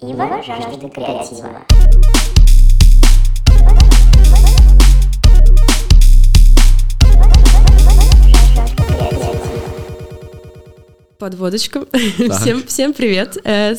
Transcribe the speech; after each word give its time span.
Ива 0.00 0.40
жаждет 0.46 0.94
креатива. 0.94 1.66
Подводочку. 11.18 11.88
Всем, 11.92 12.62
всем 12.64 12.92
привет. 12.92 13.38
Э, 13.44 13.74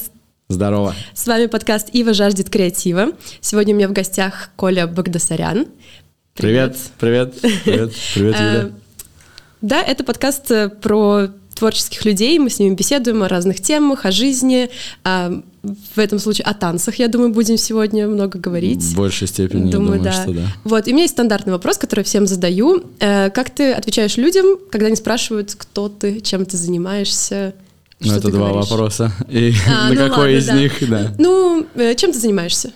Здорово. 0.50 0.94
С 1.14 1.26
вами 1.26 1.46
подкаст 1.46 1.88
«Ива 1.94 2.14
жаждет 2.14 2.50
креатива». 2.50 3.14
Сегодня 3.40 3.74
у 3.74 3.78
меня 3.78 3.88
в 3.88 3.94
гостях 3.94 4.50
Коля 4.58 4.88
Багдасарян. 4.88 5.68
Привет, 6.34 6.76
привет, 7.00 7.40
привет, 7.40 7.94
привет, 8.14 8.36
Э, 8.40 8.60
Юля. 8.66 8.72
Да, 9.62 9.82
это 9.82 10.04
подкаст 10.04 10.52
э, 10.52 10.68
про 10.68 11.30
творческих 11.60 12.06
людей. 12.06 12.40
Мы 12.40 12.50
с 12.50 12.60
ними 12.60 12.74
беседуем 12.74 13.22
о 13.24 13.28
разных 13.28 13.62
темах, 13.62 14.06
о 14.06 14.12
жизни, 14.12 14.70
а, 15.04 15.42
в 15.62 16.00
этом 16.00 16.20
случае 16.20 16.46
о 16.46 16.54
танцах, 16.54 16.96
я 16.96 17.08
думаю, 17.10 17.32
будем 17.34 17.58
сегодня 17.58 18.08
много 18.08 18.40
говорить. 18.40 18.82
В 18.82 18.96
большей 18.96 19.28
степени, 19.28 19.70
Думаю, 19.70 20.00
я 20.00 20.00
думаю, 20.00 20.04
да. 20.04 20.12
что 20.24 20.34
да. 20.34 20.42
Вот, 20.64 20.88
и 20.88 20.92
у 20.92 20.94
меня 20.94 21.04
есть 21.04 21.14
стандартный 21.14 21.52
вопрос, 21.54 21.78
который 21.78 22.04
всем 22.06 22.26
задаю. 22.28 22.84
Э, 23.00 23.30
Как 23.30 23.50
ты 23.50 23.74
отвечаешь 23.74 24.18
людям, 24.18 24.46
когда 24.72 24.88
они 24.88 24.96
спрашивают, 24.96 25.54
кто 25.56 25.90
ты, 25.90 26.22
чем 26.22 26.46
ты 26.46 26.56
занимаешься? 26.58 27.54
Ну, 28.00 28.14
это 28.14 28.30
два 28.32 28.50
говоришь? 28.50 28.70
вопроса. 28.70 29.12
И 29.30 29.54
А, 29.68 29.90
на 29.90 29.96
ну 30.06 30.10
какой 30.10 30.36
ладно, 30.36 30.38
из 30.38 30.46
да. 30.48 30.54
них, 30.54 30.90
да. 30.90 31.14
Ну, 31.20 31.66
э, 31.76 31.96
чем 31.96 32.14
ты 32.14 32.20
занимаешься? 32.20 32.72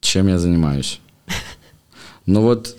Чем 0.00 0.28
я 0.28 0.38
занимаюсь? 0.38 1.00
Ну 2.26 2.40
вот, 2.40 2.76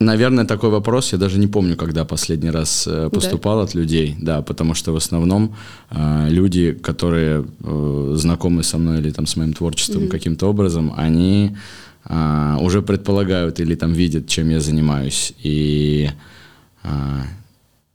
наверное, 0.00 0.44
такой 0.44 0.70
вопрос, 0.70 1.12
я 1.12 1.18
даже 1.18 1.38
не 1.38 1.46
помню, 1.46 1.76
когда 1.76 2.04
последний 2.04 2.50
раз 2.50 2.86
э, 2.86 3.10
поступал 3.10 3.60
от 3.60 3.74
людей, 3.74 4.16
да, 4.20 4.42
потому 4.42 4.74
что 4.74 4.92
в 4.92 4.96
основном 4.96 5.54
э, 5.90 6.28
люди, 6.30 6.72
которые 6.72 7.44
э, 7.44 8.12
знакомы 8.16 8.64
со 8.64 8.78
мной 8.78 8.98
или 8.98 9.10
там 9.10 9.26
с 9.26 9.36
моим 9.36 9.52
творчеством 9.52 10.08
каким-то 10.08 10.48
образом, 10.48 10.92
они 10.96 11.56
э, 12.04 12.56
уже 12.60 12.82
предполагают 12.82 13.60
или 13.60 13.74
там 13.76 13.92
видят, 13.92 14.26
чем 14.26 14.50
я 14.50 14.60
занимаюсь. 14.60 15.32
И, 15.42 16.10
э, 16.82 16.88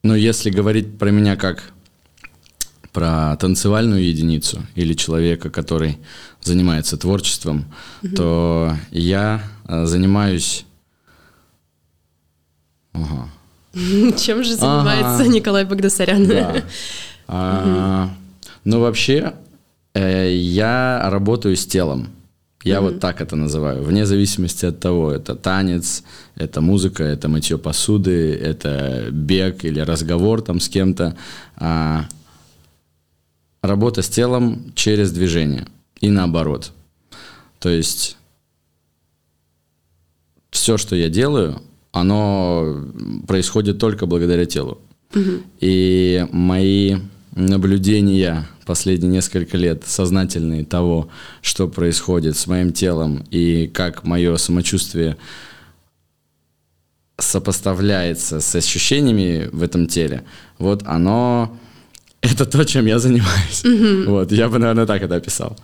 ну, 0.03 0.15
если 0.15 0.49
говорить 0.49 0.97
про 0.97 1.11
меня 1.11 1.35
как 1.35 1.73
про 2.93 3.35
танцевальную 3.35 4.03
единицу 4.03 4.65
или 4.73 4.95
человека, 4.95 5.51
который 5.51 5.97
занимается 6.41 6.97
творчеством, 6.97 7.65
то 8.15 8.73
я 8.91 9.43
э, 9.67 9.85
занимаюсь... 9.85 10.65
Ага. 12.93 13.29
Чем 14.17 14.43
же 14.43 14.55
занимается 14.55 15.21
Ага. 15.21 15.27
Николай 15.27 15.65
Багдасарян? 15.65 16.25
Да. 16.27 16.55
А, 17.29 18.09
Ну, 18.63 18.79
вообще, 18.79 19.33
э, 19.93 20.31
я 20.33 21.09
работаю 21.09 21.57
с 21.57 21.65
телом. 21.65 22.07
Я 22.63 22.79
вот 22.81 22.99
так 22.99 23.21
это 23.21 23.35
называю. 23.35 23.83
Вне 23.83 24.05
зависимости 24.05 24.65
от 24.65 24.79
того, 24.79 25.11
это 25.11 25.35
танец, 25.35 26.03
это 26.35 26.61
музыка, 26.61 27.03
это 27.03 27.27
мытье 27.27 27.57
посуды, 27.57 28.33
это 28.33 29.07
бег 29.11 29.65
или 29.65 29.79
разговор 29.81 30.41
там 30.41 30.59
с 30.59 30.69
кем-то. 30.69 31.15
А, 31.57 32.05
Работа 33.61 34.01
с 34.01 34.07
телом 34.09 34.71
через 34.75 35.11
движение 35.11 35.67
и 35.99 36.09
наоборот. 36.09 36.71
То 37.59 37.69
есть 37.69 38.17
все, 40.51 40.77
что 40.77 40.95
я 40.95 41.09
делаю, 41.09 41.61
оно 41.91 42.85
происходит 43.27 43.79
только 43.79 44.05
благодаря 44.05 44.45
телу. 44.45 44.79
И 45.59 46.27
мои 46.31 46.97
наблюдения 47.33 48.47
последние 48.65 49.11
несколько 49.11 49.57
лет 49.57 49.83
сознательные 49.85 50.65
того, 50.65 51.09
что 51.41 51.67
происходит 51.67 52.35
с 52.35 52.47
моим 52.47 52.73
телом 52.73 53.23
и 53.31 53.67
как 53.67 54.03
мое 54.03 54.35
самочувствие 54.35 55.17
сопоставляется 57.17 58.41
с 58.41 58.55
ощущениями 58.55 59.49
в 59.51 59.63
этом 59.63 59.87
теле, 59.87 60.23
вот 60.59 60.83
оно 60.85 61.57
это 62.21 62.45
то, 62.45 62.63
чем 62.65 62.85
я 62.85 62.99
занимаюсь. 62.99 63.63
Вот, 64.05 64.31
я 64.31 64.49
бы, 64.49 64.59
наверное, 64.59 64.85
так 64.85 65.01
это 65.01 65.15
описал. 65.15 65.57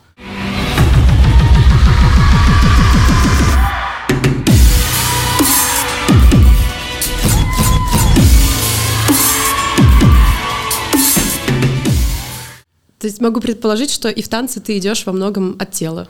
Могу 13.24 13.40
предположить, 13.40 13.90
что 13.90 14.10
и 14.10 14.22
в 14.22 14.28
танце 14.28 14.60
ты 14.60 14.78
идешь 14.78 15.06
во 15.06 15.14
многом 15.14 15.56
от 15.60 15.72
тела. 15.72 16.08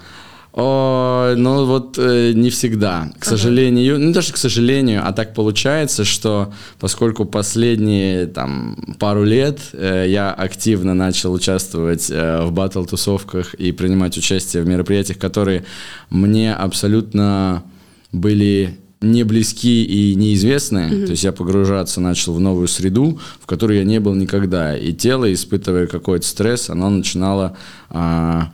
О, 0.55 1.33
ну 1.35 1.65
вот 1.65 1.97
э, 1.97 2.31
не 2.35 2.51
всегда, 2.51 3.09
к 3.17 3.25
сожалению, 3.25 3.99
ну 3.99 4.13
даже 4.13 4.33
к 4.33 4.37
сожалению, 4.37 5.01
а 5.03 5.11
так 5.11 5.33
получается, 5.33 6.05
что 6.05 6.53
поскольку 6.79 7.25
последние 7.25 8.27
там 8.27 8.95
пару 8.99 9.23
лет 9.23 9.59
э, 9.73 10.05
я 10.09 10.31
активно 10.31 10.93
начал 10.93 11.33
участвовать 11.33 12.11
э, 12.11 12.43
в 12.43 12.51
батл-тусовках 12.51 13.55
и 13.55 13.71
принимать 13.71 14.15
участие 14.15 14.61
в 14.61 14.67
мероприятиях, 14.67 15.17
которые 15.17 15.65
мне 16.11 16.53
абсолютно 16.53 17.63
были 18.11 18.77
не 19.03 19.23
близки 19.23 19.83
и 19.83 20.15
неизвестные, 20.15 21.05
то 21.05 21.11
есть 21.11 21.23
я 21.23 21.31
погружаться 21.31 22.01
начал 22.01 22.33
в 22.33 22.39
новую 22.39 22.67
среду, 22.67 23.19
в 23.39 23.45
которой 23.45 23.77
я 23.77 23.83
не 23.83 23.99
был 23.99 24.15
никогда, 24.15 24.77
и 24.77 24.93
тело, 24.93 25.31
испытывая 25.31 25.87
какой-то 25.87 26.25
стресс, 26.25 26.69
оно 26.69 26.89
начинало 26.89 27.57
а, 27.89 28.51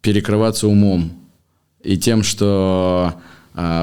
перекрываться 0.00 0.66
умом. 0.66 1.12
И 1.82 1.96
тем, 1.96 2.22
что 2.22 3.14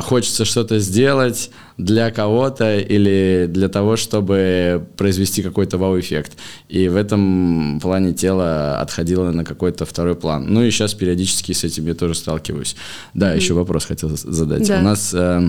хочется 0.03 0.45
что-то 0.45 0.79
сделать 0.79 1.51
для 1.77 2.09
кого-то 2.11 2.77
или 2.77 3.47
для 3.49 3.67
того, 3.67 3.97
чтобы 3.97 4.87
произвести 4.95 5.43
какой-то 5.43 5.77
вау-эффект. 5.77 6.33
И 6.69 6.87
в 6.87 6.95
этом 6.95 7.79
плане 7.81 8.13
тело 8.13 8.79
отходило 8.79 9.31
на 9.31 9.43
какой-то 9.43 9.85
второй 9.85 10.15
план. 10.15 10.45
Ну 10.47 10.63
и 10.63 10.71
сейчас 10.71 10.93
периодически 10.93 11.51
с 11.51 11.63
этим 11.63 11.87
я 11.87 11.93
тоже 11.93 12.15
сталкиваюсь. 12.15 12.75
Да, 13.13 13.33
еще 13.33 13.53
вопрос 13.53 13.85
хотел 13.85 14.09
задать. 14.15 14.67
Да. 14.67 14.79
У 14.79 14.81
нас 14.81 15.13
э, 15.13 15.41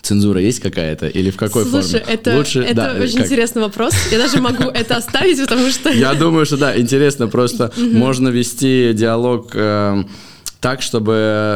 цензура 0.00 0.40
есть 0.40 0.60
какая-то 0.60 1.08
или 1.08 1.30
в 1.30 1.36
какой 1.36 1.64
Слушай, 1.64 2.00
форме? 2.00 2.14
это, 2.14 2.36
Лучше, 2.36 2.60
это 2.60 2.74
да, 2.74 2.94
очень 2.98 3.16
как? 3.16 3.26
интересный 3.26 3.62
вопрос. 3.62 3.92
Я 4.10 4.18
даже 4.18 4.40
могу 4.40 4.64
это 4.64 4.96
оставить, 4.96 5.40
потому 5.40 5.70
что... 5.70 5.90
Я 5.90 6.14
думаю, 6.14 6.46
что 6.46 6.56
да, 6.56 6.78
интересно, 6.78 7.28
просто 7.28 7.72
можно 7.76 8.28
вести 8.28 8.92
диалог 8.94 9.50
э, 9.54 10.04
так, 10.64 10.80
чтобы 10.80 11.12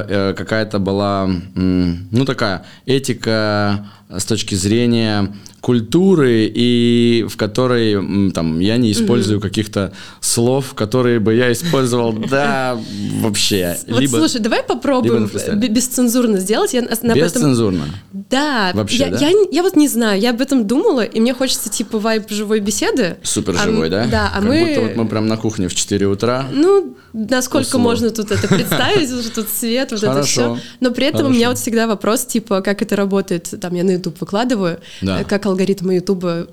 э, 0.07 0.35
какая-то 0.37 0.79
была, 0.79 1.31
ну 1.55 2.25
такая 2.27 2.67
этика 2.85 3.87
с 4.11 4.27
точки 4.27 4.55
зрения 4.55 5.33
культуры 5.61 6.51
и 6.55 7.27
в 7.29 7.37
которой 7.37 8.31
там 8.33 8.61
я 8.61 8.77
не 8.77 8.93
использую 8.93 9.41
каких-то 9.41 9.93
слов, 10.21 10.75
которые 10.75 11.21
бы 11.21 11.35
я 11.35 11.51
использовал, 11.53 12.13
да, 12.31 12.79
вообще. 13.21 13.77
Вот 13.89 14.01
Либо 14.01 14.19
слушай, 14.19 14.41
давай 14.41 14.63
попробуем 14.63 15.27
бесцензурно 15.27 16.39
сделать. 16.39 16.75
Я 16.75 16.83
на- 16.83 16.89
на 16.89 17.13
этом- 17.13 17.15
бесцензурно. 17.15 17.87
Да, 18.13 18.73
Вообще, 18.75 18.99
я, 18.99 19.11
да? 19.11 19.19
Я, 19.19 19.33
я 19.51 19.63
вот 19.63 19.75
не 19.75 19.89
знаю, 19.89 20.21
я 20.21 20.31
об 20.31 20.41
этом 20.41 20.67
думала, 20.67 21.03
и 21.03 21.19
мне 21.19 21.35
хочется 21.35 21.71
типа 21.71 21.99
вайб 21.99 22.31
живой 22.31 22.61
беседы. 22.61 23.17
Супер 23.23 23.57
А 23.59 23.65
живой, 23.65 23.89
да? 23.89 24.07
Да, 24.07 24.31
а 24.33 24.41
как 24.41 24.49
мы... 24.49 24.67
будто 24.67 24.81
вот 24.83 24.97
мы 24.97 25.09
прям 25.09 25.27
на 25.29 25.37
кухне 25.37 25.69
в 25.69 25.75
4 25.75 26.07
утра. 26.07 26.47
Ну, 26.53 26.97
насколько 27.19 27.67
Условно. 27.67 27.89
можно 27.89 28.11
тут 28.11 28.31
это 28.31 28.47
представить, 28.49 29.11
уже 29.11 29.31
тут 29.31 29.49
свет, 29.49 29.91
вот 29.91 30.03
это 30.03 30.23
все. 30.23 30.59
Но 30.81 30.91
при 30.93 31.07
этом 31.07 31.27
у 31.27 31.31
меня 31.31 31.49
вот 31.49 31.59
всегда 31.59 31.87
вопрос, 31.87 32.25
типа, 32.25 32.61
как 32.61 32.83
это 32.83 32.97
работает, 32.97 33.53
там 33.61 33.75
я 33.75 33.85
на 33.85 33.91
YouTube 33.93 34.21
выкладываю, 34.21 34.81
э, 35.03 35.25
как 35.25 35.47
алгоритмы 35.47 35.95
YouTube, 35.97 36.49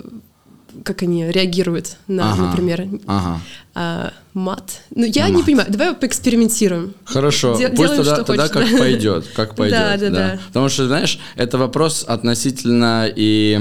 как 0.83 1.03
они 1.03 1.31
реагируют 1.31 1.97
на, 2.07 2.33
Ага. 2.33 2.41
например, 2.47 2.87
Ага. 3.05 3.41
а, 3.75 4.13
мат. 4.33 4.81
Ну, 4.93 5.05
я 5.05 5.29
не 5.29 5.41
понимаю, 5.43 5.67
давай 5.71 5.93
поэкспериментируем. 5.93 6.93
Хорошо, 7.05 7.53
пусть 7.53 7.75
делаем, 7.75 7.97
тогда, 7.97 8.15
что 8.15 8.23
тогда 8.23 8.47
хочешь, 8.47 8.53
как 8.53 8.71
да. 8.71 8.77
пойдет, 8.77 9.27
как 9.35 9.55
пойдет. 9.55 9.79
Да, 9.79 9.97
да, 9.97 10.09
да. 10.09 10.39
Потому 10.47 10.69
что, 10.69 10.87
знаешь, 10.87 11.19
это 11.35 11.57
вопрос 11.57 12.03
относительно 12.07 13.07
и 13.13 13.59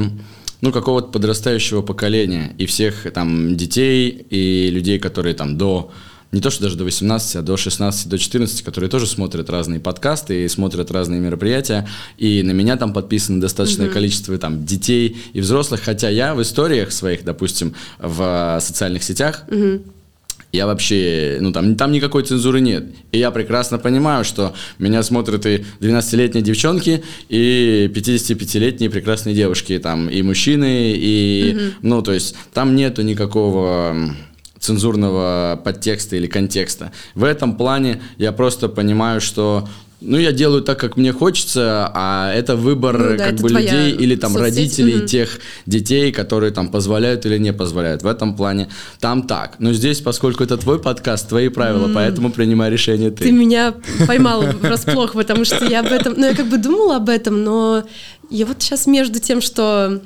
ну, 0.61 0.73
какого-то 0.73 1.09
подрастающего 1.09 1.83
поколения 1.83 2.55
и 2.59 2.67
всех 2.67 3.13
там 3.13 3.57
детей 3.57 4.09
и 4.09 4.71
людей, 4.71 4.99
которые 4.99 5.35
там 5.35 5.59
до 5.59 5.93
не 6.35 6.41
то, 6.41 6.51
что 6.51 6.65
даже 6.65 6.77
до 6.77 6.85
18, 6.85 7.37
а 7.37 7.43
до 7.43 7.57
16, 7.57 8.09
до 8.09 8.19
14, 8.19 8.63
которые 8.63 8.91
тоже 8.91 9.07
смотрят 9.07 9.49
разные 9.49 9.81
подкасты 9.81 10.45
и 10.45 10.49
смотрят 10.49 10.91
разные 10.91 11.21
мероприятия. 11.21 11.89
И 12.19 12.43
на 12.43 12.51
меня 12.51 12.77
там 12.77 12.93
подписано 12.93 13.41
достаточное 13.41 13.89
количество 13.89 14.37
там 14.37 14.65
детей 14.65 15.17
и 15.33 15.41
взрослых. 15.41 15.83
Хотя 15.83 16.09
я 16.09 16.35
в 16.35 16.43
историях 16.43 16.93
своих, 16.93 17.25
допустим, 17.25 17.75
в 17.99 18.59
социальных 18.61 19.05
сетях 19.05 19.45
я 20.53 20.67
вообще, 20.67 21.39
ну 21.41 21.51
там, 21.51 21.75
там 21.75 21.91
никакой 21.91 22.23
цензуры 22.23 22.61
нет. 22.61 22.85
И 23.11 23.19
я 23.19 23.33
прекрасно 23.33 23.79
понимаю, 23.79 24.25
что 24.25 24.55
меня 24.79 25.03
смотрят 25.03 25.45
и 25.47 25.65
12-летние 25.81 26.45
девчонки, 26.45 27.03
и 27.29 27.91
55-летние 27.93 28.89
прекрасные 28.89 29.35
девушки, 29.35 29.77
там, 29.81 30.09
и 30.09 30.23
мужчины, 30.23 30.93
и, 30.93 31.55
mm-hmm. 31.57 31.73
ну, 31.83 32.03
то 32.03 32.13
есть 32.13 32.37
там 32.53 32.77
нету 32.77 33.03
никакого 33.03 34.15
цензурного 34.65 35.61
подтекста 35.63 36.17
или 36.17 36.27
контекста. 36.27 36.91
В 37.15 37.25
этом 37.25 37.57
плане 37.57 38.01
я 38.17 38.33
просто 38.33 38.69
понимаю, 38.69 39.21
что 39.21 39.69
ну, 40.01 40.19
я 40.19 40.33
делаю 40.33 40.63
так, 40.63 40.79
как 40.79 40.97
мне 40.97 41.13
хочется, 41.13 41.91
а 41.95 42.33
это 42.33 42.57
выбор 42.57 42.99
ну, 42.99 43.17
да, 43.17 43.25
как 43.25 43.35
это 43.35 43.43
бы 43.43 43.49
людей 43.51 43.93
или 43.93 44.17
там 44.17 44.33
соцсеть. 44.33 44.57
родителей 44.57 44.97
угу. 44.99 45.07
тех 45.07 45.41
детей, 45.67 46.13
которые 46.13 46.53
там 46.53 46.69
позволяют 46.69 47.25
или 47.27 47.39
не 47.39 47.53
позволяют. 47.53 48.03
В 48.03 48.07
этом 48.07 48.37
плане 48.37 48.69
там 49.01 49.23
так. 49.27 49.57
Но 49.59 49.73
здесь, 49.73 50.01
поскольку 50.01 50.45
это 50.45 50.57
твой 50.57 50.79
подкаст, 50.79 51.29
твои 51.29 51.49
правила, 51.49 51.89
mm. 51.89 51.95
поэтому 51.95 52.31
принимай 52.31 52.71
решение 52.71 53.11
ты. 53.11 53.25
Ты 53.25 53.33
меня 53.33 53.75
поймал 54.07 54.43
врасплох, 54.43 55.13
потому 55.13 55.45
что 55.45 55.65
я 55.65 55.81
об 55.81 55.87
этом, 55.87 56.15
ну, 56.17 56.27
я 56.27 56.35
как 56.35 56.47
бы 56.47 56.59
думала 56.59 56.97
об 56.97 57.09
этом, 57.09 57.43
но 57.43 57.85
я 58.31 58.47
вот 58.47 58.63
сейчас 58.63 58.87
между 58.87 59.21
тем, 59.21 59.41
что 59.41 60.03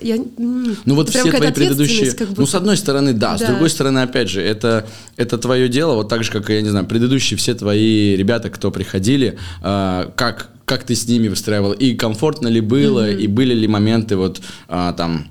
я, 0.00 0.16
ну 0.38 0.94
вот 0.94 1.10
все 1.10 1.30
твои 1.30 1.52
предыдущие... 1.52 2.12
Как 2.12 2.28
будто... 2.28 2.40
Ну, 2.40 2.46
с 2.46 2.54
одной 2.54 2.76
стороны, 2.76 3.12
да, 3.12 3.36
да. 3.36 3.38
С 3.38 3.48
другой 3.48 3.70
стороны, 3.70 4.00
опять 4.00 4.28
же, 4.28 4.40
это, 4.42 4.86
это 5.16 5.38
твое 5.38 5.68
дело, 5.68 5.94
вот 5.94 6.08
так 6.08 6.24
же, 6.24 6.30
как, 6.30 6.48
я 6.50 6.62
не 6.62 6.68
знаю, 6.68 6.86
предыдущие 6.86 7.36
все 7.38 7.54
твои 7.54 8.16
ребята, 8.16 8.50
кто 8.50 8.70
приходили, 8.70 9.38
э, 9.62 10.10
как, 10.16 10.50
как 10.64 10.84
ты 10.84 10.94
с 10.94 11.06
ними 11.06 11.28
выстраивал, 11.28 11.72
и 11.72 11.94
комфортно 11.94 12.48
ли 12.48 12.60
было, 12.60 13.10
mm-hmm. 13.10 13.20
и 13.20 13.26
были 13.26 13.54
ли 13.54 13.68
моменты 13.68 14.16
вот 14.16 14.40
э, 14.68 14.92
там, 14.96 15.28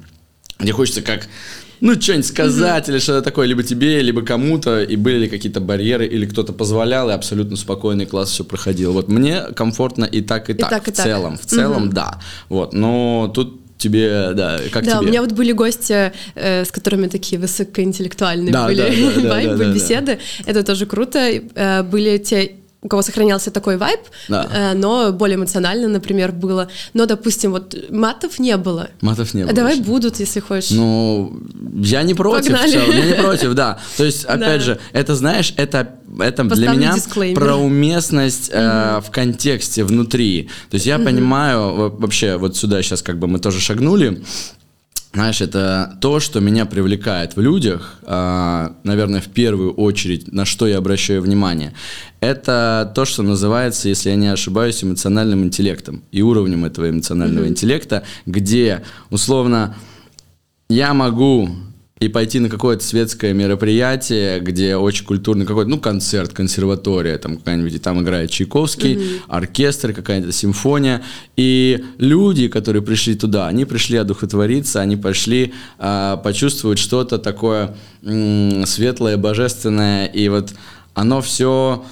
где 0.60 0.72
хочется 0.72 1.02
как 1.02 1.28
ну, 1.82 2.00
что-нибудь 2.00 2.26
сказать 2.26 2.88
mm-hmm. 2.88 2.92
или 2.92 3.00
что-то 3.00 3.22
такое, 3.22 3.48
либо 3.48 3.64
тебе, 3.64 4.02
либо 4.02 4.22
кому-то, 4.22 4.84
и 4.84 4.96
были 4.96 5.20
ли 5.20 5.30
какие-то 5.30 5.62
барьеры, 5.62 6.06
или 6.06 6.26
кто-то 6.26 6.52
позволял, 6.54 7.10
и 7.10 7.14
абсолютно 7.14 7.56
спокойный 7.56 8.06
класс 8.06 8.32
все 8.32 8.44
проходил. 8.44 8.94
Вот 8.94 9.08
мне 9.08 9.44
комфортно 9.56 10.06
и 10.06 10.22
так, 10.22 10.50
и, 10.50 10.54
и 10.54 10.56
так, 10.56 10.70
так, 10.70 10.88
и 10.88 10.92
в 10.92 10.96
так. 10.96 11.06
целом. 11.06 11.38
В 11.38 11.46
целом, 11.46 11.86
mm-hmm. 11.86 11.94
да. 11.94 12.20
Вот, 12.50 12.74
но 12.74 13.32
тут 13.34 13.62
тебе, 13.80 14.34
да, 14.34 14.60
как 14.72 14.84
да, 14.86 14.92
тебе? 14.92 15.00
у 15.00 15.04
меня 15.04 15.22
вот 15.22 15.32
были 15.32 15.52
гости, 15.54 16.12
э, 16.36 16.66
с 16.66 16.72
которыми 16.72 17.08
такие 17.08 17.40
высокоинтеллектуальные 17.42 18.54
да, 18.54 18.68
были 18.68 18.78
да, 18.78 19.22
да, 19.22 19.30
вайбы, 19.34 19.58
да, 19.58 19.66
да, 19.66 19.74
беседы. 19.74 20.20
Да. 20.46 20.52
Это 20.52 20.64
тоже 20.64 20.86
круто. 20.86 21.20
Э, 21.20 21.84
были 21.84 22.18
те 22.18 22.52
у 22.82 22.88
кого 22.88 23.02
сохранялся 23.02 23.52
такой 23.52 23.78
вайб, 23.78 24.00
да. 24.30 24.48
э, 24.54 24.74
но 24.74 25.12
более 25.12 25.36
эмоционально, 25.36 25.90
например, 25.90 26.32
было. 26.32 26.70
Но, 26.94 27.06
допустим, 27.06 27.52
вот 27.52 27.76
матов 27.90 28.40
не 28.40 28.56
было. 28.56 28.90
Матов 29.02 29.34
не 29.34 29.44
было. 29.44 29.54
Давай 29.54 29.74
еще. 29.74 29.84
будут, 29.84 30.20
если 30.20 30.40
хочешь. 30.40 30.72
Ну, 30.72 31.42
я 31.76 32.04
не 32.04 32.14
против. 32.14 32.54
Погнали. 32.54 32.72
Я 32.72 33.06
не 33.06 33.14
против, 33.22 33.54
да. 33.54 33.80
То 33.98 34.06
есть, 34.06 34.24
опять 34.24 34.60
да. 34.60 34.60
же, 34.60 34.80
это, 34.94 35.16
знаешь, 35.16 35.54
это, 35.58 35.96
это 36.20 36.44
для 36.46 36.72
меня 36.72 36.94
дисклеймер. 36.94 37.38
про 37.38 37.56
уместность 37.56 38.50
э, 38.54 39.02
в 39.06 39.12
контексте, 39.12 39.84
внутри. 39.84 40.50
То 40.70 40.76
есть 40.76 40.86
я 40.86 41.00
понимаю, 41.00 41.90
вообще, 41.98 42.38
вот 42.38 42.56
сюда 42.56 42.82
сейчас 42.82 43.02
как 43.02 43.20
бы 43.20 43.28
мы 43.28 43.40
тоже 43.40 43.60
шагнули, 43.60 44.24
знаешь, 45.14 45.42
это 45.42 45.98
то, 46.02 46.20
что 46.20 46.40
меня 46.40 46.66
привлекает 46.66 47.36
в 47.36 47.42
людях, 47.42 48.00
а, 48.04 48.76
наверное, 48.84 49.22
в 49.22 49.28
первую 49.28 49.74
очередь, 49.74 50.32
на 50.32 50.46
что 50.46 50.68
я 50.68 50.78
обращаю 50.78 51.24
внимание. 51.24 51.74
Это 52.20 52.92
то, 52.94 53.06
что 53.06 53.24
называется, 53.24 53.90
если 53.90 54.12
я 54.12 54.16
не 54.16 54.28
ошибаюсь, 54.28 54.84
эмоциональным 54.84 55.44
интеллектом 55.44 56.04
и 56.12 56.22
уровнем 56.22 56.64
этого 56.64 56.90
эмоционального 56.90 57.46
mm-hmm. 57.46 57.50
интеллекта, 57.50 58.04
где, 58.28 58.84
условно, 59.10 59.76
я 60.70 60.94
могу 60.94 61.50
и 62.00 62.08
пойти 62.08 62.40
на 62.40 62.50
какое-то 62.50 62.84
светское 62.84 63.34
мероприятие, 63.34 64.40
где 64.40 64.78
очень 64.78 65.06
культурный 65.06 65.46
какой-то, 65.46 65.70
ну, 65.70 65.80
концерт, 65.80 66.32
консерватория, 66.32 67.18
там 67.18 67.38
какая-нибудь, 67.38 67.74
и 67.74 67.80
там 67.80 68.02
играет 68.02 68.32
Чайковский, 68.32 68.96
mm-hmm. 68.96 69.22
оркестр, 69.28 69.92
какая-то 69.92 70.32
симфония, 70.32 71.04
и 71.36 71.84
люди, 71.98 72.48
которые 72.48 72.82
пришли 72.82 73.16
туда, 73.16 73.48
они 73.48 73.66
пришли 73.66 73.98
одухотвориться, 73.98 74.80
они 74.80 74.96
пошли 74.96 75.54
э, 75.78 76.18
почувствовать 76.24 76.80
что-то 76.80 77.18
такое 77.18 77.76
м- 78.02 78.66
светлое, 78.66 79.18
божественное, 79.18 80.06
и 80.06 80.30
вот 80.30 80.54
оно 80.94 81.22
все 81.22 81.84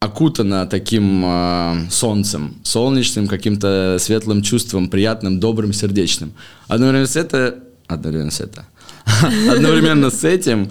окутано 0.00 0.66
таким 0.66 1.22
э, 1.24 1.86
солнцем, 1.90 2.56
солнечным 2.64 3.28
каким-то 3.28 3.98
светлым 4.00 4.42
чувством, 4.42 4.88
приятным, 4.90 5.38
добрым, 5.38 5.72
сердечным. 5.72 6.32
Одновременно 6.66 7.06
с 7.06 7.14
это, 7.14 7.60
одновременно 7.86 8.32
с 8.32 8.40
это, 8.40 8.66
Одновременно 9.50 10.10
с 10.10 10.24
этим, 10.24 10.70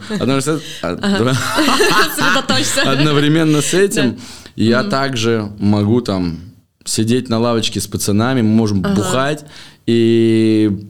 одновременно 2.83 3.61
с 3.61 3.73
этим 3.73 4.19
я 4.55 4.83
также 4.83 5.51
могу 5.59 6.01
там 6.01 6.39
сидеть 6.85 7.29
на 7.29 7.39
лавочке 7.39 7.79
с 7.79 7.87
пацанами, 7.87 8.41
мы 8.41 8.49
можем 8.49 8.81
бухать 8.81 9.45
и 9.85 10.87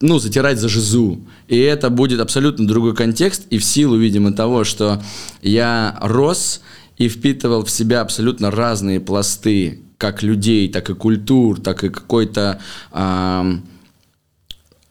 ну, 0.00 0.18
затирать 0.18 0.58
за 0.58 0.68
жизу. 0.68 1.20
И 1.48 1.58
это 1.58 1.90
будет 1.90 2.20
абсолютно 2.20 2.66
другой 2.66 2.94
контекст, 2.94 3.46
и 3.50 3.58
в 3.58 3.64
силу, 3.64 3.96
видимо, 3.96 4.32
того, 4.32 4.64
что 4.64 5.02
я 5.42 5.98
рос 6.02 6.60
и 6.98 7.08
впитывал 7.08 7.64
в 7.64 7.70
себя 7.70 8.00
абсолютно 8.00 8.50
разные 8.50 9.00
пласты, 9.00 9.80
как 9.98 10.22
людей, 10.22 10.68
так 10.70 10.90
и 10.90 10.94
культур, 10.94 11.60
так 11.60 11.84
и 11.84 11.88
какой-то 11.88 12.60
э, 12.92 13.52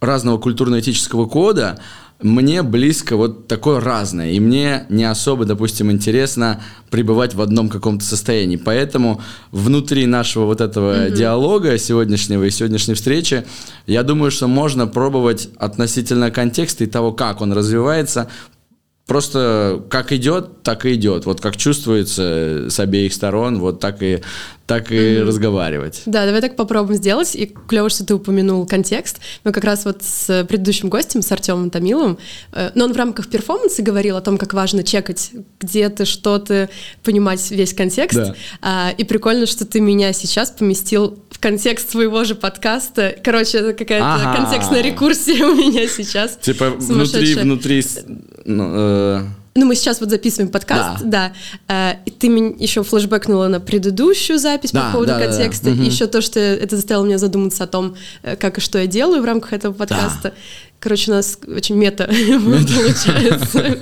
разного 0.05 0.37
культурно-этического 0.37 1.25
кода, 1.25 1.79
мне 2.21 2.63
близко 2.63 3.17
вот 3.17 3.47
такое 3.47 3.81
разное, 3.81 4.31
и 4.31 4.39
мне 4.39 4.85
не 4.87 5.03
особо, 5.03 5.43
допустим, 5.43 5.91
интересно 5.91 6.61
пребывать 6.89 7.33
в 7.33 7.41
одном 7.41 7.67
каком-то 7.67 8.05
состоянии. 8.05 8.55
Поэтому 8.55 9.21
внутри 9.51 10.05
нашего 10.05 10.45
вот 10.45 10.61
этого 10.61 11.07
mm-hmm. 11.07 11.15
диалога 11.15 11.77
сегодняшнего 11.77 12.45
и 12.45 12.51
сегодняшней 12.51 12.93
встречи, 12.93 13.45
я 13.85 14.03
думаю, 14.03 14.31
что 14.31 14.47
можно 14.47 14.87
пробовать 14.87 15.49
относительно 15.57 16.31
контекста 16.31 16.85
и 16.85 16.87
того, 16.87 17.11
как 17.11 17.41
он 17.41 17.51
развивается, 17.51 18.29
Просто 19.07 19.83
как 19.91 20.11
идет, 20.11 20.63
так 20.63 20.83
и 20.87 20.95
идет. 20.95 21.27
Вот 21.27 21.39
как 21.39 21.57
чувствуется 21.57 22.71
с 22.71 22.79
обеих 22.79 23.13
сторон, 23.13 23.59
вот 23.59 23.79
так 23.79 24.01
и 24.01 24.23
так 24.65 24.91
и 24.91 24.95
mm-hmm. 24.95 25.23
разговаривать. 25.23 26.01
Да, 26.05 26.25
давай 26.25 26.41
так 26.41 26.55
попробуем 26.55 26.97
сделать. 26.97 27.35
И 27.35 27.45
клево, 27.67 27.89
что 27.89 28.03
ты 28.03 28.15
упомянул 28.15 28.65
контекст. 28.65 29.19
Мы 29.43 29.51
как 29.51 29.63
раз 29.63 29.85
вот 29.85 30.01
с 30.01 30.43
предыдущим 30.45 30.89
гостем, 30.89 31.21
с 31.21 31.31
Артемом 31.31 31.69
Томиловым, 31.69 32.17
э, 32.51 32.71
но 32.73 32.85
он 32.85 32.93
в 32.93 32.97
рамках 32.97 33.29
перформанса 33.29 33.83
говорил 33.83 34.17
о 34.17 34.21
том, 34.21 34.37
как 34.37 34.53
важно 34.53 34.83
чекать, 34.83 35.31
где 35.59 35.89
ты, 35.89 36.05
что 36.05 36.39
ты, 36.39 36.69
понимать 37.03 37.51
весь 37.51 37.73
контекст. 37.73 38.17
Да. 38.17 38.35
А, 38.61 38.91
и 38.97 39.03
прикольно, 39.03 39.45
что 39.45 39.65
ты 39.65 39.79
меня 39.79 40.13
сейчас 40.13 40.49
поместил 40.49 41.19
в 41.29 41.39
контекст 41.39 41.91
своего 41.91 42.23
же 42.23 42.33
подкаста. 42.33 43.15
Короче, 43.23 43.59
это 43.59 43.73
какая-то 43.73 44.15
ага. 44.15 44.37
контекстная 44.37 44.81
рекурсия 44.81 45.45
у 45.45 45.55
меня 45.55 45.87
сейчас. 45.87 46.37
Типа 46.37 46.71
внутри, 46.71 47.35
внутри... 47.35 47.85
Ну, 48.45 48.71
э 48.73 49.25
ну, 49.57 49.65
мы 49.65 49.75
сейчас 49.75 50.01
вот 50.01 50.09
записываем 50.09 50.51
подкаст, 50.51 51.03
да. 51.05 51.31
да. 51.67 51.93
Э, 51.93 51.95
и 52.05 52.11
ты 52.11 52.27
еще 52.27 52.83
флешбэкнула 52.83 53.47
на 53.47 53.61
предыдущую 53.61 54.37
запись 54.37 54.71
да, 54.71 54.87
по 54.87 54.91
поводу 54.91 55.13
да, 55.13 55.19
контекста. 55.19 55.69
Да, 55.69 55.75
да. 55.77 55.83
И 55.83 55.85
еще 55.85 56.07
то, 56.07 56.19
что 56.19 56.41
это 56.41 56.75
заставило 56.75 57.05
меня 57.05 57.17
задуматься 57.17 57.63
о 57.63 57.67
том, 57.67 57.95
э, 58.21 58.35
как 58.35 58.57
и 58.57 58.61
что 58.61 58.79
я 58.79 58.85
делаю 58.85 59.21
в 59.21 59.25
рамках 59.25 59.53
этого 59.53 59.71
подкаста. 59.71 60.19
Да. 60.23 60.33
Короче, 60.85 61.09
у 61.11 61.15
нас 61.15 61.39
очень 61.47 61.75
мета, 61.77 62.05
получается. 62.05 63.79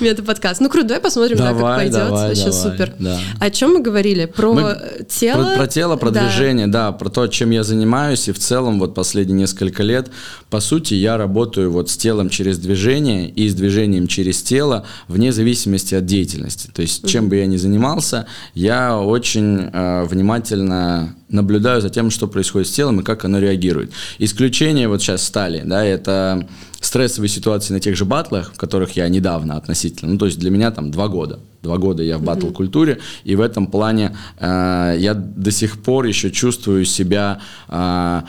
Мета-подкаст. 0.00 0.60
Ну, 0.60 0.68
круто, 0.68 0.88
давай 0.88 1.00
посмотрим, 1.00 1.38
давай, 1.38 1.54
как 1.54 1.76
пойдет. 1.76 1.94
Давай, 1.94 2.28
Вообще 2.28 2.50
давай, 2.50 2.60
супер. 2.60 2.92
Да. 2.98 3.18
О 3.40 3.50
чем 3.50 3.72
мы 3.72 3.80
говорили? 3.80 4.26
Про 4.26 4.52
мы, 4.52 4.78
тело? 5.08 5.44
Про, 5.44 5.56
про 5.56 5.66
тело, 5.66 5.96
про 5.96 6.10
да. 6.10 6.26
движение, 6.26 6.66
да, 6.66 6.92
про 6.92 7.08
то, 7.08 7.26
чем 7.26 7.52
я 7.52 7.62
занимаюсь. 7.62 8.28
И 8.28 8.32
в 8.32 8.38
целом, 8.38 8.80
вот 8.80 8.94
последние 8.94 9.38
несколько 9.38 9.82
лет, 9.82 10.10
по 10.50 10.60
сути, 10.60 10.92
я 10.92 11.16
работаю 11.16 11.72
вот 11.72 11.88
с 11.88 11.96
телом 11.96 12.28
через 12.28 12.58
движение 12.58 13.30
и 13.30 13.48
с 13.48 13.54
движением 13.54 14.06
через 14.06 14.42
тело, 14.42 14.84
вне 15.08 15.32
зависимости 15.32 15.94
от 15.94 16.04
деятельности. 16.04 16.68
То 16.70 16.82
есть, 16.82 17.08
чем 17.08 17.24
mm-hmm. 17.24 17.28
бы 17.28 17.36
я 17.36 17.46
ни 17.46 17.56
занимался, 17.56 18.26
я 18.52 18.98
очень 18.98 19.70
э, 19.72 20.04
внимательно 20.04 21.14
наблюдаю 21.32 21.80
за 21.80 21.88
тем, 21.88 22.10
что 22.10 22.28
происходит 22.28 22.68
с 22.68 22.72
телом 22.72 23.00
и 23.00 23.02
как 23.02 23.24
оно 23.24 23.38
реагирует. 23.38 23.90
Исключение 24.18 24.86
вот 24.86 25.00
сейчас 25.00 25.24
стали, 25.24 25.62
да, 25.64 25.84
это 25.84 26.41
стрессовые 26.80 27.28
ситуации 27.28 27.74
на 27.74 27.80
тех 27.80 27.96
же 27.96 28.04
батлах, 28.04 28.52
в 28.54 28.58
которых 28.58 28.96
я 28.96 29.08
недавно 29.08 29.56
относительно, 29.56 30.12
ну, 30.12 30.18
то 30.18 30.26
есть 30.26 30.38
для 30.38 30.50
меня 30.50 30.70
там 30.70 30.90
два 30.90 31.08
года. 31.08 31.40
Два 31.62 31.78
года 31.78 32.02
я 32.02 32.18
в 32.18 32.22
батл-культуре, 32.22 32.98
и 33.24 33.36
в 33.36 33.40
этом 33.40 33.66
плане 33.66 34.16
э, 34.38 34.96
я 34.98 35.14
до 35.14 35.50
сих 35.50 35.82
пор 35.82 36.06
еще 36.06 36.30
чувствую 36.30 36.84
себя 36.84 37.40
э, 37.68 38.22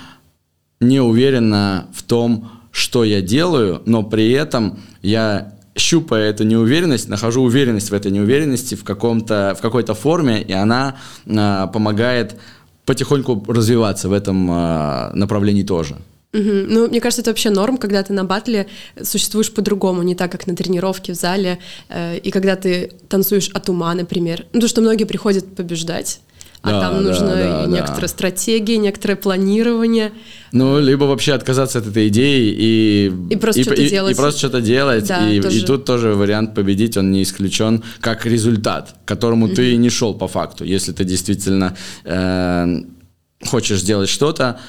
неуверенно 0.79 1.87
в 1.93 2.03
том, 2.03 2.51
что 2.71 3.03
я 3.03 3.21
делаю, 3.21 3.81
но 3.85 4.03
при 4.03 4.31
этом 4.31 4.79
я 5.01 5.53
щупая 5.75 6.29
эту 6.29 6.43
неуверенность, 6.43 7.09
нахожу 7.09 7.41
уверенность 7.43 7.89
в 7.89 7.93
этой 7.93 8.11
неуверенности 8.11 8.75
в, 8.75 8.83
каком-то, 8.83 9.55
в 9.57 9.61
какой-то 9.61 9.93
форме, 9.93 10.41
и 10.41 10.53
она 10.53 10.95
э, 11.25 11.67
помогает 11.73 12.35
потихоньку 12.85 13.43
развиваться 13.47 14.09
в 14.09 14.13
этом 14.13 14.51
э, 14.51 15.11
направлении 15.13 15.63
тоже. 15.63 15.97
Угу. 16.33 16.51
Ну, 16.67 16.87
мне 16.87 16.99
кажется, 16.99 17.21
это 17.21 17.29
вообще 17.29 17.51
норм, 17.51 17.77
когда 17.77 18.01
ты 18.01 18.11
на 18.11 18.23
батле 18.23 18.67
существуешь 19.01 19.53
по-другому, 19.53 20.01
не 20.01 20.15
так, 20.15 20.31
как 20.31 20.47
на 20.47 20.55
тренировке 20.55 21.13
в 21.13 21.15
зале, 21.15 21.59
э, 21.89 22.17
и 22.17 22.31
когда 22.31 22.55
ты 22.55 22.91
танцуешь 23.07 23.49
от 23.53 23.69
ума, 23.69 23.93
например. 23.93 24.45
Ну, 24.51 24.61
то, 24.61 24.67
что 24.67 24.81
многие 24.81 25.03
приходят 25.03 25.55
побеждать, 25.55 26.21
а 26.63 26.71
да, 26.71 26.81
там 26.81 27.03
нужно 27.03 27.27
да, 27.27 27.65
да, 27.65 27.65
некоторая 27.67 28.01
да. 28.01 28.07
стратегия, 28.07 28.77
некоторое 28.77 29.15
планирование. 29.15 30.13
Ну, 30.53 30.79
либо 30.79 31.03
вообще 31.03 31.33
отказаться 31.33 31.79
от 31.79 31.87
этой 31.87 32.07
идеи 32.07 32.55
и... 32.57 33.11
И 33.29 33.35
просто 33.35 33.61
и, 33.61 33.63
что-то 33.63 33.81
и, 33.81 33.89
делать. 33.89 34.13
И 34.13 34.15
просто 34.15 34.39
что-то 34.39 34.61
делать. 34.61 35.07
Да, 35.07 35.29
и, 35.29 35.39
и 35.39 35.61
тут 35.61 35.83
тоже 35.85 36.15
вариант 36.15 36.55
победить, 36.55 36.95
он 36.95 37.11
не 37.11 37.21
исключен, 37.21 37.83
как 37.99 38.25
результат, 38.25 38.95
к 39.03 39.07
которому 39.07 39.49
mm-hmm. 39.49 39.55
ты 39.55 39.75
не 39.75 39.89
шел 39.89 40.13
по 40.13 40.29
факту. 40.29 40.63
Если 40.63 40.93
ты 40.93 41.03
действительно 41.03 41.75
э, 42.05 42.81
хочешь 43.45 43.81
сделать 43.81 44.09
что-то, 44.09 44.59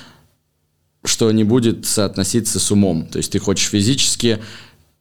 что 1.05 1.31
не 1.33 1.45
будет 1.45 1.87
соотноситься 1.87 2.59
с 2.59 2.71
умом. 2.71 3.07
То 3.07 3.19
есть 3.19 3.33
ты 3.33 3.39
хочешь 3.39 3.69
физически 3.69 4.41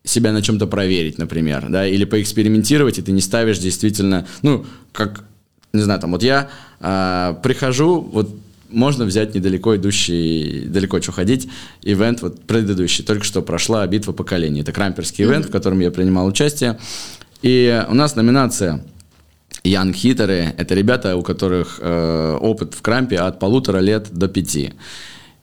себя 0.04 0.34
на 0.34 0.42
чем-то 0.42 0.68
проверить, 0.68 1.18
например, 1.18 1.68
да, 1.70 1.88
или 1.88 2.04
поэкспериментировать, 2.04 3.00
и 3.00 3.02
ты 3.02 3.12
не 3.12 3.22
ставишь 3.22 3.60
действительно, 3.60 4.28
ну, 4.42 4.66
как, 4.92 5.24
не 5.72 5.82
знаю, 5.82 6.00
там, 6.02 6.12
вот 6.12 6.24
я 6.24 6.50
э, 6.82 7.36
прихожу, 7.42 8.02
вот 8.02 8.30
можно 8.70 9.06
взять 9.06 9.34
недалеко 9.36 9.76
идущий, 9.76 10.66
далеко 10.68 11.00
что 11.00 11.12
ходить, 11.12 11.48
ивент 11.84 12.22
вот 12.22 12.42
предыдущий, 12.42 13.04
только 13.04 13.24
что 13.24 13.42
прошла 13.42 13.86
битва 13.88 14.12
поколений. 14.12 14.62
Это 14.62 14.72
крамперский 14.72 15.24
ивент, 15.24 15.46
mm-hmm. 15.46 15.50
в 15.50 15.52
котором 15.52 15.80
я 15.80 15.92
принимал 15.92 16.26
участие. 16.26 16.80
И 17.42 17.86
у 17.88 17.94
нас 17.94 18.16
номинация 18.16 18.84
Young 19.64 19.94
Хитеры. 19.94 20.54
Это 20.58 20.76
ребята, 20.76 21.16
у 21.16 21.22
которых 21.22 21.80
э, 21.80 22.38
опыт 22.42 22.74
в 22.74 22.82
крампе 22.82 23.18
от 23.18 23.40
полутора 23.40 23.80
лет 23.80 24.08
до 24.12 24.28
пяти. 24.28 24.74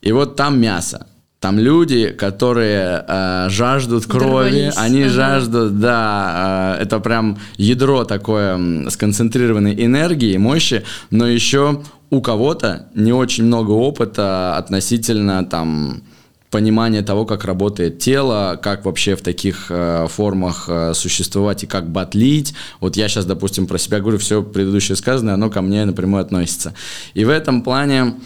И 0.03 0.13
вот 0.13 0.37
там 0.37 0.61
мясо. 0.61 1.07
Там 1.41 1.59
люди, 1.59 2.09
которые 2.11 3.03
э, 3.09 3.47
жаждут 3.49 4.05
крови, 4.05 4.51
Дорвались. 4.51 4.75
они 4.77 5.03
ага. 5.05 5.11
жаждут, 5.11 5.81
да, 5.81 6.77
э, 6.79 6.83
это 6.83 7.01
прям 7.01 7.39
ядро 7.57 8.05
такое 8.05 8.91
сконцентрированной 8.91 9.75
энергии, 9.85 10.37
мощи, 10.37 10.85
но 11.11 11.27
еще 11.27 11.83
у 12.11 12.21
кого-то 12.21 12.89
не 12.95 13.15
очень 13.15 13.45
много 13.45 13.71
опыта 13.71 14.57
относительно 14.59 15.43
там 15.47 16.03
понимания 16.51 17.03
того, 17.03 17.25
как 17.25 17.45
работает 17.45 18.01
тело, 18.01 18.59
как 18.61 18.85
вообще 18.85 19.15
в 19.15 19.23
таких 19.23 19.67
э, 19.71 20.07
формах 20.11 20.65
э, 20.69 20.93
существовать 20.95 21.63
и 21.63 21.67
как 21.67 21.89
батлить. 21.89 22.55
Вот 22.81 22.97
я 22.97 23.09
сейчас, 23.09 23.25
допустим, 23.25 23.67
про 23.67 23.79
себя 23.79 24.01
говорю, 24.01 24.19
все 24.19 24.43
предыдущее 24.43 24.97
сказанное, 24.97 25.35
оно 25.35 25.49
ко 25.49 25.63
мне 25.63 25.85
напрямую 25.85 26.21
относится. 26.21 26.75
И 27.15 27.25
в 27.25 27.31
этом 27.31 27.63
плане 27.63 28.17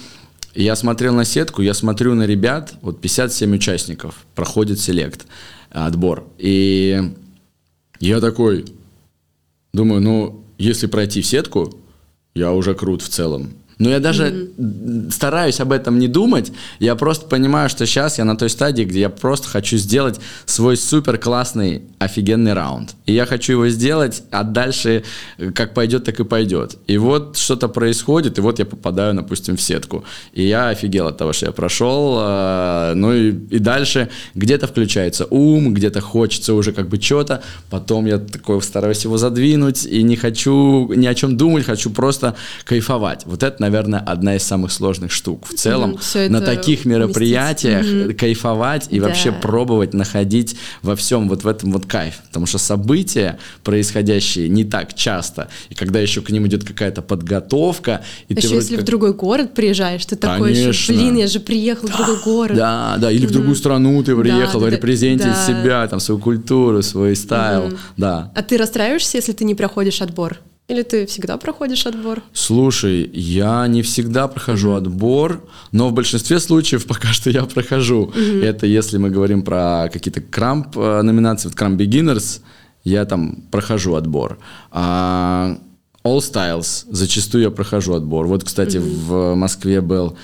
я 0.54 0.76
смотрел 0.76 1.14
на 1.14 1.25
сетку, 1.25 1.62
я 1.62 1.75
смотрю 1.75 2.14
на 2.14 2.25
ребят, 2.25 2.75
вот 2.80 3.00
57 3.00 3.54
участников, 3.54 4.26
проходит 4.34 4.80
селект, 4.80 5.26
отбор. 5.70 6.25
И 6.38 7.12
я 8.00 8.20
такой, 8.20 8.64
думаю, 9.73 10.00
ну, 10.00 10.44
если 10.58 10.87
пройти 10.87 11.23
в 11.23 11.26
сетку, 11.26 11.78
я 12.34 12.52
уже 12.52 12.75
крут 12.75 13.02
в 13.02 13.08
целом. 13.08 13.52
Но 13.78 13.90
я 13.90 14.00
даже 14.00 14.30
mm-hmm. 14.30 15.10
стараюсь 15.10 15.60
об 15.60 15.72
этом 15.72 15.98
не 15.98 16.08
думать. 16.08 16.52
Я 16.78 16.94
просто 16.94 17.26
понимаю, 17.26 17.68
что 17.68 17.86
сейчас 17.86 18.18
я 18.18 18.24
на 18.24 18.36
той 18.36 18.50
стадии, 18.50 18.84
где 18.84 19.00
я 19.00 19.08
просто 19.08 19.48
хочу 19.48 19.76
сделать 19.76 20.20
свой 20.46 20.76
супер 20.76 21.18
классный, 21.18 21.82
офигенный 21.98 22.52
раунд. 22.52 22.94
И 23.06 23.12
я 23.12 23.26
хочу 23.26 23.52
его 23.52 23.68
сделать, 23.68 24.22
а 24.30 24.44
дальше 24.44 25.04
как 25.54 25.74
пойдет, 25.74 26.04
так 26.04 26.20
и 26.20 26.24
пойдет. 26.24 26.76
И 26.86 26.98
вот 26.98 27.36
что-то 27.36 27.68
происходит, 27.68 28.38
и 28.38 28.40
вот 28.40 28.58
я 28.58 28.66
попадаю, 28.66 29.14
допустим, 29.14 29.56
в 29.56 29.62
сетку. 29.62 30.04
И 30.32 30.46
я 30.46 30.68
офигел 30.68 31.06
от 31.06 31.18
того, 31.18 31.32
что 31.32 31.46
я 31.46 31.52
прошел. 31.52 32.16
А, 32.18 32.94
ну 32.94 33.12
и, 33.12 33.30
и 33.30 33.58
дальше 33.58 34.08
где-то 34.34 34.66
включается 34.66 35.26
ум, 35.30 35.74
где-то 35.74 36.00
хочется 36.00 36.54
уже 36.54 36.72
как 36.72 36.88
бы 36.88 37.00
что-то. 37.00 37.42
Потом 37.70 38.06
я 38.06 38.18
такой 38.18 38.62
стараюсь 38.62 39.04
его 39.04 39.18
задвинуть 39.18 39.84
и 39.84 40.02
не 40.02 40.16
хочу 40.16 40.92
ни 40.92 41.06
о 41.06 41.14
чем 41.14 41.36
думать, 41.36 41.64
хочу 41.64 41.90
просто 41.90 42.36
кайфовать. 42.64 43.22
Вот 43.26 43.42
это, 43.42 43.62
наверное, 43.64 44.00
одна 44.00 44.37
из 44.37 44.42
самых 44.42 44.73
сложных 44.73 45.11
штук. 45.11 45.47
В 45.47 45.54
целом, 45.54 45.92
mm, 45.94 46.28
на 46.28 46.40
таких 46.40 46.85
мероприятиях 46.85 47.85
mm-hmm. 47.85 48.14
кайфовать 48.14 48.88
и 48.90 49.00
да. 49.00 49.06
вообще 49.06 49.33
пробовать 49.33 49.94
находить 49.94 50.56
во 50.83 50.94
всем 50.97 51.28
вот 51.28 51.44
в 51.44 51.49
этом 51.49 51.73
вот 51.73 51.87
кайф. 51.87 52.16
Потому 52.28 52.47
что 52.47 52.59
события, 52.59 53.38
происходящие 53.62 54.49
не 54.49 54.64
так 54.64 54.94
часто, 54.94 55.49
и 55.71 55.75
когда 55.75 55.99
еще 56.00 56.21
к 56.21 56.30
ним 56.30 56.47
идет 56.47 56.64
какая-то 56.64 57.00
подготовка... 57.02 58.02
И 58.28 58.35
еще 58.35 58.49
ты 58.49 58.54
если 58.56 58.76
как... 58.76 58.85
в 58.85 58.87
другой 58.87 59.14
город 59.14 59.54
приезжаешь, 59.54 60.04
ты 60.04 60.16
такой 60.16 60.54
еще, 60.54 60.92
блин, 60.92 61.16
я 61.16 61.26
же 61.26 61.40
приехал 61.40 61.88
в 61.88 61.97
другой 61.97 62.21
город. 62.23 62.56
Да, 62.56 62.97
да, 62.99 63.11
или 63.11 63.25
mm-hmm. 63.25 63.28
в 63.28 63.33
другую 63.33 63.56
страну 63.56 64.02
ты 64.04 64.14
приехал, 64.14 64.61
да, 64.61 64.71
репрезентить 64.71 65.26
да. 65.26 65.47
себя, 65.47 65.88
там, 65.88 66.00
свою 66.00 66.21
культуру, 66.21 66.83
свой 66.83 67.16
стайл, 67.16 67.68
mm-hmm. 67.68 67.78
да. 67.97 68.33
А 68.35 68.42
ты 68.42 68.59
расстраиваешься, 68.59 69.16
если 69.16 69.33
ты 69.33 69.44
не 69.44 69.54
проходишь 69.54 70.02
отбор? 70.02 70.38
Или 70.66 70.83
ты 70.83 71.04
всегда 71.04 71.37
проходишь 71.37 71.87
отбор? 71.87 72.23
Слушай, 72.33 73.11
я 73.12 73.66
не 73.66 73.83
всегда 73.83 74.28
прохожу 74.28 74.71
mm-hmm. 74.71 74.76
отбор, 74.78 75.44
но 75.73 75.88
в 75.88 75.92
большинстве 75.92 76.40
случаев 76.40 76.87
пока 76.88 77.09
что 77.09 77.28
я 77.30 77.44
прохожу. 77.44 78.12
Mm-hmm. 78.14 78.44
Это 78.44 78.66
если 78.66 78.97
мы 78.97 79.11
говорим 79.11 79.42
про 79.42 79.90
какие-то 79.92 80.23
крамп 80.23 80.76
э, 80.78 81.02
номинации, 81.02 81.49
вот 81.49 81.56
крамп 81.56 81.78
beginners, 81.78 82.40
я 82.83 83.04
там 83.04 83.42
прохожу 83.50 83.94
отбор. 83.94 84.38
А 84.71 85.59
All 86.02 86.18
Styles 86.18 86.87
зачастую 86.88 87.44
я 87.44 87.50
прохожу 87.50 87.92
отбор. 87.92 88.26
Вот, 88.26 88.44
кстати, 88.44 88.78
mm-hmm. 88.78 89.04
в 89.06 89.35
Москве 89.35 89.83
был 89.83 90.16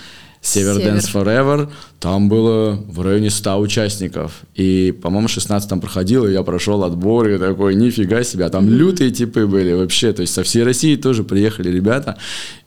Север 0.43 0.79
Dance 0.79 1.13
Forever, 1.13 1.71
там 1.99 2.31
было 2.31 2.73
в 2.89 3.03
районе 3.03 3.29
100 3.29 3.61
участников. 3.61 4.41
И, 4.55 4.91
по-моему, 5.03 5.29
16 5.29 5.69
там 5.69 5.81
проходил, 5.81 6.27
и 6.27 6.33
я 6.33 6.43
прошел 6.43 6.83
отбор, 6.83 7.29
и 7.29 7.39
такой, 7.39 7.75
нифига 7.75 8.23
себе, 8.25 8.47
а 8.47 8.49
там 8.49 8.65
mm-hmm. 8.65 8.71
лютые 8.71 9.11
типы 9.11 9.47
были 9.47 9.75
вообще. 9.75 10.15
То 10.15 10.23
есть 10.23 10.33
со 10.33 10.43
всей 10.43 10.63
России 10.63 10.97
тоже 10.97 11.25
приехали 11.25 11.69
ребята. 11.71 12.17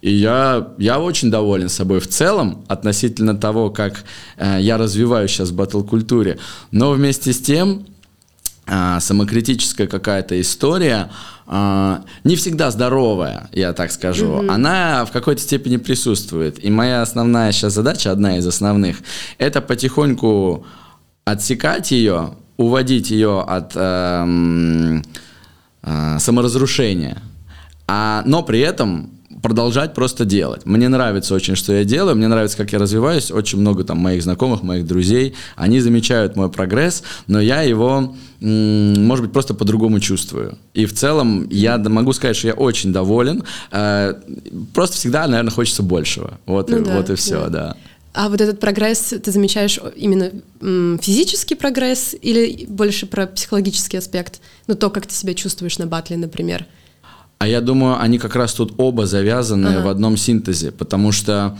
И 0.01 0.13
я, 0.13 0.67
я 0.77 0.99
очень 0.99 1.31
доволен 1.31 1.67
собой 1.67 1.99
в 1.99 2.07
целом 2.07 2.63
относительно 2.67 3.35
того, 3.35 3.71
как 3.71 4.03
э, 4.37 4.59
я 4.61 4.77
развиваюсь 4.77 5.31
сейчас 5.31 5.49
в 5.49 5.55
батл-культуре. 5.55 6.37
Но 6.69 6.91
вместе 6.91 7.33
с 7.33 7.39
тем, 7.39 7.87
самокритическая 8.67 9.87
какая-то 9.87 10.39
история– 10.39 11.09
а, 11.45 12.03
не 12.23 12.35
всегда 12.35 12.71
здоровая, 12.71 13.49
я 13.51 13.73
так 13.73 13.91
скажу, 13.91 14.27
mm-hmm. 14.27 14.49
она 14.49 15.05
в 15.05 15.11
какой-то 15.11 15.41
степени 15.41 15.77
присутствует. 15.77 16.63
И 16.63 16.69
моя 16.69 17.01
основная 17.01 17.51
сейчас 17.51 17.73
задача, 17.73 18.11
одна 18.11 18.37
из 18.37 18.47
основных, 18.47 18.97
это 19.37 19.61
потихоньку 19.61 20.65
отсекать 21.25 21.91
ее, 21.91 22.35
уводить 22.57 23.11
ее 23.11 23.41
от 23.41 23.73
э, 23.75 25.01
э, 25.83 26.17
саморазрушения, 26.19 27.21
а, 27.87 28.23
но 28.25 28.41
при 28.43 28.59
этом 28.59 29.11
продолжать 29.43 29.93
просто 29.93 30.23
делать. 30.25 30.65
Мне 30.65 30.87
нравится 30.87 31.35
очень, 31.35 31.55
что 31.55 31.73
я 31.73 31.83
делаю, 31.83 32.15
мне 32.15 32.29
нравится, 32.29 32.57
как 32.57 32.71
я 32.71 32.79
развиваюсь. 32.79 33.29
Очень 33.29 33.59
много 33.59 33.83
там 33.83 33.97
моих 33.99 34.23
знакомых, 34.23 34.63
моих 34.63 34.87
друзей, 34.87 35.35
они 35.55 35.81
замечают 35.81 36.35
мой 36.37 36.49
прогресс, 36.49 37.03
но 37.27 37.41
я 37.41 37.61
его, 37.61 38.15
может 38.39 39.25
быть, 39.25 39.33
просто 39.33 39.53
по-другому 39.53 39.99
чувствую. 39.99 40.57
И 40.73 40.85
в 40.85 40.93
целом 40.93 41.47
я 41.49 41.77
могу 41.77 42.13
сказать, 42.13 42.37
что 42.37 42.47
я 42.47 42.53
очень 42.53 42.93
доволен. 42.93 43.43
Э, 43.71 44.13
просто 44.73 44.95
всегда, 44.95 45.27
наверное, 45.27 45.51
хочется 45.51 45.83
большего. 45.83 46.39
Вот, 46.45 46.69
ну 46.69 46.77
и, 46.77 46.83
да, 46.85 46.95
вот 46.95 47.09
и 47.09 47.15
все, 47.15 47.41
да. 47.41 47.49
да. 47.49 47.77
А 48.13 48.29
вот 48.29 48.39
этот 48.39 48.61
прогресс 48.61 49.13
ты 49.21 49.31
замечаешь 49.31 49.77
именно 49.97 50.31
физический 51.01 51.55
прогресс 51.55 52.15
или 52.21 52.65
больше 52.69 53.07
про 53.07 53.27
психологический 53.27 53.97
аспект? 53.97 54.39
Ну, 54.67 54.75
то, 54.75 54.89
как 54.89 55.05
ты 55.07 55.13
себя 55.13 55.33
чувствуешь 55.33 55.79
на 55.79 55.87
батле, 55.87 56.15
например. 56.15 56.65
А 57.43 57.47
я 57.47 57.59
думаю, 57.59 57.99
они 57.99 58.19
как 58.19 58.37
раз 58.37 58.53
тут 58.53 58.73
оба 58.77 59.05
завязаны 59.05 59.67
ага. 59.67 59.81
в 59.81 59.89
одном 59.89 60.15
синтезе, 60.15 60.71
потому 60.71 61.11
что 61.11 61.57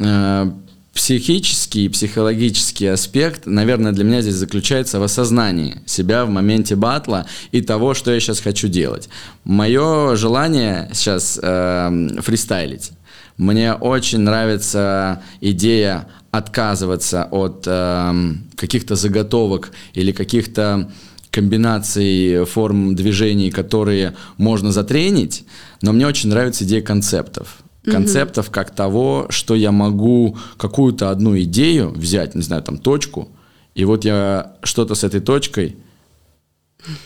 э, 0.00 0.50
психический 0.92 1.84
и 1.84 1.88
психологический 1.88 2.88
аспект, 2.88 3.46
наверное, 3.46 3.92
для 3.92 4.02
меня 4.02 4.20
здесь 4.20 4.34
заключается 4.34 4.98
в 4.98 5.04
осознании 5.04 5.80
себя 5.86 6.24
в 6.24 6.30
моменте 6.30 6.74
батла 6.74 7.24
и 7.52 7.60
того, 7.60 7.94
что 7.94 8.10
я 8.10 8.18
сейчас 8.18 8.40
хочу 8.40 8.66
делать. 8.66 9.08
Мое 9.44 10.16
желание 10.16 10.90
сейчас 10.92 11.38
э, 11.40 12.08
фристайлить. 12.20 12.90
Мне 13.36 13.74
очень 13.74 14.18
нравится 14.18 15.22
идея 15.40 16.08
отказываться 16.32 17.28
от 17.30 17.62
э, 17.64 18.32
каких-то 18.56 18.96
заготовок 18.96 19.70
или 19.94 20.10
каких-то 20.10 20.90
комбинаций 21.36 22.46
форм 22.46 22.94
движений, 22.94 23.50
которые 23.50 24.14
можно 24.38 24.72
затренить, 24.72 25.44
но 25.82 25.92
мне 25.92 26.06
очень 26.06 26.30
нравится 26.30 26.64
идея 26.64 26.80
концептов. 26.80 27.58
Концептов 27.84 28.50
как 28.50 28.74
того, 28.74 29.26
что 29.28 29.54
я 29.54 29.70
могу 29.70 30.38
какую-то 30.56 31.10
одну 31.10 31.38
идею 31.40 31.90
взять, 31.90 32.34
не 32.34 32.40
знаю, 32.40 32.62
там 32.62 32.78
точку, 32.78 33.28
и 33.74 33.84
вот 33.84 34.06
я 34.06 34.54
что-то 34.62 34.94
с 34.94 35.04
этой 35.04 35.20
точкой 35.20 35.76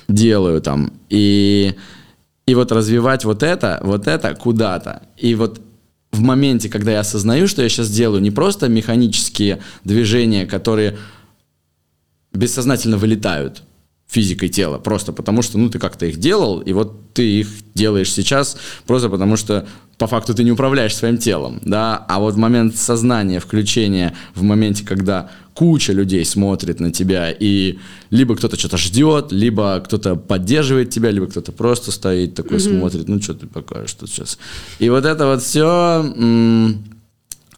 делаю 0.09 0.61
там, 0.61 0.93
и, 1.09 1.75
и 2.47 2.55
вот 2.55 2.71
развивать 2.71 3.25
вот 3.25 3.43
это, 3.43 3.81
вот 3.83 4.07
это 4.07 4.33
куда-то. 4.37 5.03
И 5.17 5.35
вот 5.35 5.61
в 6.13 6.21
моменте, 6.21 6.69
когда 6.69 6.93
я 6.93 7.01
осознаю, 7.01 7.49
что 7.49 7.63
я 7.63 7.69
сейчас 7.69 7.91
делаю, 7.91 8.23
не 8.23 8.31
просто 8.31 8.69
механические 8.69 9.59
движения, 9.83 10.47
которые 10.47 10.99
бессознательно 12.33 12.97
вылетают 12.97 13.65
физикой 14.11 14.49
тела, 14.49 14.79
просто 14.79 15.13
потому 15.13 15.43
что, 15.43 15.59
ну, 15.59 15.71
ты 15.71 15.79
как-то 15.79 16.07
их 16.07 16.19
делал, 16.19 16.61
и 16.61 16.73
вот 16.73 17.13
ты 17.15 17.41
их 17.41 17.49
делаешь 17.75 18.13
сейчас 18.13 18.57
просто 18.87 19.09
потому 19.09 19.37
что 19.37 19.67
по 19.99 20.07
факту 20.07 20.35
ты 20.35 20.43
не 20.43 20.51
управляешь 20.51 20.97
своим 20.97 21.19
телом, 21.19 21.61
да, 21.65 22.05
а 22.09 22.19
вот 22.19 22.35
в 22.35 22.39
момент 22.39 22.77
сознания, 22.77 23.39
включения, 23.39 24.15
в 24.35 24.43
моменте, 24.43 24.85
когда 24.85 25.31
куча 25.55 25.93
людей 25.93 26.25
смотрит 26.25 26.81
на 26.81 26.91
тебя, 26.91 27.31
и 27.31 27.79
либо 28.11 28.35
кто-то 28.35 28.59
что-то 28.59 28.79
ждет, 28.79 29.31
либо 29.31 29.81
кто-то 29.81 30.17
поддерживает 30.17 30.91
тебя, 30.91 31.11
либо 31.11 31.27
кто-то 31.27 31.53
просто 31.53 31.93
стоит 31.93 32.35
такой, 32.35 32.57
mm-hmm. 32.57 32.79
смотрит, 32.79 33.09
ну, 33.09 33.21
что 33.21 33.35
ты 33.35 33.47
покажешь 33.47 33.93
тут 33.93 34.11
сейчас. 34.11 34.39
И 34.79 34.89
вот 34.89 35.05
это 35.05 35.27
вот 35.27 35.43
все, 35.43 36.05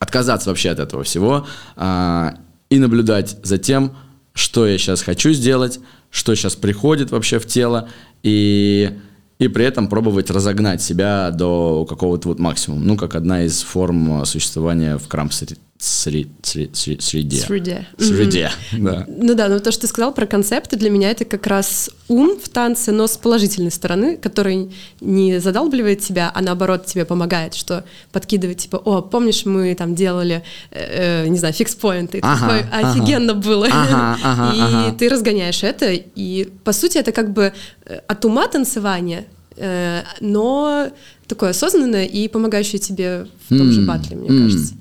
отказаться 0.00 0.50
вообще 0.50 0.70
от 0.70 0.80
этого 0.80 1.04
всего 1.04 1.46
а, 1.76 2.34
и 2.68 2.78
наблюдать 2.78 3.36
за 3.44 3.56
тем, 3.56 3.94
что 4.34 4.66
я 4.66 4.76
сейчас 4.78 5.02
хочу 5.02 5.30
сделать, 5.32 5.78
что 6.12 6.34
сейчас 6.36 6.54
приходит 6.54 7.10
вообще 7.10 7.38
в 7.38 7.46
тело, 7.46 7.88
и, 8.22 8.90
и 9.38 9.48
при 9.48 9.64
этом 9.64 9.88
пробовать 9.88 10.30
разогнать 10.30 10.82
себя 10.82 11.30
до 11.30 11.86
какого-то 11.88 12.28
вот 12.28 12.38
максимума. 12.38 12.84
Ну, 12.84 12.96
как 12.96 13.16
одна 13.16 13.44
из 13.44 13.62
форм 13.62 14.24
существования 14.26 14.98
в 14.98 15.08
крамсере 15.08 15.56
среде. 15.82 16.70
Среде. 16.72 17.00
Среде. 17.40 17.86
Среде, 17.98 18.50
да. 18.72 19.04
Ну 19.08 19.34
да, 19.34 19.48
но 19.48 19.58
то, 19.58 19.72
что 19.72 19.82
ты 19.82 19.86
сказал 19.88 20.14
про 20.14 20.26
концепты, 20.26 20.76
для 20.76 20.90
меня 20.90 21.10
это 21.10 21.24
как 21.24 21.44
раз 21.48 21.90
ум 22.06 22.38
в 22.38 22.48
танце, 22.48 22.92
но 22.92 23.08
с 23.08 23.16
положительной 23.16 23.72
стороны, 23.72 24.16
который 24.16 24.70
не 25.00 25.40
задалбливает 25.40 25.98
тебя, 25.98 26.30
а 26.32 26.40
наоборот 26.40 26.86
тебе 26.86 27.04
помогает, 27.04 27.54
что 27.54 27.84
подкидывает, 28.12 28.58
типа, 28.58 28.76
о, 28.76 29.02
помнишь, 29.02 29.44
мы 29.44 29.74
там 29.74 29.96
делали, 29.96 30.44
э, 30.70 31.26
не 31.26 31.38
знаю, 31.38 31.52
фикс-поинты, 31.52 32.20
ага, 32.22 32.40
такой, 32.40 32.60
офигенно 32.70 33.32
ага. 33.32 33.42
было. 33.42 33.66
Ага, 33.66 34.18
ага, 34.22 34.52
и 34.54 34.60
ага. 34.60 34.96
ты 34.96 35.08
разгоняешь 35.08 35.64
это, 35.64 35.90
и 35.92 36.48
по 36.62 36.72
сути 36.72 36.98
это 36.98 37.10
как 37.10 37.32
бы 37.32 37.52
э, 37.86 38.00
от 38.06 38.24
ума 38.24 38.46
танцевания, 38.46 39.24
э, 39.56 40.02
но 40.20 40.92
такое 41.32 41.50
осознанное 41.50 42.04
и 42.04 42.28
помогающее 42.28 42.78
тебе 42.78 43.26
в 43.48 43.56
том 43.56 43.68
mm. 43.68 43.72
же 43.72 43.82
батле, 43.82 44.16
мне 44.16 44.28
mm. 44.28 44.42
кажется. 44.44 44.74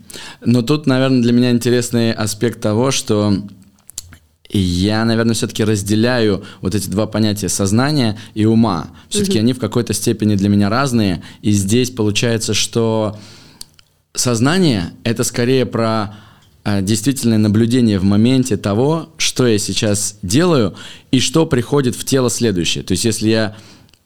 Но 0.45 0.61
тут, 0.61 0.85
наверное, 0.85 1.21
для 1.21 1.31
меня 1.31 1.51
интересный 1.51 2.11
аспект 2.11 2.59
того, 2.59 2.91
что 2.91 3.33
я, 4.49 5.05
наверное, 5.05 5.33
все-таки 5.33 5.63
разделяю 5.63 6.43
вот 6.59 6.75
эти 6.75 6.89
два 6.89 7.07
понятия 7.07 7.47
сознания 7.47 8.19
и 8.33 8.45
ума. 8.45 8.91
Все-таки 9.07 9.37
угу. 9.37 9.43
они 9.43 9.53
в 9.53 9.59
какой-то 9.59 9.93
степени 9.93 10.35
для 10.35 10.49
меня 10.49 10.69
разные. 10.69 11.23
И 11.41 11.51
здесь 11.51 11.89
получается, 11.89 12.53
что 12.53 13.17
сознание 14.13 14.91
это 15.05 15.23
скорее 15.23 15.65
про 15.65 16.15
э, 16.65 16.81
действительное 16.81 17.37
наблюдение 17.37 17.97
в 17.97 18.03
моменте 18.03 18.57
того, 18.57 19.13
что 19.17 19.47
я 19.47 19.57
сейчас 19.57 20.17
делаю 20.21 20.75
и 21.11 21.21
что 21.21 21.45
приходит 21.45 21.95
в 21.95 22.03
тело 22.03 22.29
следующее. 22.29 22.83
То 22.83 22.91
есть, 22.91 23.05
если 23.05 23.29
я 23.29 23.55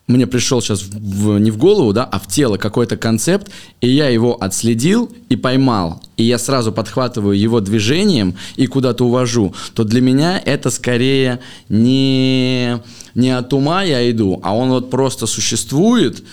мне 0.08 0.28
пришел 0.28 0.62
сейчас 0.62 0.84
в, 0.84 1.40
не 1.40 1.50
в 1.50 1.58
голову, 1.58 1.92
да, 1.92 2.04
а 2.04 2.20
в 2.20 2.28
тело 2.28 2.58
какой-то 2.58 2.96
концепт, 2.96 3.52
и 3.82 3.90
я 3.90 4.08
его 4.10 4.42
отследил 4.42 5.12
и 5.30 5.36
поймал, 5.36 6.02
и 6.16 6.24
я 6.24 6.38
сразу 6.38 6.72
подхватываю 6.72 7.38
его 7.38 7.60
движением 7.60 8.36
и 8.56 8.68
куда-то 8.68 9.06
увожу, 9.06 9.56
то 9.74 9.84
для 9.84 10.02
меня 10.02 10.40
это 10.44 10.70
скорее 10.70 11.40
не, 11.70 12.80
не 13.16 13.32
от 13.32 13.52
ума 13.54 13.84
я 13.84 14.10
иду, 14.12 14.40
а 14.44 14.56
он 14.56 14.70
вот 14.70 14.92
просто 14.92 15.26
существует, 15.26 16.24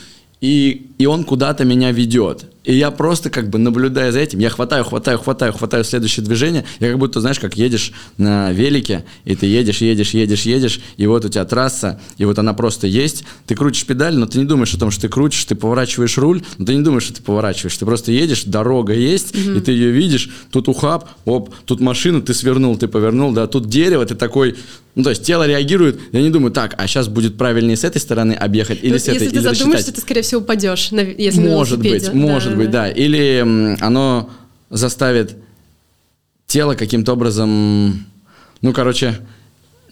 и, 0.43 0.91
и 1.03 1.07
он 1.07 1.25
куда-то 1.25 1.65
меня 1.65 1.91
ведет. 1.91 2.45
И 2.63 2.75
я 2.77 2.93
просто 2.93 3.29
как 3.29 3.51
бы 3.51 3.59
наблюдая 3.59 4.13
за 4.13 4.21
этим, 4.21 4.39
я 4.39 4.51
хватаю, 4.51 4.85
хватаю, 4.85 5.19
хватаю, 5.19 5.53
хватаю 5.53 5.83
следующее 5.83 6.25
движение. 6.25 6.65
Я 6.79 6.91
как 6.91 6.99
будто, 7.01 7.21
знаешь, 7.21 7.41
как 7.41 7.57
едешь 7.57 7.93
на 8.19 8.53
велике, 8.53 9.05
и 9.25 9.35
ты 9.35 9.47
едешь, 9.47 9.79
едешь, 9.79 10.11
едешь, 10.11 10.43
едешь, 10.43 10.81
и 10.97 11.09
вот 11.09 11.25
у 11.25 11.29
тебя 11.29 11.45
трасса, 11.45 12.01
и 12.19 12.25
вот 12.25 12.39
она 12.39 12.55
просто 12.55 12.87
есть. 12.87 13.25
Ты 13.47 13.57
крутишь 13.57 13.85
педаль, 13.85 14.15
но 14.15 14.27
ты 14.27 14.39
не 14.39 14.45
думаешь 14.45 14.73
о 14.75 14.79
том, 14.79 14.93
что 14.93 15.03
ты 15.03 15.09
крутишь, 15.09 15.45
ты 15.45 15.57
поворачиваешь 15.57 16.17
руль, 16.19 16.43
но 16.59 16.67
ты 16.67 16.77
не 16.77 16.85
думаешь, 16.85 17.03
что 17.03 17.15
ты 17.15 17.23
поворачиваешь. 17.23 17.77
Ты 17.77 17.85
просто 17.85 18.13
едешь, 18.13 18.45
дорога 18.45 18.93
есть, 18.93 19.35
mm-hmm. 19.35 19.59
и 19.59 19.61
ты 19.61 19.73
ее 19.73 19.91
видишь, 19.91 20.31
тут 20.53 20.69
ухаб, 20.69 21.09
оп, 21.25 21.53
тут 21.65 21.81
машина, 21.81 22.23
ты 22.23 22.33
свернул, 22.33 22.77
ты 22.77 22.87
повернул, 22.87 23.33
да, 23.33 23.49
тут 23.49 23.69
дерево, 23.69 24.07
ты 24.07 24.15
такой, 24.15 24.55
ну, 24.95 25.03
то 25.03 25.11
есть 25.11 25.25
тело 25.25 25.47
реагирует, 25.47 25.99
я 26.13 26.21
не 26.21 26.31
думаю, 26.31 26.53
так, 26.53 26.75
а 26.77 26.87
сейчас 26.87 27.09
будет 27.09 27.39
правильнее 27.39 27.77
с 27.77 27.83
этой 27.85 27.99
стороны 27.99 28.35
объехать 28.35 28.81
или 28.83 28.99
с 28.99 29.09
этой, 29.09 29.15
Если 29.15 29.29
ты 29.31 29.41
задумаешься, 29.41 29.93
ты, 29.93 30.01
скорее 30.01 30.23
всего, 30.23 30.43
упадешь, 30.43 30.91
если 31.00 31.40
Может 31.40 31.78
быть, 31.81 32.12
может 32.12 32.14
может 32.14 32.57
быть, 32.57 32.70
да. 32.70 32.90
Или 32.90 33.76
оно 33.81 34.31
заставит 34.70 35.37
тело 36.46 36.74
каким-то 36.74 37.12
образом, 37.14 38.07
ну, 38.61 38.72
короче, 38.72 39.16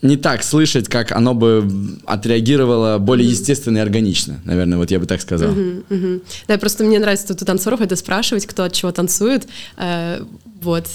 не 0.03 0.17
так 0.17 0.43
слышать, 0.43 0.89
как 0.89 1.13
оно 1.13 1.35
бы 1.35 1.69
отреагировало 2.07 2.99
более 2.99 3.29
естественно 3.29 3.79
и 3.79 3.81
органично, 3.81 4.41
наверное, 4.45 4.79
вот 4.79 4.91
я 4.91 4.99
бы 4.99 5.07
так 5.07 5.21
сказал. 5.21 5.51
Mm-hmm, 5.51 5.85
mm-hmm. 5.89 6.23
Да, 6.49 6.59
просто 6.59 6.85
мне 6.85 6.99
нравится 6.99 7.29
тут 7.29 7.43
у 7.43 7.45
танцоров 7.45 7.81
это 7.81 7.97
спрашивать, 7.97 8.47
кто 8.47 8.65
от 8.65 8.73
чего 8.73 8.93
танцует. 8.93 9.47
Э, 9.77 10.23
вот. 10.63 10.87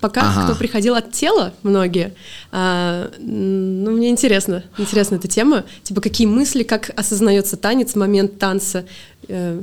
Пока 0.00 0.22
ага. 0.22 0.44
кто 0.44 0.54
приходил 0.54 0.94
от 0.94 1.12
тела, 1.12 1.52
многие, 1.62 2.14
э, 2.52 3.08
ну, 3.18 3.90
мне 3.92 4.10
интересно, 4.10 4.64
интересна 4.78 5.16
эта 5.16 5.28
тема. 5.28 5.64
Типа, 5.82 6.00
какие 6.00 6.26
мысли, 6.26 6.62
как 6.62 6.90
осознается 6.96 7.56
танец, 7.56 7.94
момент 7.94 8.38
танца. 8.38 8.84
Э, 9.28 9.62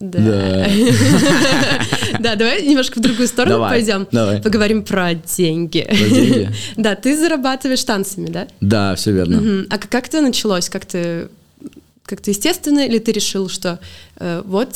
да. 0.00 0.68
Да. 2.20 2.36
давай 2.36 2.62
немножко 2.66 2.98
в 2.98 3.02
другую 3.02 3.28
сторону 3.28 3.60
пойдем. 3.60 4.06
Поговорим 4.42 4.84
про 4.84 5.14
деньги. 5.14 5.82
Про 5.82 6.08
деньги? 6.08 6.50
Да, 6.76 6.94
ты 6.94 7.16
зарабатываешь 7.16 7.84
танцами, 7.84 8.28
да? 8.28 8.48
Да, 8.60 8.94
все 8.94 9.12
верно. 9.12 9.66
А 9.70 9.78
как 9.78 10.08
это 10.08 10.20
началось? 10.20 10.68
Как 10.68 10.84
ты 10.84 11.28
как-то 12.06 12.30
естественно, 12.30 12.86
или 12.86 12.98
ты 12.98 13.12
решил, 13.12 13.48
что 13.48 13.80
э, 14.16 14.42
вот 14.44 14.68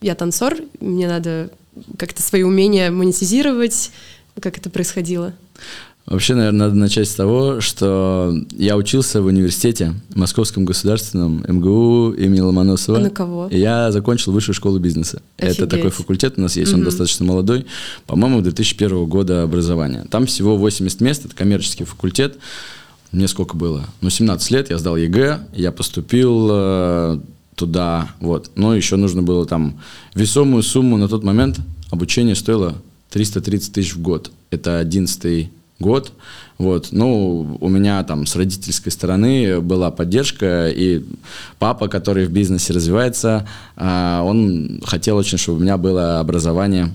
я 0.00 0.14
танцор, 0.14 0.56
мне 0.80 1.06
надо 1.08 1.50
как-то 1.98 2.22
свои 2.22 2.42
умения 2.42 2.90
монетизировать? 2.90 3.90
Как 4.40 4.56
это 4.56 4.70
происходило? 4.70 5.34
Вообще, 6.10 6.34
наверное, 6.34 6.66
надо 6.66 6.74
начать 6.74 7.08
с 7.08 7.14
того, 7.14 7.60
что 7.60 8.34
я 8.58 8.76
учился 8.76 9.22
в 9.22 9.26
университете, 9.26 9.94
Московском 10.16 10.64
государственном 10.64 11.44
МГУ 11.46 12.14
имени 12.18 12.40
Ломоносова. 12.40 12.98
А 12.98 13.00
на 13.00 13.10
кого? 13.10 13.46
И 13.46 13.56
я 13.56 13.92
закончил 13.92 14.32
высшую 14.32 14.56
школу 14.56 14.80
бизнеса. 14.80 15.22
Офигеть. 15.38 15.58
Это 15.58 15.68
такой 15.68 15.90
факультет 15.90 16.34
у 16.36 16.40
нас 16.40 16.56
есть, 16.56 16.72
угу. 16.72 16.80
он 16.80 16.84
достаточно 16.84 17.24
молодой, 17.24 17.64
по-моему, 18.08 18.40
2001 18.40 19.06
года 19.06 19.44
образования. 19.44 20.04
Там 20.10 20.26
всего 20.26 20.56
80 20.56 21.00
мест, 21.00 21.26
это 21.26 21.36
коммерческий 21.36 21.84
факультет. 21.84 22.38
Мне 23.12 23.28
сколько 23.28 23.56
было? 23.56 23.84
Ну, 24.00 24.10
17 24.10 24.50
лет, 24.50 24.70
я 24.70 24.78
сдал 24.78 24.96
ЕГЭ, 24.96 25.46
я 25.54 25.70
поступил 25.70 26.48
э, 26.50 27.20
туда, 27.54 28.10
вот. 28.18 28.50
Но 28.56 28.74
еще 28.74 28.96
нужно 28.96 29.22
было 29.22 29.46
там 29.46 29.80
весомую 30.16 30.64
сумму 30.64 30.96
на 30.96 31.06
тот 31.06 31.22
момент. 31.22 31.60
Обучение 31.90 32.34
стоило 32.34 32.74
330 33.10 33.72
тысяч 33.72 33.94
в 33.94 34.02
год. 34.02 34.32
Это 34.50 34.80
11 34.80 35.50
год. 35.80 36.12
Вот. 36.58 36.88
Ну, 36.92 37.56
у 37.60 37.68
меня 37.68 38.04
там 38.04 38.26
с 38.26 38.36
родительской 38.36 38.92
стороны 38.92 39.60
была 39.60 39.90
поддержка, 39.90 40.68
и 40.68 41.02
папа, 41.58 41.88
который 41.88 42.26
в 42.26 42.30
бизнесе 42.30 42.72
развивается, 42.72 43.48
а, 43.76 44.22
он 44.22 44.80
хотел 44.84 45.16
очень, 45.16 45.38
чтобы 45.38 45.58
у 45.58 45.62
меня 45.62 45.78
было 45.78 46.20
образование 46.20 46.94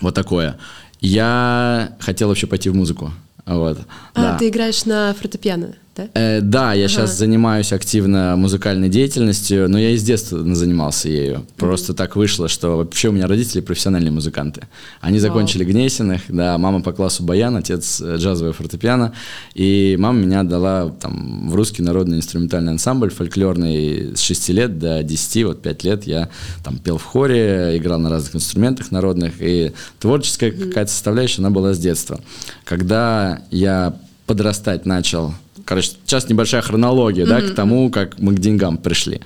вот 0.00 0.14
такое. 0.14 0.56
Я 1.00 1.96
хотел 1.98 2.28
вообще 2.28 2.46
пойти 2.46 2.70
в 2.70 2.74
музыку. 2.74 3.12
Вот. 3.46 3.78
А, 4.14 4.22
да. 4.22 4.38
ты 4.38 4.48
играешь 4.48 4.84
на 4.84 5.14
фортепиано? 5.14 5.74
Да? 5.98 6.08
Э, 6.14 6.40
да, 6.40 6.72
я 6.72 6.84
ага. 6.84 6.88
сейчас 6.88 7.18
занимаюсь 7.18 7.72
активно 7.72 8.36
музыкальной 8.36 8.88
деятельностью, 8.88 9.68
но 9.68 9.78
я 9.78 9.90
и 9.90 9.96
с 9.96 10.02
детства 10.02 10.38
занимался 10.54 11.08
ею. 11.08 11.44
Просто 11.56 11.92
mm-hmm. 11.92 11.96
так 11.96 12.16
вышло, 12.16 12.48
что 12.48 12.76
вообще 12.76 13.08
у 13.08 13.12
меня 13.12 13.26
родители 13.26 13.60
профессиональные 13.60 14.12
музыканты. 14.12 14.62
Они 15.00 15.18
закончили 15.18 15.66
wow. 15.66 15.70
Гнесиных, 15.70 16.22
да, 16.28 16.56
мама 16.56 16.82
по 16.82 16.92
классу 16.92 17.24
баян, 17.24 17.56
отец 17.56 18.00
э, 18.00 18.16
джазовое 18.16 18.52
фортепиано, 18.52 19.12
и 19.54 19.96
мама 19.98 20.20
меня 20.20 20.40
отдала 20.40 20.90
там 20.90 21.50
в 21.50 21.54
русский 21.56 21.82
народный 21.82 22.18
инструментальный 22.18 22.72
ансамбль 22.72 23.10
фольклорный 23.10 24.16
с 24.16 24.20
6 24.20 24.48
лет 24.50 24.78
до 24.78 25.02
10, 25.02 25.44
вот 25.44 25.62
5 25.62 25.84
лет 25.84 26.04
я 26.04 26.28
там 26.62 26.78
пел 26.78 26.98
в 26.98 27.04
хоре, 27.04 27.76
играл 27.76 27.98
на 27.98 28.08
разных 28.08 28.36
инструментах 28.36 28.92
народных, 28.92 29.34
и 29.40 29.72
творческая 29.98 30.50
mm-hmm. 30.50 30.68
какая-то 30.68 30.92
составляющая, 30.92 31.42
она 31.42 31.50
была 31.50 31.74
с 31.74 31.78
детства. 31.78 32.20
Когда 32.64 33.42
я 33.50 33.96
подрастать 34.28 34.84
начал 34.84 35.32
Короче, 35.68 35.90
сейчас 36.06 36.30
небольшая 36.30 36.62
хронология, 36.62 37.26
mm-hmm. 37.26 37.42
да, 37.42 37.52
к 37.52 37.54
тому, 37.54 37.90
как 37.90 38.18
мы 38.18 38.34
к 38.34 38.38
деньгам 38.38 38.78
пришли. 38.78 39.20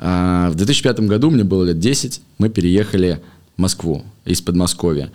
А, 0.00 0.50
в 0.50 0.56
2005 0.56 0.98
году, 1.02 1.30
мне 1.30 1.44
было 1.44 1.62
лет 1.62 1.78
10, 1.78 2.20
мы 2.38 2.48
переехали 2.48 3.22
в 3.56 3.60
Москву 3.60 4.02
из 4.24 4.40
Подмосковья. 4.40 5.12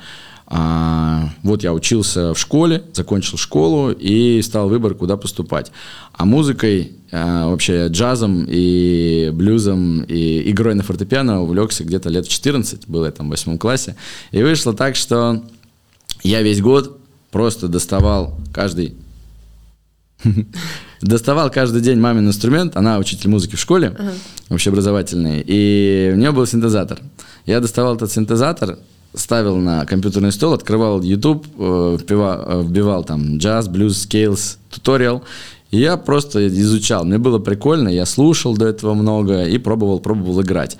А, 0.47 1.31
вот 1.43 1.63
я 1.63 1.73
учился 1.73 2.33
в 2.33 2.39
школе, 2.39 2.81
закончил 2.93 3.37
школу 3.37 3.91
и 3.91 4.41
стал 4.41 4.69
выбор, 4.69 4.95
куда 4.95 5.17
поступать. 5.17 5.73
А 6.13 6.23
музыкой, 6.23 6.93
а, 7.11 7.49
вообще 7.49 7.87
джазом 7.89 8.45
и 8.47 9.31
блюзом 9.33 10.03
и 10.03 10.49
игрой 10.49 10.75
на 10.75 10.83
фортепиано 10.83 11.41
увлекся 11.41 11.83
где-то 11.83 12.07
лет 12.07 12.25
в 12.25 12.29
14, 12.29 12.87
было 12.87 13.07
я 13.07 13.11
там 13.11 13.27
в 13.27 13.31
восьмом 13.31 13.57
классе. 13.57 13.97
И 14.31 14.41
вышло 14.41 14.73
так, 14.73 14.95
что 14.95 15.43
я 16.23 16.41
весь 16.41 16.61
год 16.61 17.01
просто 17.31 17.67
доставал 17.67 18.37
каждый 18.53 18.95
доставал 21.01 21.49
каждый 21.49 21.81
день 21.81 21.99
мамин 21.99 22.27
инструмент, 22.27 22.75
она 22.75 22.97
учитель 22.97 23.29
музыки 23.29 23.55
в 23.55 23.59
школе, 23.59 23.95
uh-huh. 23.97 24.53
общеобразовательный, 24.53 25.43
и 25.45 26.11
у 26.13 26.17
нее 26.17 26.31
был 26.31 26.45
синтезатор. 26.45 26.99
Я 27.45 27.59
доставал 27.59 27.95
этот 27.95 28.11
синтезатор, 28.11 28.77
ставил 29.13 29.57
на 29.57 29.85
компьютерный 29.85 30.31
стол, 30.31 30.53
открывал 30.53 31.01
YouTube, 31.01 31.45
э, 31.57 31.97
вбивал, 31.99 32.43
э, 32.45 32.63
вбивал 32.63 33.03
там 33.03 33.37
джаз, 33.37 33.67
блюз, 33.67 34.01
скейлс, 34.01 34.57
туториал, 34.69 35.23
и 35.71 35.79
я 35.79 35.97
просто 35.97 36.47
изучал. 36.47 37.03
Мне 37.03 37.17
было 37.17 37.39
прикольно, 37.39 37.89
я 37.89 38.05
слушал 38.05 38.55
до 38.55 38.67
этого 38.67 38.93
много 38.93 39.43
и 39.43 39.57
пробовал, 39.57 39.99
пробовал 39.99 40.41
играть. 40.41 40.77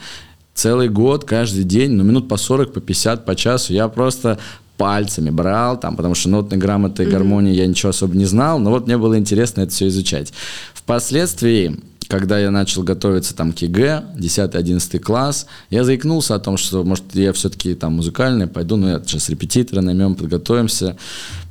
Целый 0.53 0.87
год, 0.87 1.25
каждый 1.25 1.63
день, 1.63 1.93
ну, 1.93 2.03
минут 2.03 2.27
по 2.27 2.37
40, 2.37 2.73
по 2.73 2.79
50, 2.79 3.25
по 3.25 3.35
часу, 3.35 3.73
я 3.73 3.87
просто 3.87 4.37
пальцами 4.77 5.29
брал, 5.29 5.79
там, 5.79 5.95
потому 5.95 6.15
что 6.15 6.29
нотной 6.29 6.57
грамоты 6.57 7.03
и 7.03 7.05
гармонии 7.05 7.53
mm-hmm. 7.53 7.57
я 7.57 7.67
ничего 7.67 7.89
особо 7.89 8.15
не 8.15 8.25
знал, 8.25 8.59
но 8.59 8.71
вот 8.71 8.87
мне 8.87 8.97
было 8.97 9.17
интересно 9.17 9.61
это 9.61 9.71
все 9.71 9.87
изучать. 9.87 10.33
Впоследствии 10.73 11.79
когда 12.13 12.37
я 12.37 12.51
начал 12.51 12.83
готовиться 12.83 13.35
там 13.35 13.53
к 13.53 13.57
ЕГЭ, 13.59 14.03
10-11 14.19 14.99
класс, 14.99 15.47
я 15.71 15.83
заикнулся 15.83 16.35
о 16.35 16.39
том, 16.39 16.57
что, 16.57 16.83
может, 16.83 17.05
я 17.13 17.33
все-таки 17.33 17.73
там 17.73 17.93
музыкальный, 17.93 18.45
пойду, 18.45 18.75
ну, 18.75 18.87
я 18.87 18.99
сейчас 18.99 19.29
репетитора 19.29 19.81
наймем, 19.81 20.13
подготовимся. 20.13 20.95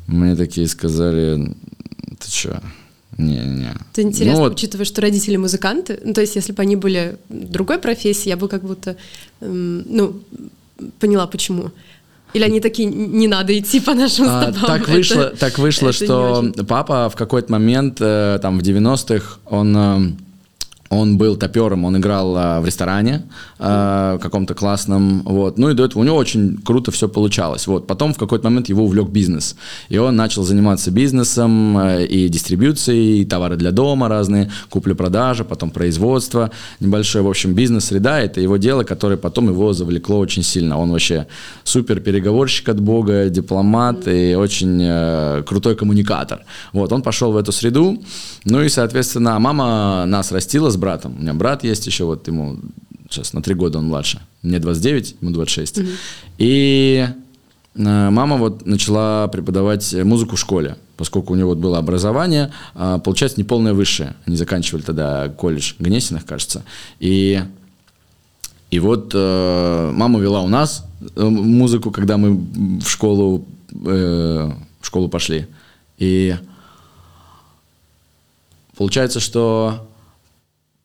Мне 0.07 0.37
такие 0.37 0.69
сказали, 0.69 1.53
ты 2.21 2.31
что, 2.31 2.63
не-не. 3.19 3.75
Это 3.93 4.03
интересно, 4.03 4.35
ну, 4.35 4.41
вот. 4.45 4.53
учитывая, 4.53 4.85
что 4.85 5.01
родители 5.01 5.37
музыканты, 5.37 5.99
ну, 6.05 6.13
то 6.13 6.21
есть 6.21 6.37
если 6.37 6.53
бы 6.53 6.63
они 6.63 6.77
были 6.77 7.17
другой 7.29 7.79
профессии, 7.79 8.29
я 8.29 8.37
бы 8.37 8.47
как 8.47 8.63
будто, 8.63 8.97
эм, 9.41 9.85
ну, 9.87 10.23
поняла, 11.01 11.27
почему. 11.27 11.73
Или 12.35 12.45
они 12.45 12.61
такие, 12.61 12.89
не 12.89 13.29
надо 13.29 13.59
идти 13.59 13.81
по 13.81 13.95
нашим 13.95 14.25
стопам? 14.25 14.65
А, 14.65 14.67
так 14.67 14.89
вышло, 14.89 15.23
это, 15.23 15.37
так 15.37 15.59
вышло 15.59 15.93
что 15.93 16.53
папа 16.67 17.09
в 17.11 17.17
какой-то 17.17 17.53
момент, 17.53 17.99
э, 18.01 18.39
там, 18.41 18.59
в 18.59 18.63
90-х, 18.63 19.39
он 19.47 19.77
э, 19.77 20.01
он 20.93 21.17
был 21.17 21.37
топером, 21.37 21.85
он 21.85 21.97
играл 21.97 22.37
а, 22.37 22.61
в 22.61 22.67
ресторане 22.67 23.23
а, 23.59 24.19
каком-то 24.19 24.55
классном, 24.55 25.23
вот. 25.23 25.57
Ну 25.59 25.71
и 25.71 25.75
до 25.75 25.87
этого 25.87 26.03
у 26.03 26.05
него 26.05 26.17
очень 26.17 26.59
круто 26.59 26.91
все 26.91 27.09
получалось, 27.09 27.67
вот. 27.67 27.87
Потом 27.87 28.13
в 28.13 28.19
какой-то 28.19 28.45
момент 28.45 28.69
его 28.69 28.85
увлек 28.85 29.09
бизнес, 29.09 29.57
и 29.89 29.97
он 29.97 30.17
начал 30.17 30.43
заниматься 30.43 30.91
бизнесом 30.91 31.79
а, 31.79 32.01
и 32.01 32.29
дистрибьюцией, 32.29 33.23
и 33.23 33.25
товары 33.25 33.57
для 33.57 33.71
дома 33.71 34.09
разные, 34.09 34.51
купля-продажа, 34.69 35.45
потом 35.45 35.71
производство, 35.71 36.51
небольшой, 36.81 37.23
в 37.23 37.29
общем, 37.29 37.55
бизнес-среда, 37.55 38.21
это 38.21 38.41
его 38.41 38.59
дело, 38.59 38.85
которое 38.85 39.17
потом 39.17 39.49
его 39.49 39.73
завлекло 39.73 40.19
очень 40.19 40.43
сильно. 40.43 40.79
Он 40.79 40.91
вообще 40.91 41.27
супер 41.65 42.01
переговорщик 42.01 42.69
от 42.69 42.81
Бога, 42.81 43.31
дипломат 43.31 44.07
и 44.07 44.35
очень 44.35 44.79
э, 44.83 45.43
крутой 45.47 45.75
коммуникатор. 45.75 46.45
Вот, 46.75 46.93
он 46.93 47.01
пошел 47.01 47.33
в 47.33 47.37
эту 47.39 47.51
среду, 47.51 47.99
ну 48.45 48.63
и, 48.63 48.69
соответственно, 48.69 49.39
мама 49.39 50.05
нас 50.07 50.33
растила 50.33 50.69
с 50.69 50.82
братом. 50.83 51.15
У 51.17 51.23
меня 51.23 51.33
брат 51.33 51.63
есть 51.63 51.87
еще, 51.87 52.05
вот 52.05 52.27
ему 52.27 52.59
сейчас 53.09 53.33
на 53.33 53.41
три 53.41 53.55
года 53.55 53.79
он 53.79 53.87
младше. 53.87 54.21
Мне 54.43 54.59
29, 54.59 55.17
ему 55.21 55.31
26. 55.31 55.79
Угу. 55.79 55.89
И 56.39 57.07
э, 57.75 58.11
мама 58.11 58.37
вот 58.37 58.67
начала 58.67 59.29
преподавать 59.29 59.95
музыку 59.95 60.35
в 60.35 60.41
школе, 60.41 60.77
поскольку 60.97 61.35
у 61.35 61.37
него 61.37 61.51
вот 61.51 61.59
было 61.59 61.79
образование, 61.79 62.53
а, 62.75 62.99
получается, 62.99 63.39
не 63.39 63.45
полное 63.45 63.75
высшее. 63.75 64.17
Они 64.27 64.37
заканчивали 64.37 64.83
тогда 64.83 65.29
колледж 65.29 65.75
Гнесиных, 65.79 66.27
кажется. 66.27 66.65
И, 66.99 67.41
и 68.73 68.79
вот 68.81 69.13
э, 69.15 69.91
мама 69.95 70.19
вела 70.19 70.41
у 70.41 70.49
нас 70.49 70.85
э, 71.15 71.23
музыку, 71.23 71.93
когда 71.93 72.17
мы 72.17 72.35
в 72.81 72.89
школу, 72.89 73.47
в 73.71 74.55
школу 74.83 75.09
пошли. 75.09 75.47
И 75.97 76.37
получается, 78.77 79.21
что 79.21 79.89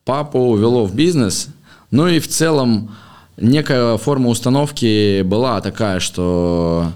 папу 0.07 0.39
увело 0.39 0.85
в 0.85 0.95
бизнес, 0.95 1.49
ну 1.91 2.07
и 2.07 2.19
в 2.19 2.27
целом 2.27 2.95
некая 3.35 3.97
форма 3.97 4.29
установки 4.29 5.21
была 5.21 5.59
такая, 5.61 5.99
что 5.99 6.91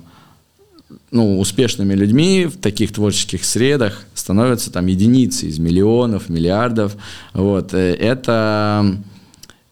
ну, 1.12 1.40
успешными 1.40 1.94
людьми 1.94 2.46
в 2.46 2.58
таких 2.58 2.94
творческих 2.94 3.44
средах 3.44 4.06
становятся 4.14 4.72
там 4.72 4.88
единицы 4.88 5.48
из 5.48 5.60
миллионов, 5.60 6.30
миллиардов. 6.30 6.96
Вот. 7.34 7.74
Э, 7.74 7.94
это 7.96 8.96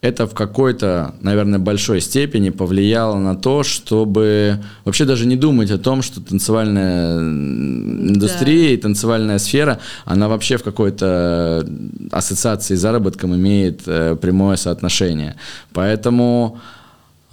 это 0.02 0.28
в 0.28 0.34
какой-то, 0.34 1.14
наверное, 1.22 1.60
большой 1.60 2.00
степени 2.00 2.52
повлияло 2.52 3.18
на 3.18 3.36
то, 3.36 3.64
чтобы 3.64 4.60
вообще 4.86 5.04
даже 5.04 5.26
не 5.26 5.36
думать 5.36 5.72
о 5.72 5.78
том, 5.78 6.02
что 6.02 6.22
танцевальная 6.22 7.20
индустрия 7.20 8.70
да. 8.70 8.74
и 8.74 8.78
танцевальная 8.78 9.40
сфера, 9.40 9.80
она 10.06 10.30
вообще 10.30 10.56
в 10.58 10.64
какой-то 10.64 11.68
ассоциации 12.12 12.76
с 12.76 12.80
заработком 12.80 13.36
имеет 13.36 13.82
э, 13.88 14.16
прямое 14.16 14.56
соотношение. 14.56 15.36
Поэтому, 15.74 16.62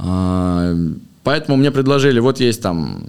э, 0.00 0.76
поэтому 1.22 1.56
мне 1.56 1.70
предложили, 1.70 2.18
вот 2.18 2.40
есть 2.40 2.62
там 2.62 3.06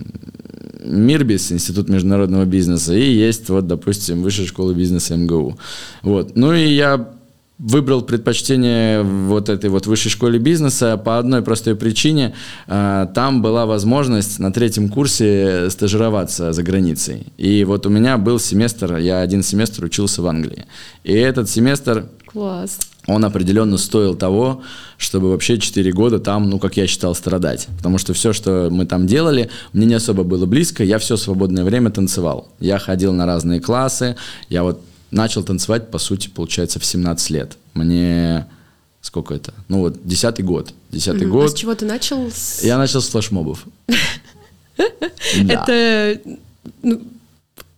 Мирбис, 0.83 1.51
Институт 1.51 1.89
международного 1.89 2.45
бизнеса, 2.45 2.93
и 2.93 3.11
есть 3.11 3.49
вот, 3.49 3.65
допустим, 3.65 4.21
Высшая 4.21 4.45
школа 4.45 4.73
бизнеса 4.73 5.15
МГУ. 5.15 5.57
Вот. 6.03 6.35
Ну 6.35 6.53
и 6.53 6.67
я 6.67 7.16
выбрал 7.59 8.03
предпочтение 8.03 9.01
вот 9.01 9.49
этой 9.49 9.69
вот 9.69 9.87
высшей 9.87 10.11
школе 10.11 10.37
бизнеса 10.37 10.97
по 10.97 11.17
одной 11.17 11.41
простой 11.41 11.75
причине. 11.75 12.35
А, 12.67 13.07
там 13.07 13.41
была 13.41 13.65
возможность 13.65 14.39
на 14.39 14.51
третьем 14.53 14.89
курсе 14.89 15.69
стажироваться 15.69 16.53
за 16.53 16.63
границей. 16.63 17.27
И 17.37 17.63
вот 17.63 17.85
у 17.85 17.89
меня 17.89 18.17
был 18.17 18.39
семестр, 18.39 18.97
я 18.97 19.21
один 19.21 19.41
семестр 19.41 19.85
учился 19.85 20.21
в 20.21 20.27
Англии. 20.27 20.65
И 21.03 21.13
этот 21.13 21.49
семестр... 21.49 22.05
Класс. 22.27 22.77
Он 23.07 23.23
определенно 23.23 23.77
стоил 23.77 24.15
того, 24.15 24.61
чтобы 24.97 25.31
вообще 25.31 25.57
4 25.57 25.91
года 25.93 26.19
там, 26.19 26.49
ну, 26.49 26.59
как 26.59 26.75
я 26.75 26.85
считал, 26.87 27.15
страдать. 27.15 27.67
Потому 27.77 27.97
что 27.97 28.13
все, 28.13 28.33
что 28.33 28.67
мы 28.69 28.85
там 28.85 29.07
делали, 29.07 29.49
мне 29.71 29.85
не 29.85 29.93
особо 29.93 30.23
было 30.23 30.45
близко. 30.45 30.83
Я 30.83 30.99
все 30.99 31.15
свободное 31.15 31.63
время 31.63 31.89
танцевал. 31.89 32.49
Я 32.59 32.79
ходил 32.79 33.13
на 33.13 33.25
разные 33.25 33.61
классы. 33.61 34.17
Я 34.49 34.63
вот 34.63 34.81
начал 35.11 35.43
танцевать, 35.43 35.91
по 35.91 35.99
сути, 35.99 36.29
получается, 36.29 36.79
в 36.79 36.85
17 36.85 37.29
лет. 37.31 37.57
Мне 37.73 38.47
сколько 39.01 39.33
это? 39.33 39.53
Ну 39.67 39.79
вот, 39.79 39.97
десятый 40.03 40.43
год. 40.43 40.73
Десятый 40.91 41.27
год. 41.27 41.45
А 41.45 41.49
с 41.49 41.53
чего 41.53 41.75
ты 41.75 41.85
начал? 41.85 42.29
Я 42.61 42.77
начал 42.77 43.01
с 43.01 43.09
флешмобов. 43.09 43.65
Это... 45.49 46.19
Ну, 46.83 47.01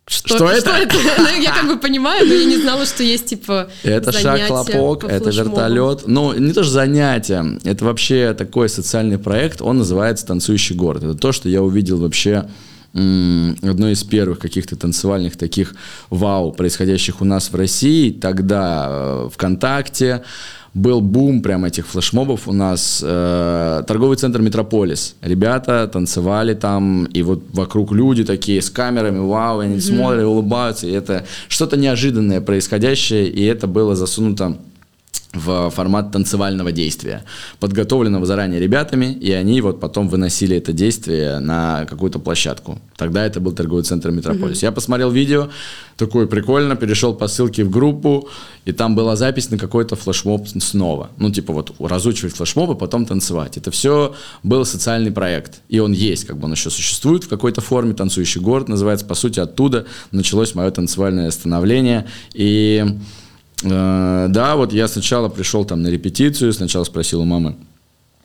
что, 0.10 0.38
что 0.38 0.50
это? 0.50 0.62
Что 0.62 0.72
это? 0.72 0.96
Ну, 1.20 1.42
я 1.42 1.54
как 1.54 1.68
бы 1.68 1.78
понимаю, 1.78 2.26
но 2.26 2.34
я 2.34 2.46
не 2.46 2.58
знала, 2.58 2.86
что 2.88 3.04
есть 3.04 3.28
типа 3.28 3.70
Это 3.84 4.12
шаг-хлопок, 4.12 5.04
это 5.04 5.30
вертолет. 5.30 6.08
Ну, 6.08 6.34
не 6.34 6.52
то, 6.52 6.64
что 6.64 6.74
занятие, 6.74 7.60
это 7.64 7.86
вообще 7.86 8.34
такой 8.34 8.70
социальный 8.70 9.20
проект, 9.20 9.62
он 9.62 9.78
называется 9.78 10.26
«Танцующий 10.26 10.76
город». 10.76 11.04
Это 11.04 11.14
то, 11.14 11.32
что 11.32 11.48
я 11.48 11.62
увидел 11.62 12.00
вообще 12.00 12.50
одной 12.94 13.94
из 13.94 14.04
первых 14.04 14.40
каких-то 14.40 14.76
танцевальных 14.76 15.38
таких 15.38 15.76
вау, 16.10 16.52
происходящих 16.52 17.22
у 17.22 17.26
нас 17.26 17.52
в 17.52 17.56
России. 17.56 18.12
Тогда 18.12 18.88
э, 18.90 19.30
ВКонтакте 19.34 20.24
был 20.74 21.02
бум 21.02 21.42
прям 21.42 21.66
этих 21.66 21.88
флешмобов 21.88 22.48
у 22.48 22.54
нас. 22.54 23.02
Э, 23.06 23.84
торговый 23.88 24.18
центр 24.18 24.42
Метрополис. 24.42 25.16
Ребята 25.22 25.88
танцевали 25.92 26.54
там, 26.54 27.06
и 27.06 27.22
вот 27.22 27.44
вокруг 27.54 27.92
люди 27.92 28.24
такие 28.24 28.62
с 28.62 28.70
камерами, 28.70 29.20
вау, 29.20 29.60
они 29.60 29.76
mm-hmm. 29.76 29.96
смотрят, 29.96 30.26
улыбаются. 30.26 30.88
И 30.88 30.92
это 30.92 31.26
что-то 31.48 31.78
неожиданное 31.78 32.42
происходящее, 32.42 33.28
и 33.28 33.44
это 33.44 33.68
было 33.68 33.96
засунуто 33.96 34.58
в 35.34 35.70
формат 35.70 36.12
танцевального 36.12 36.72
действия, 36.72 37.24
подготовленного 37.60 38.26
заранее 38.26 38.60
ребятами, 38.60 39.14
и 39.14 39.32
они 39.32 39.62
вот 39.62 39.80
потом 39.80 40.10
выносили 40.10 40.58
это 40.58 40.74
действие 40.74 41.40
на 41.40 41.86
какую-то 41.86 42.18
площадку. 42.18 42.80
Тогда 42.98 43.26
это 43.26 43.40
был 43.40 43.52
торговый 43.52 43.84
центр 43.84 44.10
Метрополис. 44.10 44.58
Mm-hmm. 44.58 44.66
Я 44.66 44.72
посмотрел 44.72 45.12
видео, 45.12 45.50
такой 45.98 46.28
прикольно, 46.28 46.76
перешел 46.76 47.14
по 47.14 47.28
ссылке 47.28 47.64
в 47.64 47.70
группу, 47.70 48.28
и 48.66 48.72
там 48.72 48.96
была 48.96 49.16
запись 49.16 49.52
на 49.52 49.60
какой-то 49.60 49.96
флешмоб 49.96 50.48
снова. 50.48 51.12
Ну, 51.18 51.30
типа 51.30 51.54
вот 51.54 51.76
разучивать 51.80 52.34
флешмобы, 52.34 52.74
потом 52.76 53.06
танцевать. 53.06 53.56
Это 53.56 53.70
все 53.70 54.16
был 54.42 54.66
социальный 54.66 55.12
проект, 55.12 55.62
и 55.70 55.78
он 55.78 55.92
есть, 55.92 56.26
как 56.26 56.38
бы 56.38 56.46
он 56.46 56.54
еще 56.54 56.72
существует 56.72 57.26
в 57.26 57.30
какой-то 57.30 57.62
форме, 57.62 57.94
«Танцующий 57.94 58.42
город» 58.42 58.68
называется. 58.68 59.06
По 59.06 59.16
сути, 59.16 59.40
оттуда 59.40 59.86
началось 60.12 60.56
мое 60.56 60.72
танцевальное 60.72 61.30
становление, 61.30 62.08
и 62.34 62.98
Э, 63.64 64.28
да, 64.30 64.56
вот 64.56 64.74
я 64.74 64.88
сначала 64.88 65.30
пришел 65.30 65.66
там 65.66 65.82
на 65.82 65.88
репетицию, 65.88 66.54
сначала 66.54 66.84
спросил 66.84 67.22
у 67.22 67.26
мамы, 67.26 67.56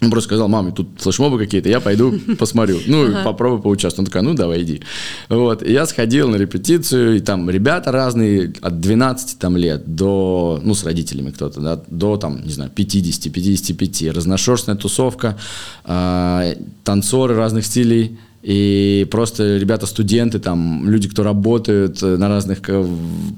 Он 0.01 0.11
просто 0.11 0.29
сказал, 0.29 0.49
маме, 0.49 0.73
тут 0.73 0.89
флешмобы 0.99 1.39
какие-то, 1.39 1.69
я 1.69 1.81
пойду 1.81 2.15
посмотрю. 2.39 2.79
Ну, 2.87 3.07
ага. 3.07 3.23
попробую 3.25 3.63
поучаствовать. 3.63 4.09
Он 4.09 4.13
такой, 4.13 4.29
ну, 4.29 4.35
давай, 4.35 4.63
иди. 4.63 4.83
Вот. 5.29 5.63
И 5.63 5.73
я 5.73 5.87
сходил 5.87 6.29
на 6.29 6.37
репетицию, 6.37 7.17
и 7.17 7.21
там 7.21 7.49
ребята 7.49 7.93
разные, 7.93 8.53
от 8.61 8.81
12 8.81 9.39
там, 9.39 9.57
лет 9.57 9.83
до, 9.87 10.61
ну, 10.63 10.75
с 10.75 10.85
родителями 10.85 11.31
кто-то, 11.31 11.61
да, 11.61 11.81
до, 11.89 12.17
там, 12.17 12.45
не 12.45 12.53
знаю, 12.53 12.71
50-55. 12.75 14.13
Разношерстная 14.13 14.77
тусовка, 14.77 15.39
э, 15.85 16.57
танцоры 16.83 17.35
разных 17.35 17.65
стилей. 17.65 18.19
И 18.45 19.09
просто 19.11 19.57
ребята-студенты, 19.57 20.39
там, 20.39 20.87
люди, 20.87 21.09
кто 21.09 21.23
работают 21.23 22.03
э, 22.03 22.19
на 22.19 22.29
разных 22.29 22.59
э, 22.69 22.87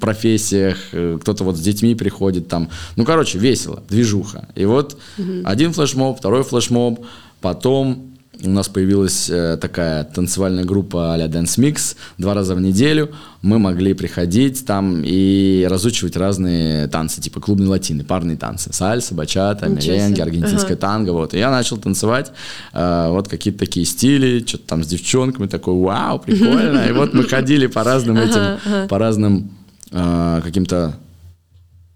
профессиях, 0.01 0.79
э, 0.91 1.19
кто-то 1.21 1.45
вот 1.45 1.57
с 1.57 1.61
детьми 1.61 1.95
приходит 1.95 2.49
там. 2.49 2.71
Ну, 2.97 3.05
короче, 3.05 3.39
весело, 3.39 3.85
движуха. 3.89 4.49
И 4.57 4.65
вот 4.65 4.99
угу. 5.17 5.43
один 5.45 5.73
флешмоб, 5.73 6.19
второй 6.19 6.43
флешмоб, 6.43 7.07
потом 7.41 8.16
у 8.45 8.51
нас 8.51 8.69
появилась 8.69 9.31
э, 9.31 9.57
такая 9.61 10.05
танцевальная 10.05 10.65
группа 10.65 11.15
а-ля 11.15 11.27
Dance 11.27 11.59
Mix. 11.59 11.97
Два 12.19 12.35
раза 12.35 12.55
в 12.55 12.61
неделю 12.61 13.11
мы 13.43 13.59
могли 13.59 13.95
приходить 13.95 14.67
там 14.67 15.03
и 15.05 15.67
разучивать 15.69 16.17
разные 16.17 16.87
танцы, 16.89 17.21
типа 17.21 17.41
клубные 17.41 17.69
латины, 17.69 18.05
парные 18.05 18.37
танцы. 18.37 18.73
Сальса, 18.73 19.15
бачата, 19.15 19.69
меренги, 19.69 20.21
аргентинская 20.21 20.77
ага. 20.77 20.81
танго. 20.81 21.11
Вот. 21.11 21.35
И 21.35 21.39
я 21.39 21.51
начал 21.51 21.77
танцевать 21.79 22.33
э, 22.73 23.09
вот 23.11 23.29
какие-то 23.29 23.61
такие 23.61 23.87
стили, 23.87 24.45
что-то 24.47 24.67
там 24.67 24.85
с 24.85 24.87
девчонками, 24.87 25.47
такой, 25.47 25.75
вау, 25.75 26.19
прикольно. 26.19 26.87
И 26.89 26.93
вот 26.93 27.15
мы 27.15 27.25
ходили 27.29 27.67
по 27.67 27.85
разным 27.85 28.19
этим, 28.19 28.89
по 28.89 28.99
разным 28.99 29.51
э, 29.91 30.41
каким-то 30.43 30.99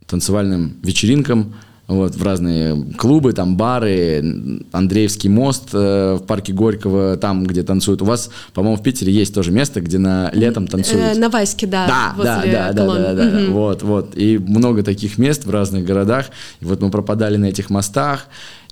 танцевальным 0.07 0.77
вечеринкам, 0.83 1.55
вот, 1.91 2.15
в 2.15 2.23
разные 2.23 2.81
клубы, 2.97 3.33
там 3.33 3.57
бары, 3.57 4.63
Андреевский 4.71 5.29
мост 5.29 5.71
э, 5.73 6.19
в 6.21 6.25
парке 6.25 6.53
Горького, 6.53 7.17
там, 7.17 7.45
где 7.45 7.65
танцуют. 7.65 8.01
У 8.01 8.05
вас, 8.05 8.31
по-моему, 8.55 8.77
в 8.77 8.83
Питере 8.83 9.13
есть 9.13 9.35
тоже 9.35 9.51
место, 9.51 9.81
где 9.81 9.99
на 9.99 10.31
летом 10.33 10.69
танцуют. 10.69 11.17
Э, 11.17 11.19
на 11.19 11.29
Ваське, 11.29 11.67
да. 11.67 11.87
Да, 11.89 12.15
да, 12.17 12.43
да, 12.45 12.73
да, 12.73 12.87
да, 12.87 13.15
да, 13.15 13.43
угу. 13.43 13.53
вот, 13.53 13.83
вот. 13.83 14.17
И 14.17 14.39
много 14.39 14.85
таких 14.85 15.19
мест 15.19 15.45
в 15.45 15.51
разных 15.51 15.85
городах. 15.85 16.27
И 16.61 16.65
вот 16.65 16.81
мы 16.81 16.91
пропадали 16.91 17.37
на 17.37 17.47
этих 17.47 17.71
мостах. 17.71 18.27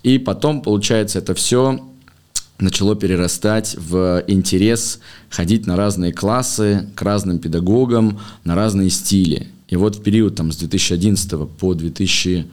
И 0.05 0.19
потом, 0.19 0.63
получается, 0.63 1.19
это 1.19 1.35
все 1.35 1.81
начало 2.61 2.95
перерастать 2.95 3.75
в 3.77 4.23
интерес 4.29 5.01
ходить 5.29 5.67
на 5.67 5.77
разные 5.77 6.13
классы, 6.13 6.89
к 6.95 7.03
разным 7.03 7.41
педагогам, 7.41 8.21
на 8.45 8.55
разные 8.55 8.91
стили. 8.91 9.49
И 9.67 9.75
вот 9.75 9.97
в 9.97 10.03
период 10.05 10.37
там, 10.37 10.53
с 10.53 10.57
2011 10.57 11.49
по 11.59 11.75
2000 11.75 12.47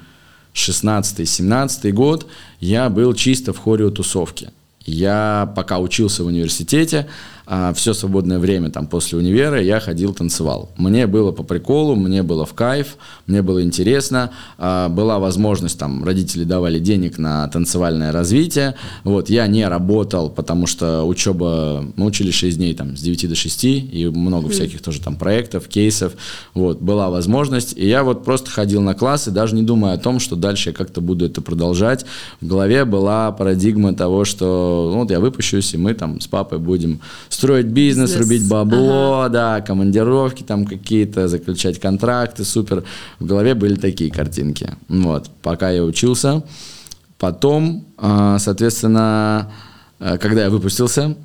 16-17 0.55 1.91
год 1.91 2.27
я 2.59 2.89
был 2.89 3.13
чисто 3.13 3.53
в 3.53 3.59
хореотусовке. 3.59 4.51
Я 4.85 5.51
пока 5.55 5.79
учился 5.79 6.23
в 6.23 6.27
университете, 6.27 7.07
а 7.47 7.73
все 7.73 7.93
свободное 7.93 8.39
время 8.39 8.69
там 8.69 8.87
после 8.87 9.17
универа 9.17 9.61
я 9.61 9.79
ходил, 9.79 10.13
танцевал. 10.13 10.71
Мне 10.77 11.07
было 11.07 11.31
по 11.31 11.43
приколу, 11.43 11.95
мне 11.95 12.23
было 12.23 12.45
в 12.45 12.53
кайф, 12.53 12.97
мне 13.27 13.41
было 13.41 13.63
интересно. 13.63 14.31
А, 14.57 14.89
была 14.89 15.19
возможность, 15.19 15.77
там, 15.77 16.03
родители 16.03 16.43
давали 16.43 16.79
денег 16.79 17.17
на 17.17 17.47
танцевальное 17.47 18.11
развитие. 18.11 18.75
Вот, 19.03 19.29
я 19.29 19.47
не 19.47 19.67
работал, 19.67 20.29
потому 20.29 20.67
что 20.67 21.03
учеба, 21.03 21.85
мы 21.95 22.05
учились 22.05 22.33
6 22.35 22.57
дней, 22.57 22.73
там, 22.73 22.97
с 22.97 23.01
9 23.01 23.29
до 23.29 23.35
6, 23.35 23.63
и 23.65 24.11
много 24.13 24.49
всяких 24.49 24.81
тоже 24.81 25.01
там 25.01 25.15
проектов, 25.15 25.67
кейсов. 25.67 26.13
Вот, 26.53 26.81
была 26.81 27.09
возможность, 27.09 27.77
и 27.77 27.87
я 27.87 28.03
вот 28.03 28.23
просто 28.23 28.49
ходил 28.49 28.81
на 28.81 28.93
классы, 28.93 29.31
даже 29.31 29.55
не 29.55 29.61
думая 29.61 29.93
о 29.93 29.97
том, 29.97 30.19
что 30.19 30.35
дальше 30.35 30.69
я 30.69 30.75
как-то 30.75 31.01
буду 31.01 31.25
это 31.25 31.41
продолжать. 31.41 32.05
В 32.41 32.47
голове 32.47 32.85
была 32.85 33.31
парадигма 33.31 33.93
того, 33.93 34.25
что 34.25 34.89
ну, 34.91 34.99
вот 34.99 35.11
я 35.11 35.19
выпущусь, 35.19 35.73
и 35.73 35.77
мы 35.77 35.93
там 35.93 36.21
с 36.21 36.27
папой 36.27 36.59
будем 36.59 37.01
строить 37.35 37.67
бизнес, 37.67 38.11
бизнес. 38.11 38.27
рубить 38.27 38.47
бабло, 38.47 39.21
ага. 39.21 39.29
да, 39.29 39.61
командировки 39.61 40.43
там 40.43 40.65
какие-то, 40.65 41.27
заключать 41.27 41.79
контракты, 41.79 42.43
супер. 42.43 42.83
В 43.19 43.25
голове 43.25 43.53
были 43.53 43.75
такие 43.75 44.09
картинки. 44.11 44.69
Вот, 44.87 45.29
пока 45.41 45.69
я 45.69 45.83
учился. 45.83 46.43
Потом, 47.17 47.85
а, 47.97 48.39
соответственно, 48.39 49.51
э, 49.99 50.17
когда 50.17 50.43
я 50.43 50.49
выпустился, 50.49 51.15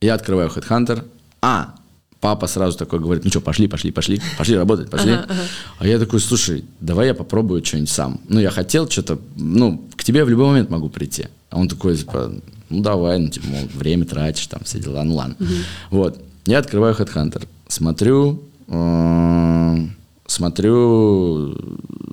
я 0.00 0.14
открываю 0.14 0.48
Headhunter. 0.48 1.04
А, 1.42 1.74
папа 2.20 2.46
сразу 2.46 2.78
такой 2.78 3.00
говорит, 3.00 3.24
ну 3.24 3.30
что, 3.30 3.40
пошли, 3.40 3.68
пошли, 3.68 3.90
пошли, 3.90 4.20
пошли 4.38 4.56
работать, 4.56 4.90
пошли. 4.90 5.12
Ага, 5.12 5.26
ага. 5.28 5.42
А 5.78 5.86
я 5.86 5.98
такой, 5.98 6.20
слушай, 6.20 6.64
давай 6.80 7.08
я 7.08 7.14
попробую 7.14 7.64
что-нибудь 7.64 7.90
сам. 7.90 8.20
Ну, 8.28 8.40
я 8.40 8.50
хотел 8.50 8.88
что-то, 8.88 9.18
ну, 9.36 9.84
к 9.96 10.04
тебе 10.04 10.24
в 10.24 10.28
любой 10.28 10.46
момент 10.46 10.70
могу 10.70 10.88
прийти. 10.88 11.26
А 11.50 11.58
он 11.58 11.68
такой, 11.68 11.96
типа, 11.96 12.32
ну 12.70 12.82
давай, 12.82 13.18
ну 13.18 13.28
типа, 13.28 13.46
мол, 13.48 13.68
время 13.74 14.06
тратишь, 14.06 14.46
там 14.46 14.62
все 14.64 14.78
дела, 14.78 15.02
ну 15.04 15.16
ладно. 15.16 15.36
Угу. 15.38 15.54
Вот, 15.90 16.20
я 16.46 16.58
открываю 16.58 16.94
Headhunter, 16.94 17.46
смотрю, 17.68 18.42
э, 18.68 19.76
смотрю 20.26 21.56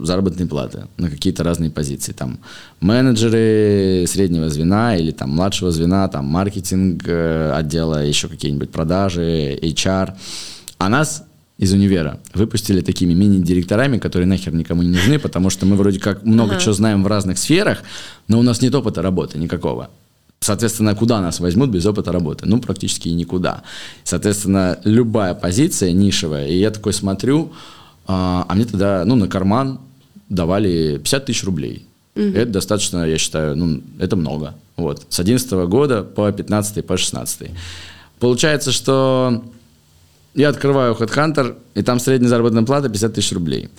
заработные 0.04 0.48
платы 0.48 0.88
на 0.98 1.10
какие-то 1.10 1.44
разные 1.44 1.70
позиции. 1.70 2.14
Там 2.14 2.40
менеджеры 2.80 4.06
среднего 4.08 4.50
звена 4.50 4.98
или 4.98 5.12
там 5.12 5.32
младшего 5.32 5.72
звена, 5.72 6.08
там 6.08 6.26
маркетинг 6.26 7.04
э, 7.06 7.52
отдела, 7.56 8.06
еще 8.06 8.28
какие-нибудь 8.28 8.72
продажи, 8.72 9.58
HR. 9.62 10.14
А 10.80 10.90
нас 10.90 11.24
из 11.58 11.74
универа 11.74 12.20
выпустили 12.34 12.82
такими 12.82 13.14
мини-директорами, 13.14 13.98
которые 13.98 14.28
нахер 14.28 14.54
никому 14.54 14.84
не 14.84 14.90
нужны, 14.90 15.18
потому 15.20 15.50
что 15.50 15.66
мы 15.66 15.76
вроде 15.76 16.00
как 16.00 16.24
много 16.24 16.52
ага. 16.52 16.62
чего 16.62 16.74
знаем 16.74 17.04
в 17.04 17.08
разных 17.08 17.38
сферах, 17.38 17.80
но 18.28 18.40
у 18.40 18.44
нас 18.44 18.62
нет 18.62 18.76
опыта 18.76 19.02
работы 19.02 19.40
никакого. 19.40 19.90
Соответственно, 20.40 20.96
куда 20.96 21.20
нас 21.20 21.40
возьмут 21.40 21.70
без 21.70 21.86
опыта 21.86 22.12
работы? 22.12 22.46
Ну, 22.48 22.60
практически 22.60 23.10
никуда. 23.10 23.64
Соответственно, 24.04 24.80
любая 24.84 25.34
позиция 25.34 25.92
нишевая. 25.92 26.48
И 26.48 26.58
я 26.58 26.72
такой 26.72 26.94
смотрю, 26.94 27.52
а, 28.06 28.46
а 28.48 28.56
мне 28.56 28.66
тогда, 28.66 29.04
ну, 29.06 29.16
на 29.16 29.28
карман 29.28 29.80
давали 30.30 30.98
50 30.98 31.26
тысяч 31.26 31.44
рублей. 31.44 31.86
Угу. 32.16 32.24
Это 32.24 32.52
достаточно, 32.52 33.06
я 33.06 33.18
считаю, 33.18 33.56
ну, 33.56 33.82
это 34.00 34.16
много. 34.16 34.56
Вот. 34.76 35.06
С 35.10 35.20
11 35.20 35.52
года 35.68 36.04
по 36.04 36.32
15 36.32 36.86
по 36.86 36.98
16 36.98 37.52
Получается, 38.20 38.72
что 38.72 39.44
я 40.34 40.50
открываю 40.50 40.96
HeadHunter, 40.96 41.58
и 41.76 41.84
там 41.84 42.00
средняя 42.00 42.30
заработная 42.30 42.64
плата 42.64 42.90
50 42.90 43.14
тысяч 43.14 43.32
рублей. 43.32 43.70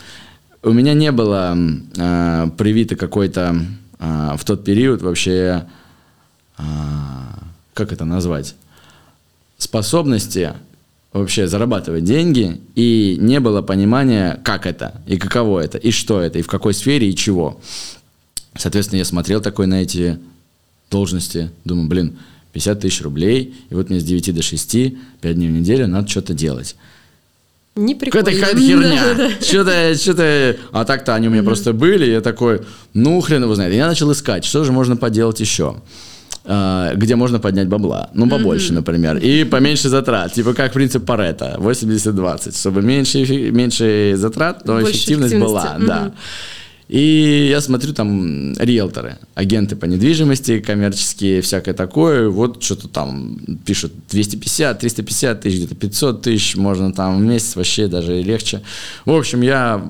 У 0.63 0.73
меня 0.73 0.95
не 0.95 1.13
было 1.13 1.57
э, 1.97 2.51
привито 2.57 2.97
какой-то 2.97 3.65
э, 3.99 4.31
в 4.37 4.45
тот 4.45 4.65
период 4.65 5.03
вообще 5.03 5.67
как 7.75 7.93
это 7.93 8.05
назвать, 8.05 8.55
способности 9.57 10.55
вообще 11.13 11.47
зарабатывать 11.47 12.05
деньги, 12.05 12.61
и 12.75 13.17
не 13.21 13.41
было 13.41 13.63
понимания, 13.63 14.41
как 14.45 14.67
это, 14.67 15.01
и 15.07 15.17
каково 15.17 15.61
это, 15.61 15.79
и 15.79 15.91
что 15.91 16.21
это, 16.21 16.39
и 16.39 16.43
в 16.43 16.47
какой 16.47 16.75
сфере, 16.75 17.09
и 17.09 17.17
чего. 17.17 17.61
Соответственно, 18.57 18.99
я 18.99 19.05
смотрел 19.05 19.41
такой 19.41 19.67
на 19.67 19.83
эти 19.83 20.19
должности, 20.91 21.51
думаю, 21.65 21.89
блин, 21.89 22.19
50 22.53 22.81
тысяч 22.81 23.03
рублей, 23.03 23.55
и 23.71 23.75
вот 23.75 23.91
мне 23.91 24.01
с 24.01 24.05
9 24.05 24.35
до 24.35 24.43
6, 24.43 24.77
5 25.21 25.35
дней 25.35 25.49
в 25.49 25.53
неделю 25.53 25.87
надо 25.87 26.09
что-то 26.09 26.35
делать. 26.35 26.77
Не 27.77 27.95
прикольно. 27.95 28.33
Какая-то 28.33 28.59
херня. 28.59 29.31
Что-то, 29.41 29.95
что-то... 29.95 30.57
А 30.73 30.85
так-то 30.85 31.15
они 31.15 31.29
у 31.29 31.31
меня 31.31 31.45
просто 31.45 31.73
были, 31.73 32.11
я 32.11 32.21
такой, 32.21 32.63
ну, 32.93 33.21
хрен 33.21 33.45
его 33.45 33.55
знает. 33.55 33.73
И 33.73 33.77
я 33.77 33.87
начал 33.87 34.11
искать, 34.11 34.45
что 34.45 34.65
же 34.65 34.73
можно 34.73 34.97
поделать 34.97 35.39
еще. 35.39 35.77
А, 36.51 36.95
где 36.95 37.15
можно 37.15 37.39
поднять 37.39 37.69
бабла. 37.69 38.09
Ну, 38.15 38.27
побольше, 38.27 38.73
mm-hmm. 38.73 38.77
например. 38.77 39.17
И 39.19 39.45
поменьше 39.45 39.91
затрат. 39.91 40.33
Типа 40.33 40.55
как 40.55 40.73
принцип 40.73 41.05
Парета. 41.05 41.57
80-20. 41.59 42.59
Чтобы 42.59 42.81
меньше, 42.81 43.19
меньше 43.51 44.15
затрат, 44.17 44.65
но 44.65 44.81
Больше 44.81 44.93
эффективность 44.93 45.37
была. 45.37 45.77
Mm-hmm. 45.79 45.87
Да. 45.87 46.13
И 46.89 47.49
я 47.51 47.61
смотрю 47.61 47.93
там 47.93 48.55
риэлторы, 48.55 49.19
агенты 49.35 49.77
по 49.77 49.85
недвижимости, 49.85 50.59
коммерческие, 50.61 51.43
всякое 51.43 51.75
такое. 51.75 52.31
Вот 52.31 52.63
что-то 52.63 52.89
там 52.89 53.37
пишут 53.67 53.93
250, 54.09 54.79
350 54.79 55.41
тысяч, 55.43 55.57
где-то 55.59 55.75
500 55.75 56.23
тысяч, 56.23 56.57
можно 56.57 56.91
там 56.95 57.19
в 57.19 57.21
месяц 57.21 57.57
вообще 57.57 57.89
даже 57.89 58.23
легче. 58.23 58.63
В 59.05 59.13
общем, 59.13 59.43
я 59.43 59.85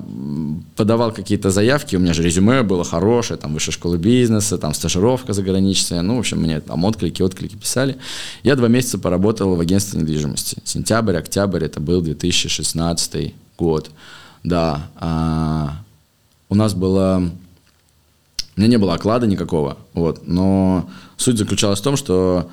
подавал 0.75 1.13
какие-то 1.13 1.51
заявки, 1.51 1.95
у 1.95 1.99
меня 1.99 2.13
же 2.13 2.21
резюме 2.21 2.63
было 2.63 2.83
хорошее, 2.83 3.39
там 3.39 3.53
высшая 3.53 3.71
школа 3.71 3.95
бизнеса, 3.95 4.57
там 4.57 4.73
стажировка 4.73 5.31
заграничная. 5.31 6.01
Ну, 6.01 6.17
в 6.17 6.19
общем, 6.19 6.41
мне 6.41 6.59
там 6.59 6.83
отклики, 6.83 7.21
отклики 7.21 7.55
писали. 7.55 7.95
Я 8.43 8.57
два 8.57 8.67
месяца 8.67 8.99
поработал 8.99 9.55
в 9.55 9.61
агентстве 9.61 10.01
недвижимости. 10.01 10.57
Сентябрь, 10.65 11.15
октябрь, 11.15 11.63
это 11.63 11.79
был 11.79 12.01
2016 12.01 13.33
год. 13.57 13.89
Да, 14.43 14.89
а, 14.95 15.81
у 16.49 16.55
нас 16.55 16.73
было... 16.73 17.31
У 18.55 18.59
меня 18.59 18.71
не 18.71 18.77
было 18.77 18.95
оклада 18.95 19.25
никакого, 19.25 19.77
вот, 19.93 20.27
но 20.27 20.89
суть 21.15 21.37
заключалась 21.37 21.79
в 21.79 21.83
том, 21.83 21.95
что 21.95 22.49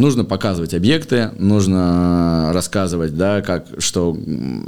нужно 0.00 0.24
показывать 0.24 0.74
объекты, 0.74 1.30
нужно 1.38 2.50
рассказывать, 2.52 3.16
да, 3.16 3.42
как, 3.42 3.66
что, 3.78 4.16
ну, 4.16 4.62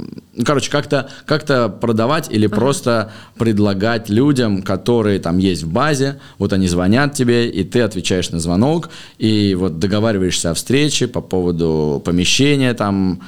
короче, 0.45 0.71
как-то 0.71 1.09
как 1.25 1.45
продавать 1.79 2.31
или 2.31 2.45
ага. 2.45 2.55
просто 2.55 3.11
предлагать 3.35 4.09
людям, 4.09 4.61
которые 4.61 5.19
там 5.19 5.37
есть 5.37 5.63
в 5.63 5.71
базе, 5.71 6.19
вот 6.37 6.53
они 6.53 6.67
звонят 6.67 7.13
тебе, 7.13 7.49
и 7.49 7.63
ты 7.63 7.81
отвечаешь 7.81 8.29
на 8.29 8.39
звонок, 8.39 8.89
и 9.17 9.55
вот 9.55 9.79
договариваешься 9.79 10.51
о 10.51 10.53
встрече 10.53 11.07
по 11.07 11.21
поводу 11.21 12.01
помещения 12.05 12.73
там, 12.73 13.21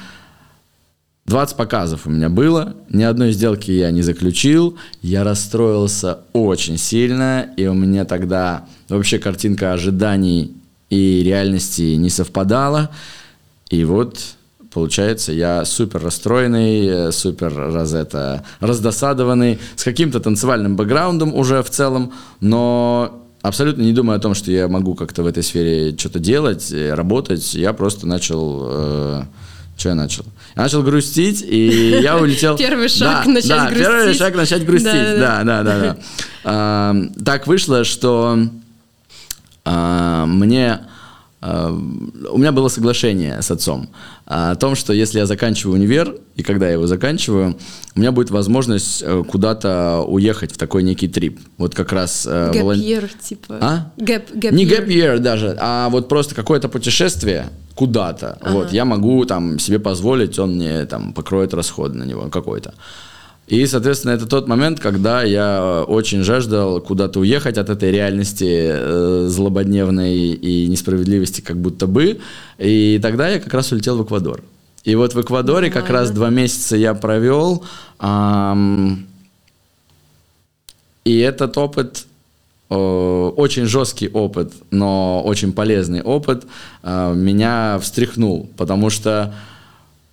20 1.26 1.58
показов 1.58 2.06
у 2.06 2.12
меня 2.12 2.30
было, 2.30 2.76
ни 2.90 3.02
одной 3.02 3.32
сделки 3.32 3.72
я 3.72 3.90
не 3.90 4.04
заключил, 4.04 4.78
я 5.02 5.24
расстроился 5.24 6.20
очень 6.34 6.78
сильно, 6.78 7.50
и 7.58 7.66
у 7.66 7.74
меня 7.74 8.06
тогда 8.06 8.66
вообще 8.90 9.18
картинка 9.18 9.74
ожиданий 9.74 10.56
и 10.92 11.24
реальности 11.24 11.96
не 11.96 12.12
совпадала. 12.12 12.92
И 13.72 13.84
вот, 13.86 14.20
получается, 14.72 15.32
я 15.32 15.66
супер 15.66 16.04
расстроенный, 16.04 17.12
супер 17.12 17.52
раз 17.56 17.96
это, 17.96 18.46
раздосадованный, 18.60 19.58
с 19.76 19.84
каким-то 19.84 20.20
танцевальным 20.20 20.76
бэкграундом 20.76 21.34
уже 21.34 21.64
в 21.64 21.72
целом, 21.72 22.14
но 22.40 23.20
абсолютно 23.42 23.82
не 23.82 23.94
думаю 23.94 24.18
о 24.18 24.22
том, 24.22 24.36
что 24.36 24.52
я 24.52 24.68
могу 24.68 24.94
как-то 24.94 25.24
в 25.24 25.26
этой 25.26 25.42
сфере 25.42 25.98
что-то 25.98 26.20
делать, 26.20 26.72
работать. 26.72 27.56
Я 27.56 27.74
просто 27.74 28.06
начал... 28.06 28.62
Э, 28.68 29.24
что 29.78 29.90
я 29.90 29.96
начал? 29.96 30.26
Я 30.56 30.64
начал 30.64 30.84
грустить, 30.84 31.42
и 31.42 32.00
я 32.02 32.18
улетел... 32.18 32.58
Первый 32.58 32.88
шаг 32.88 33.26
да, 33.26 33.32
начать 33.32 33.50
да, 33.50 33.66
грустить. 33.66 33.86
первый 33.86 34.14
шаг 34.14 34.36
начать 34.36 34.66
грустить, 34.66 34.92
да, 34.94 35.44
да, 35.44 35.64
да. 35.64 35.64
да, 35.64 35.98
да. 36.44 36.96
Так 37.26 37.48
вышло, 37.48 37.84
что 37.84 38.40
а, 39.66 40.26
мне 40.26 40.72
а, 40.74 40.88
у 41.46 42.38
меня 42.38 42.52
было 42.52 42.70
соглашение 42.70 43.42
с 43.42 43.52
отцом 43.52 43.90
о 44.26 44.56
том, 44.56 44.76
что 44.76 44.94
если 44.94 45.20
я 45.20 45.26
заканчиваю 45.26 45.76
универ, 45.76 46.16
и 46.36 46.44
когда 46.44 46.68
я 46.68 46.74
его 46.74 46.88
заканчиваю, 46.88 47.56
у 47.96 48.00
меня 48.00 48.12
будет 48.12 48.32
возможность 48.32 49.04
э, 49.06 49.24
куда-то 49.28 50.04
уехать 50.08 50.52
в 50.52 50.58
такой 50.58 50.82
некий 50.84 51.08
трип. 51.08 51.40
Вот 51.58 51.76
как 51.76 51.94
раз... 51.94 52.26
Э, 52.26 52.52
gap 52.52 52.62
волон... 52.62 52.80
year, 52.80 53.10
типа. 53.22 53.58
А? 53.62 53.92
Gap, 53.98 54.34
gap 54.34 54.54
Не 54.54 54.66
gap 54.66 54.88
year 54.88 55.20
даже, 55.20 55.56
а 55.60 55.90
вот 55.90 56.10
просто 56.10 56.34
какое-то 56.34 56.68
путешествие 56.68 57.50
куда-то. 57.76 58.38
Ага. 58.42 58.52
Вот, 58.54 58.72
я 58.74 58.86
могу 58.86 59.26
там 59.26 59.60
себе 59.60 59.80
позволить, 59.80 60.40
он 60.40 60.56
мне 60.56 60.86
там 60.86 61.14
покроет 61.14 61.54
расходы 61.54 61.98
на 61.98 62.04
него 62.04 62.30
какой-то. 62.30 62.74
И, 63.48 63.68
соответственно, 63.68 64.14
это 64.14 64.26
тот 64.26 64.48
момент, 64.48 64.80
когда 64.80 65.22
я 65.22 65.84
очень 65.88 66.24
жаждал 66.24 66.82
куда-то 66.82 67.20
уехать 67.20 67.60
от 67.60 67.70
этой 67.70 67.92
реальности 67.92 68.70
э, 68.72 69.28
злободневной 69.28 70.16
и 70.16 70.68
несправедливости 70.68 71.42
как 71.42 71.58
будто 71.58 71.86
бы. 71.86 72.20
И 72.58 73.00
тогда 73.04 73.30
я 73.30 73.40
как 73.40 73.54
раз 73.54 73.72
улетел 73.72 73.98
в 73.98 74.04
Эквадор. 74.04 74.42
И 74.84 74.96
вот 74.96 75.14
в 75.14 75.22
Эквадоре 75.22 75.70
как 75.70 75.90
раз 75.90 76.10
два 76.10 76.30
месяца 76.30 76.76
я 76.76 76.96
провел. 76.96 77.64
Эм, 78.00 79.08
и 81.04 81.20
этот 81.20 81.56
опыт 81.58 82.08
э, 82.72 82.76
очень 82.76 83.66
жесткий 83.66 84.10
опыт, 84.10 84.54
но 84.72 85.22
очень 85.24 85.54
полезный 85.54 86.02
опыт, 86.02 86.46
э, 86.82 87.14
меня 87.16 87.78
встряхнул, 87.80 88.50
потому 88.58 88.90
что 88.90 89.36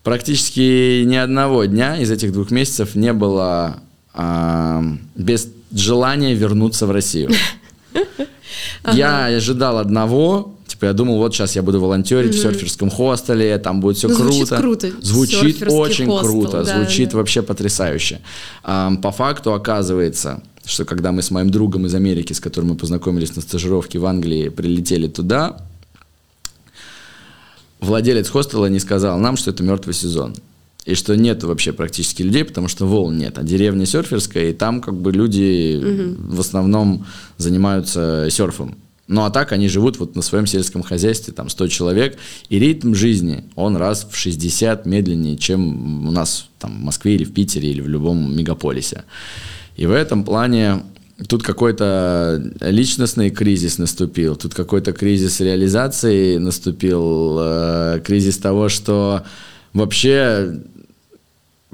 практически 0.02 1.04
ни 1.04 1.16
одного 1.16 1.64
дня 1.64 1.98
из 1.98 2.10
этих 2.10 2.32
двух 2.32 2.50
месяцев 2.50 2.94
не 2.94 3.12
было 3.12 3.76
э, 4.14 4.82
без 5.14 5.48
желания 5.72 6.34
вернуться 6.34 6.86
в 6.86 6.90
Россию. 6.90 7.30
Я 8.92 9.26
ожидал 9.26 9.78
одного, 9.78 10.54
типа 10.66 10.86
я 10.86 10.92
думал, 10.92 11.18
вот 11.18 11.32
сейчас 11.32 11.54
я 11.54 11.62
буду 11.62 11.80
волонтерить 11.80 12.34
в 12.34 12.42
серферском 12.42 12.90
хостеле, 12.90 13.56
там 13.58 13.80
будет 13.80 13.96
все 13.96 14.08
круто. 14.08 14.56
круто. 14.56 14.90
Звучит 15.00 15.62
очень 15.68 16.06
круто, 16.06 16.64
звучит 16.64 17.14
вообще 17.14 17.42
потрясающе. 17.42 18.20
по 18.64 19.12
факту 19.12 19.54
оказывается, 19.54 20.42
что 20.64 20.84
когда 20.84 21.12
мы 21.12 21.22
с 21.22 21.30
моим 21.30 21.50
другом 21.50 21.86
из 21.86 21.94
Америки, 21.94 22.32
с 22.32 22.40
которым 22.40 22.70
мы 22.70 22.76
познакомились 22.76 23.36
на 23.36 23.42
стажировке 23.42 23.98
в 23.98 24.06
Англии, 24.06 24.48
прилетели 24.48 25.06
туда, 25.06 25.58
владелец 27.82 28.30
хостела 28.30 28.66
не 28.66 28.78
сказал 28.78 29.18
нам, 29.18 29.36
что 29.36 29.50
это 29.50 29.62
мертвый 29.62 29.94
сезон. 29.94 30.34
И 30.84 30.94
что 30.94 31.16
нет 31.16 31.44
вообще 31.44 31.72
практически 31.72 32.22
людей, 32.22 32.44
потому 32.44 32.66
что 32.66 32.86
волн 32.86 33.16
нет. 33.16 33.38
А 33.38 33.42
деревня 33.42 33.86
серферская, 33.86 34.50
и 34.50 34.52
там 34.52 34.80
как 34.80 34.94
бы 34.94 35.12
люди 35.12 35.76
угу. 35.76 36.34
в 36.34 36.40
основном 36.40 37.06
занимаются 37.36 38.28
серфом. 38.30 38.76
Ну 39.06 39.24
а 39.24 39.30
так 39.30 39.52
они 39.52 39.68
живут 39.68 39.98
вот 39.98 40.16
на 40.16 40.22
своем 40.22 40.46
сельском 40.46 40.82
хозяйстве, 40.82 41.34
там 41.34 41.48
100 41.48 41.68
человек, 41.68 42.18
и 42.48 42.58
ритм 42.58 42.94
жизни, 42.94 43.44
он 43.56 43.76
раз 43.76 44.06
в 44.10 44.16
60 44.16 44.86
медленнее, 44.86 45.36
чем 45.36 46.08
у 46.08 46.10
нас 46.10 46.48
там 46.58 46.72
в 46.80 46.84
Москве 46.84 47.14
или 47.14 47.24
в 47.24 47.32
Питере 47.32 47.70
или 47.70 47.80
в 47.80 47.88
любом 47.88 48.36
мегаполисе. 48.36 49.04
И 49.76 49.86
в 49.86 49.92
этом 49.92 50.24
плане 50.24 50.82
Тут 51.28 51.42
какой-то 51.42 52.42
личностный 52.60 53.30
кризис 53.30 53.78
наступил, 53.78 54.34
тут 54.34 54.54
какой-то 54.54 54.92
кризис 54.92 55.40
реализации 55.40 56.38
наступил, 56.38 57.36
э, 57.38 58.00
кризис 58.04 58.38
того, 58.38 58.68
что 58.68 59.22
вообще 59.72 60.62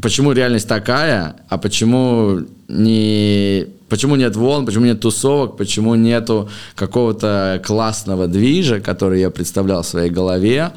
почему 0.02 0.32
реальность 0.32 0.68
такая, 0.68 1.36
а 1.48 1.58
почему 1.58 2.40
не 2.68 3.66
почему 3.88 4.16
нет 4.16 4.36
волн, 4.36 4.66
почему 4.66 4.84
нет 4.84 5.00
тусовок, 5.00 5.56
почему 5.56 5.94
нету 5.94 6.48
какого-то 6.74 7.62
классного 7.64 8.26
движа, 8.26 8.80
который 8.80 9.20
я 9.20 9.30
представлял 9.30 9.82
в 9.82 9.86
своей 9.86 10.10
голове, 10.10 10.72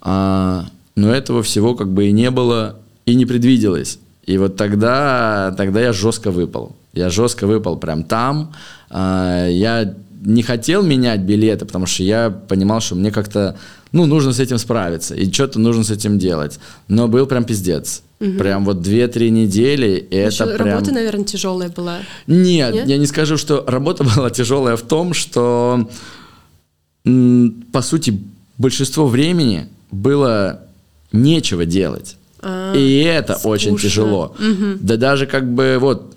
а, 0.00 0.66
но 0.96 1.14
этого 1.14 1.42
всего 1.42 1.74
как 1.74 1.92
бы 1.92 2.08
и 2.08 2.12
не 2.12 2.30
было 2.30 2.76
и 3.06 3.14
не 3.14 3.26
предвиделось. 3.26 3.98
И 4.26 4.38
вот 4.38 4.56
тогда, 4.56 5.54
тогда 5.56 5.80
я 5.80 5.92
жестко 5.92 6.30
выпал. 6.30 6.76
Я 6.92 7.10
жестко 7.10 7.46
выпал 7.46 7.76
прям 7.76 8.04
там. 8.04 8.52
А, 8.90 9.46
я 9.48 9.94
не 10.22 10.42
хотел 10.42 10.82
менять 10.82 11.20
билеты, 11.20 11.64
потому 11.64 11.86
что 11.86 12.02
я 12.02 12.30
понимал, 12.30 12.80
что 12.80 12.94
мне 12.94 13.10
как-то, 13.10 13.56
ну, 13.92 14.06
нужно 14.06 14.32
с 14.32 14.40
этим 14.40 14.58
справиться, 14.58 15.14
и 15.14 15.30
что-то 15.32 15.58
нужно 15.58 15.84
с 15.84 15.90
этим 15.90 16.18
делать. 16.18 16.58
Но 16.88 17.08
был 17.08 17.26
прям 17.26 17.44
пиздец. 17.44 18.02
Угу. 18.20 18.32
Прям 18.32 18.64
вот 18.66 18.78
2-3 18.78 19.30
недели, 19.30 20.06
и 20.10 20.16
Еще 20.16 20.44
это 20.44 20.56
прям... 20.56 20.68
работа, 20.68 20.92
наверное, 20.92 21.24
тяжелая 21.24 21.70
была. 21.70 21.98
Нет, 22.26 22.74
Нет, 22.74 22.88
я 22.88 22.98
не 22.98 23.06
скажу, 23.06 23.38
что 23.38 23.64
работа 23.66 24.04
была 24.16 24.30
тяжелая 24.30 24.76
в 24.76 24.82
том, 24.82 25.14
что, 25.14 25.88
по 27.04 27.82
сути, 27.82 28.20
большинство 28.58 29.06
времени 29.06 29.68
было 29.90 30.60
нечего 31.12 31.64
делать. 31.64 32.16
А, 32.42 32.74
и 32.74 32.98
это 32.98 33.34
скучно. 33.34 33.50
очень 33.50 33.78
тяжело. 33.78 34.34
Угу. 34.38 34.78
Да 34.80 34.96
даже 34.96 35.26
как 35.26 35.50
бы 35.50 35.78
вот 35.80 36.14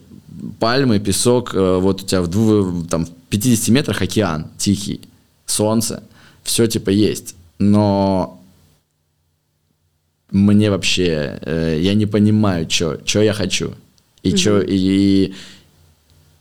пальмы, 0.60 1.00
песок, 1.00 1.54
э, 1.56 1.78
вот 1.80 2.04
у 2.04 2.06
тебя 2.06 2.22
в, 2.22 2.28
двух, 2.28 2.88
там, 2.88 3.06
в 3.06 3.12
50 3.30 3.70
метрах 3.70 4.02
океан 4.02 4.48
тихий, 4.58 5.02
солнце, 5.46 6.04
все 6.44 6.68
типа 6.68 6.90
есть. 6.90 7.36
Но 7.60 8.42
мне 10.32 10.72
вообще, 10.72 11.40
э, 11.42 11.80
я 11.82 11.94
не 11.94 12.06
понимаю, 12.06 12.70
что 12.70 13.22
я 13.22 13.34
хочу. 13.34 13.74
И, 14.24 14.32
mm 14.32 14.38
чё, 14.38 14.62
и, 14.62 14.76
и, 14.76 15.34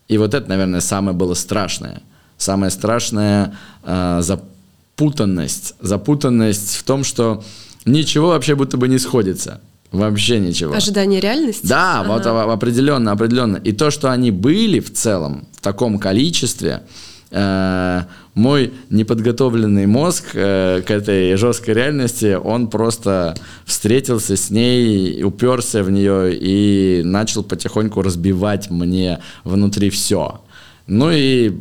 и 0.08 0.18
вот 0.18 0.34
это, 0.34 0.48
наверное, 0.48 0.80
самое 0.80 1.16
было 1.16 1.34
страшное. 1.34 2.02
Самое 2.38 2.70
страшное 2.70 3.56
э, 3.82 4.20
запутанность. 4.22 5.74
Запутанность 5.80 6.76
в 6.76 6.82
том, 6.84 7.04
что 7.04 7.44
ничего 7.84 8.28
вообще 8.28 8.54
будто 8.54 8.76
бы 8.76 8.88
не 8.88 8.98
сходится. 8.98 9.60
Вообще 9.92 10.40
ничего. 10.40 10.74
Ожидание 10.74 11.20
реальности? 11.20 11.66
Да, 11.66 12.00
ага. 12.00 12.08
вот 12.08 12.26
определенно, 12.26 13.12
определенно. 13.12 13.58
И 13.58 13.72
то, 13.72 13.90
что 13.90 14.10
они 14.10 14.30
были 14.30 14.80
в 14.80 14.92
целом 14.92 15.46
в 15.52 15.60
таком 15.60 15.98
количестве, 15.98 16.82
э, 17.30 18.02
мой 18.34 18.72
неподготовленный 18.88 19.84
мозг 19.86 20.30
э, 20.32 20.80
к 20.86 20.90
этой 20.90 21.36
жесткой 21.36 21.74
реальности, 21.74 22.38
он 22.42 22.68
просто 22.68 23.34
встретился 23.66 24.36
с 24.36 24.48
ней, 24.48 25.22
уперся 25.22 25.82
в 25.82 25.90
нее 25.90 26.34
и 26.34 27.02
начал 27.04 27.42
потихоньку 27.44 28.00
разбивать 28.00 28.70
мне 28.70 29.18
внутри 29.44 29.90
все. 29.90 30.40
Ну 30.86 31.10
и 31.10 31.52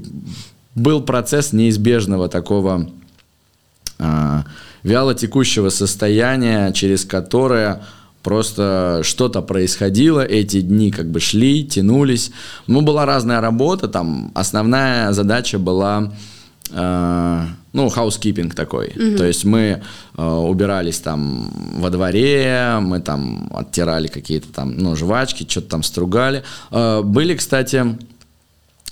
был 0.74 1.02
процесс 1.02 1.52
неизбежного 1.52 2.30
такого 2.30 2.90
э, 4.00 4.44
вяло 4.84 5.16
текущего 5.16 5.68
состояния, 5.68 6.72
через 6.72 7.04
которое 7.04 7.84
Просто 8.24 9.02
что-то 9.04 9.42
происходило, 9.42 10.22
эти 10.22 10.62
дни 10.62 10.92
как 10.92 11.10
бы 11.10 11.20
шли, 11.20 11.66
тянулись. 11.66 12.32
Ну, 12.68 12.82
была 12.82 13.06
разная 13.06 13.42
работа, 13.42 13.88
там 13.88 14.32
основная 14.36 15.12
задача 15.12 15.58
была, 15.58 16.14
э, 16.72 17.46
ну, 17.74 17.90
housekeeping 17.90 18.54
такой. 18.54 18.90
Mm-hmm. 18.90 19.18
То 19.18 19.26
есть 19.26 19.44
мы 19.44 19.82
э, 20.18 20.24
убирались 20.24 21.00
там 21.00 21.50
во 21.78 21.90
дворе, 21.90 22.78
мы 22.80 23.00
там 23.00 23.50
оттирали 23.54 24.08
какие-то 24.08 24.54
там, 24.54 24.78
ну, 24.78 24.96
жвачки, 24.96 25.48
что-то 25.50 25.70
там 25.70 25.84
стругали. 25.84 26.44
Э, 26.70 27.02
были, 27.04 27.36
кстати, 27.36 27.98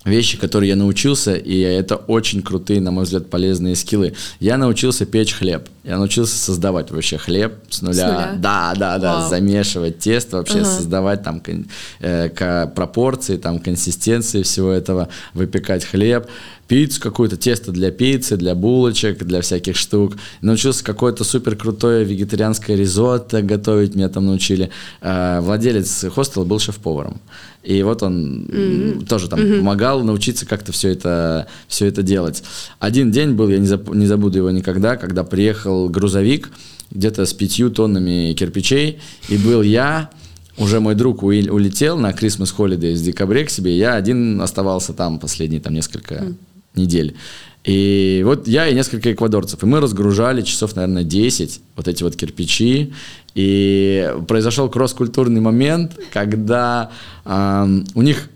вещи, 0.06 0.38
которые 0.38 0.70
я 0.70 0.76
научился, 0.76 1.36
и 1.36 1.60
это 1.60 1.96
очень 1.96 2.42
крутые, 2.42 2.80
на 2.82 2.92
мой 2.92 3.04
взгляд, 3.04 3.30
полезные 3.30 3.76
скиллы. 3.76 4.14
Я 4.40 4.58
научился 4.58 5.06
печь 5.06 5.34
хлеб. 5.34 5.68
Я 5.84 5.98
научился 5.98 6.38
создавать 6.38 6.92
вообще 6.92 7.18
хлеб 7.18 7.54
с 7.70 7.82
нуля. 7.82 7.94
С 7.94 8.12
нуля? 8.12 8.34
Да, 8.38 8.74
да, 8.78 8.98
да, 8.98 9.18
Вау. 9.20 9.30
замешивать 9.30 10.00
тесто, 10.00 10.38
вообще 10.38 10.60
ага. 10.60 10.66
создавать 10.66 11.24
там 11.24 11.42
э, 12.00 12.30
пропорции, 12.68 13.38
там 13.38 13.60
консистенции 13.60 14.44
всего 14.44 14.72
этого, 14.72 15.10
выпекать 15.34 15.84
хлеб 15.84 16.28
пиццу 16.70 17.02
какую-то, 17.02 17.36
тесто 17.36 17.72
для 17.72 17.90
пиццы, 17.90 18.38
для 18.38 18.54
булочек, 18.54 19.24
для 19.26 19.42
всяких 19.42 19.76
штук. 19.76 20.14
Научился 20.42 20.84
какое-то 20.84 21.24
супер 21.24 21.56
крутое 21.56 22.06
вегетарианское 22.06 22.78
ризотто 22.78 23.42
готовить, 23.42 23.96
меня 23.96 24.08
там 24.08 24.28
научили. 24.28 24.70
Э, 25.02 25.40
владелец 25.42 26.06
хостела 26.14 26.46
был 26.46 26.60
шеф-поваром. 26.60 27.20
И 27.64 27.82
вот 27.82 28.04
он 28.04 28.46
mm-hmm. 28.46 29.08
тоже 29.08 29.28
там 29.28 29.40
mm-hmm. 29.40 29.58
помогал 29.58 30.04
научиться 30.04 30.46
как-то 30.46 30.72
все 30.72 30.90
это, 30.90 31.48
все 31.68 31.88
это 31.88 32.04
делать. 32.04 32.44
Один 32.78 33.12
день 33.12 33.32
был, 33.32 33.50
я 33.50 33.58
не, 33.58 33.68
заб, 33.68 33.94
не 33.94 34.06
забуду 34.06 34.38
его 34.38 34.52
никогда, 34.52 34.96
когда 34.96 35.24
приехал 35.24 35.90
грузовик 35.90 36.52
где-то 36.92 37.26
с 37.26 37.34
пятью 37.34 37.72
тоннами 37.72 38.34
кирпичей, 38.34 39.00
и 39.28 39.38
был 39.38 39.64
я, 39.64 40.12
уже 40.58 40.80
мой 40.80 40.94
друг 40.94 41.24
улетел 41.24 41.98
на 41.98 42.12
Christmas 42.12 42.54
Holiday 42.56 42.94
в 42.94 43.02
декабре 43.02 43.46
к 43.46 43.50
себе, 43.50 43.76
я 43.78 43.96
один 43.96 44.40
оставался 44.40 44.94
там 44.94 45.20
последние 45.20 45.62
там 45.62 45.74
несколько 45.74 46.16
mm 46.16 46.36
недель. 46.76 47.16
И 47.64 48.24
вот 48.26 48.48
я 48.48 48.68
и 48.68 48.74
несколько 48.74 49.12
эквадорцев. 49.12 49.62
И 49.64 49.66
мы 49.66 49.80
разгружали 49.80 50.42
часов, 50.42 50.76
наверное, 50.76 51.04
10 51.04 51.62
вот 51.76 51.88
эти 51.88 52.04
вот 52.04 52.16
кирпичи. 52.16 52.94
И 53.36 54.12
произошел 54.28 54.70
кросс-культурный 54.70 55.42
момент, 55.42 55.98
когда 56.12 56.90
э, 57.26 57.68
у 57.94 58.02
них 58.02 58.30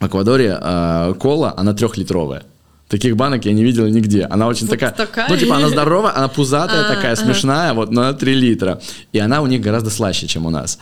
в 0.00 0.06
Эквадоре 0.06 0.58
э, 0.60 1.14
кола, 1.18 1.52
она 1.56 1.74
трехлитровая. 1.74 2.44
Таких 2.88 3.16
банок 3.16 3.44
я 3.44 3.52
не 3.52 3.64
видел 3.64 3.86
нигде. 3.86 4.24
Она 4.30 4.46
очень 4.46 4.66
вот 4.66 4.70
такая, 4.70 4.92
такая, 4.92 5.28
ну 5.28 5.36
типа 5.36 5.56
она 5.56 5.68
здоровая, 5.68 6.16
она 6.16 6.28
пузатая 6.28 6.84
а, 6.86 6.94
такая, 6.94 7.16
смешная, 7.16 7.74
вот, 7.74 7.90
но 7.90 8.12
3 8.14 8.34
литра. 8.34 8.80
И 9.12 9.18
она 9.18 9.42
у 9.42 9.46
них 9.46 9.60
гораздо 9.60 9.90
слаще, 9.90 10.26
чем 10.26 10.46
у 10.46 10.50
нас. 10.50 10.78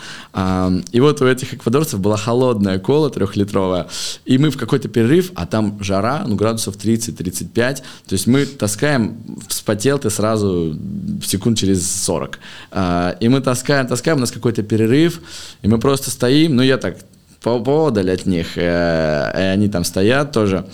И 0.92 1.00
вот 1.00 1.20
у 1.20 1.26
этих 1.26 1.54
эквадорцев 1.54 1.98
была 1.98 2.16
холодная 2.16 2.78
кола 2.78 3.10
трехлитровая, 3.10 3.88
и 4.24 4.38
мы 4.38 4.50
в 4.50 4.56
какой-то 4.56 4.88
перерыв, 4.88 5.32
а 5.34 5.46
там 5.46 5.82
жара, 5.82 6.22
ну 6.26 6.36
градусов 6.36 6.76
30-35, 6.76 7.76
то 7.76 7.82
есть 8.10 8.26
мы 8.28 8.46
таскаем, 8.46 9.16
вспотел 9.48 9.98
ты 9.98 10.08
сразу 10.10 10.78
секунд 11.24 11.58
через 11.58 11.90
40. 12.04 12.38
А, 12.70 13.16
и 13.18 13.28
мы 13.28 13.40
таскаем, 13.40 13.86
таскаем, 13.88 14.18
у 14.18 14.20
нас 14.20 14.30
какой-то 14.30 14.62
перерыв, 14.62 15.20
и 15.62 15.68
мы 15.68 15.80
просто 15.80 16.10
стоим, 16.10 16.54
ну 16.54 16.62
я 16.62 16.76
так 16.78 16.98
поодаль 17.42 18.10
от 18.10 18.26
них, 18.26 18.56
э, 18.56 19.32
и 19.34 19.42
они 19.42 19.68
там 19.68 19.84
стоят 19.84 20.32
тоже. 20.32 20.66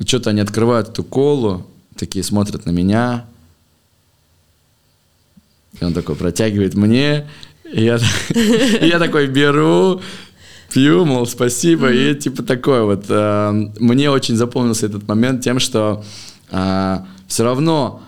И 0.00 0.06
что-то 0.06 0.30
они 0.30 0.40
открывают 0.40 0.88
эту 0.88 1.04
колу, 1.04 1.66
такие 1.94 2.24
смотрят 2.24 2.66
на 2.66 2.70
меня. 2.70 3.26
И 5.78 5.84
он 5.84 5.92
такой 5.92 6.16
протягивает 6.16 6.74
мне. 6.74 7.28
И 7.70 7.84
я, 7.84 7.98
и 8.34 8.86
я 8.86 8.98
такой 8.98 9.28
беру, 9.28 10.00
пью, 10.72 11.04
мол, 11.04 11.26
спасибо. 11.26 11.92
И 11.92 12.14
типа 12.14 12.42
такое 12.42 12.82
вот. 12.82 13.04
Э, 13.08 13.52
мне 13.78 14.10
очень 14.10 14.36
запомнился 14.36 14.86
этот 14.86 15.06
момент 15.06 15.42
тем, 15.44 15.58
что 15.60 16.02
э, 16.50 16.98
все 17.28 17.44
равно 17.44 18.02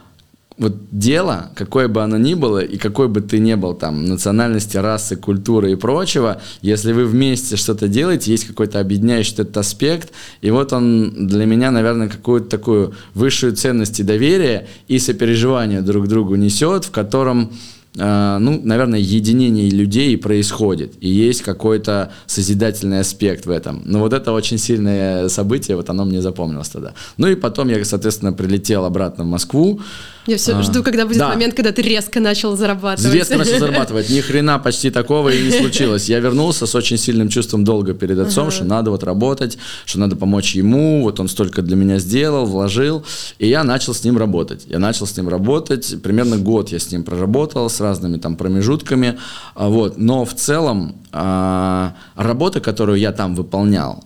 вот 0.58 0.74
дело, 0.90 1.50
какое 1.54 1.88
бы 1.88 2.02
оно 2.02 2.18
ни 2.18 2.34
было, 2.34 2.58
и 2.58 2.76
какой 2.76 3.08
бы 3.08 3.20
ты 3.20 3.38
ни 3.38 3.54
был 3.54 3.74
там 3.74 4.06
национальности, 4.06 4.76
расы, 4.76 5.16
культуры 5.16 5.72
и 5.72 5.76
прочего, 5.76 6.40
если 6.60 6.92
вы 6.92 7.04
вместе 7.04 7.56
что-то 7.56 7.88
делаете, 7.88 8.30
есть 8.30 8.46
какой-то 8.46 8.80
объединяющий 8.80 9.34
этот 9.34 9.56
аспект, 9.56 10.12
и 10.40 10.50
вот 10.50 10.72
он 10.72 11.26
для 11.26 11.46
меня, 11.46 11.70
наверное, 11.70 12.08
какую-то 12.08 12.48
такую 12.48 12.94
высшую 13.14 13.54
ценность 13.56 14.00
и 14.00 14.02
доверие 14.02 14.68
и 14.88 14.98
сопереживание 14.98 15.80
друг 15.80 16.08
другу 16.08 16.36
несет, 16.36 16.84
в 16.84 16.90
котором 16.90 17.52
ну, 17.94 18.60
наверное, 18.64 18.98
единение 18.98 19.68
людей 19.68 20.16
происходит, 20.16 20.94
и 21.00 21.08
есть 21.08 21.42
какой-то 21.42 22.12
созидательный 22.26 23.00
аспект 23.00 23.44
в 23.44 23.50
этом. 23.50 23.82
Но 23.84 23.98
вот 23.98 24.12
это 24.12 24.32
очень 24.32 24.58
сильное 24.58 25.28
событие, 25.28 25.76
вот 25.76 25.90
оно 25.90 26.04
мне 26.04 26.22
запомнилось 26.22 26.70
тогда. 26.70 26.94
Ну 27.18 27.26
и 27.26 27.34
потом 27.34 27.68
я, 27.68 27.84
соответственно, 27.84 28.32
прилетел 28.32 28.84
обратно 28.84 29.24
в 29.24 29.26
Москву, 29.26 29.80
я 30.26 30.36
все 30.36 30.56
а, 30.56 30.62
жду, 30.62 30.84
когда 30.84 31.04
будет 31.04 31.18
да. 31.18 31.30
момент, 31.30 31.54
когда 31.54 31.72
ты 31.72 31.82
резко 31.82 32.20
начал 32.20 32.56
зарабатывать. 32.56 33.12
Резко 33.12 33.36
начал 33.36 33.58
зарабатывать. 33.58 34.08
Ни 34.08 34.20
хрена 34.20 34.60
почти 34.60 34.90
такого 34.90 35.30
и 35.30 35.42
не 35.42 35.50
случилось. 35.50 36.08
Я 36.08 36.20
вернулся 36.20 36.66
с 36.66 36.74
очень 36.76 36.96
сильным 36.96 37.28
чувством 37.28 37.64
долга 37.64 37.92
перед 37.92 38.18
отцом, 38.18 38.44
ага. 38.44 38.52
что 38.52 38.64
надо 38.64 38.92
вот 38.92 39.02
работать, 39.02 39.58
что 39.84 39.98
надо 39.98 40.14
помочь 40.14 40.54
ему. 40.54 41.02
Вот 41.02 41.18
он 41.18 41.26
столько 41.28 41.62
для 41.62 41.74
меня 41.74 41.98
сделал, 41.98 42.46
вложил. 42.46 43.04
И 43.40 43.48
я 43.48 43.64
начал 43.64 43.94
с 43.94 44.04
ним 44.04 44.16
работать. 44.16 44.62
Я 44.68 44.78
начал 44.78 45.08
с 45.08 45.16
ним 45.16 45.28
работать. 45.28 46.00
Примерно 46.02 46.36
год 46.36 46.70
я 46.70 46.78
с 46.78 46.92
ним 46.92 47.02
проработал 47.02 47.68
с 47.68 47.80
разными 47.82 48.16
там 48.16 48.36
промежутками. 48.36 49.18
А 49.54 49.68
вот. 49.68 49.98
Но 49.98 50.24
в 50.24 50.34
целом 50.34 50.96
а, 51.12 51.94
работа, 52.16 52.60
которую 52.60 52.98
я 52.98 53.12
там 53.12 53.34
выполнял, 53.34 54.04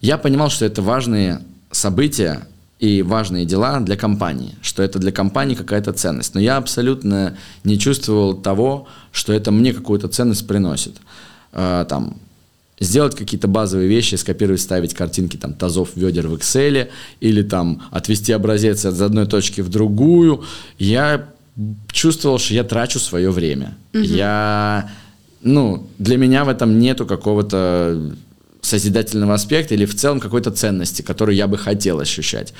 я 0.00 0.18
понимал, 0.18 0.50
что 0.50 0.64
это 0.64 0.82
важные 0.82 1.40
события, 1.70 2.42
и 2.82 3.00
важные 3.02 3.46
дела 3.46 3.78
для 3.78 3.96
компании, 3.96 4.56
что 4.60 4.82
это 4.82 4.98
для 4.98 5.12
компании 5.12 5.54
какая-то 5.54 5.92
ценность. 5.92 6.34
Но 6.34 6.40
я 6.40 6.56
абсолютно 6.56 7.36
не 7.62 7.78
чувствовал 7.78 8.34
того, 8.34 8.88
что 9.12 9.32
это 9.32 9.52
мне 9.52 9.72
какую-то 9.72 10.08
ценность 10.08 10.48
приносит. 10.48 10.96
Э, 11.52 11.86
там, 11.88 12.16
сделать 12.80 13.14
какие-то 13.14 13.46
базовые 13.46 13.88
вещи, 13.88 14.16
скопировать, 14.16 14.60
ставить 14.60 14.94
картинки 14.94 15.36
там 15.36 15.54
тазов, 15.54 15.90
ведер 15.94 16.26
в 16.26 16.34
Excel, 16.34 16.88
или 17.20 17.42
там 17.42 17.82
отвести 17.92 18.32
образец 18.32 18.84
из 18.84 19.00
одной 19.00 19.26
точки 19.26 19.60
в 19.60 19.68
другую. 19.68 20.42
Я 20.76 21.28
чувствовал, 21.90 22.38
что 22.38 22.54
я 22.54 22.64
трачу 22.64 22.98
свое 22.98 23.30
время. 23.30 23.74
Угу. 23.94 24.02
Я, 24.02 24.90
ну, 25.42 25.86
для 25.98 26.16
меня 26.16 26.44
в 26.44 26.48
этом 26.48 26.78
нету 26.78 27.06
какого-то 27.06 28.14
созидательного 28.62 29.34
аспекта 29.34 29.74
или 29.74 29.84
в 29.84 29.94
целом 29.94 30.20
какой-то 30.20 30.50
ценности, 30.50 31.02
которую 31.02 31.36
я 31.36 31.46
бы 31.46 31.58
хотел 31.58 32.00
ощущать. 32.00 32.54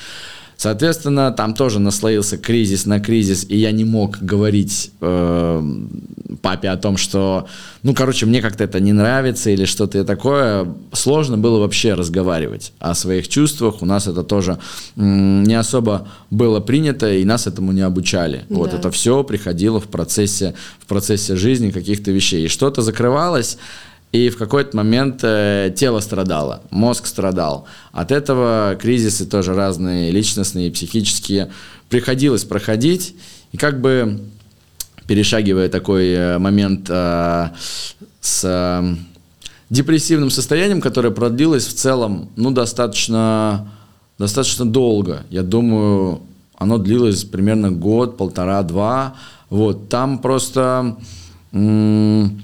Соответственно, 0.63 1.33
там 1.33 1.55
тоже 1.55 1.79
наслоился 1.79 2.37
кризис 2.37 2.85
на 2.85 3.01
кризис, 3.01 3.45
и 3.49 3.57
я 3.57 3.73
не 3.73 3.83
мог 3.83 4.19
говорить 4.19 4.91
э, 5.01 5.61
папе 6.41 6.69
о 6.69 6.77
том, 6.77 6.95
что, 6.95 7.47
ну, 7.83 7.93
короче, 7.93 8.25
мне 8.25 8.41
как-то 8.41 8.63
это 8.63 8.79
не 8.79 8.93
нравится 8.93 9.49
или 9.49 9.65
что-то 9.65 10.05
такое. 10.05 10.73
Сложно 10.93 11.37
было 11.37 11.59
вообще 11.59 11.95
разговаривать 11.95 12.71
о 12.79 12.95
своих 12.95 13.27
чувствах. 13.27 13.81
У 13.81 13.85
нас 13.85 14.07
это 14.07 14.23
тоже 14.23 14.57
м, 14.95 15.43
не 15.43 15.55
особо 15.55 16.07
было 16.29 16.61
принято, 16.61 17.13
и 17.13 17.25
нас 17.25 17.45
этому 17.45 17.73
не 17.73 17.81
обучали. 17.81 18.45
Да. 18.47 18.55
Вот 18.55 18.73
это 18.73 18.89
все 18.89 19.21
приходило 19.25 19.81
в 19.81 19.89
процессе, 19.89 20.53
в 20.79 20.85
процессе 20.85 21.35
жизни 21.35 21.71
каких-то 21.71 22.11
вещей. 22.11 22.45
И 22.45 22.47
что-то 22.47 22.81
закрывалось, 22.81 23.57
и 24.13 24.29
в 24.29 24.37
какой-то 24.37 24.77
момент 24.77 25.21
э, 25.23 25.73
тело 25.75 25.99
страдало, 25.99 26.61
мозг 26.69 27.07
страдал. 27.07 27.65
От 27.91 28.11
этого 28.11 28.77
кризисы 28.79 29.25
тоже 29.25 29.55
разные, 29.55 30.11
личностные, 30.11 30.71
психические, 30.71 31.49
приходилось 31.89 32.43
проходить. 32.43 33.15
И 33.51 33.57
как 33.57 33.81
бы 33.81 34.21
перешагивая 35.07 35.67
такой 35.67 36.11
э, 36.11 36.37
момент 36.37 36.91
э, 36.91 37.49
с 38.21 38.41
э, 38.43 38.95
депрессивным 39.71 40.29
состоянием, 40.29 40.79
которое 40.79 41.09
продлилось 41.09 41.65
в 41.65 41.73
целом, 41.73 42.29
ну, 42.35 42.51
достаточно, 42.51 43.67
достаточно 44.19 44.63
долго. 44.63 45.23
Я 45.31 45.41
думаю, 45.41 46.21
оно 46.55 46.77
длилось 46.77 47.23
примерно 47.23 47.71
год, 47.71 48.15
полтора, 48.17 48.61
два. 48.61 49.15
Вот, 49.49 49.89
там 49.89 50.19
просто... 50.19 50.97
М- 51.51 52.43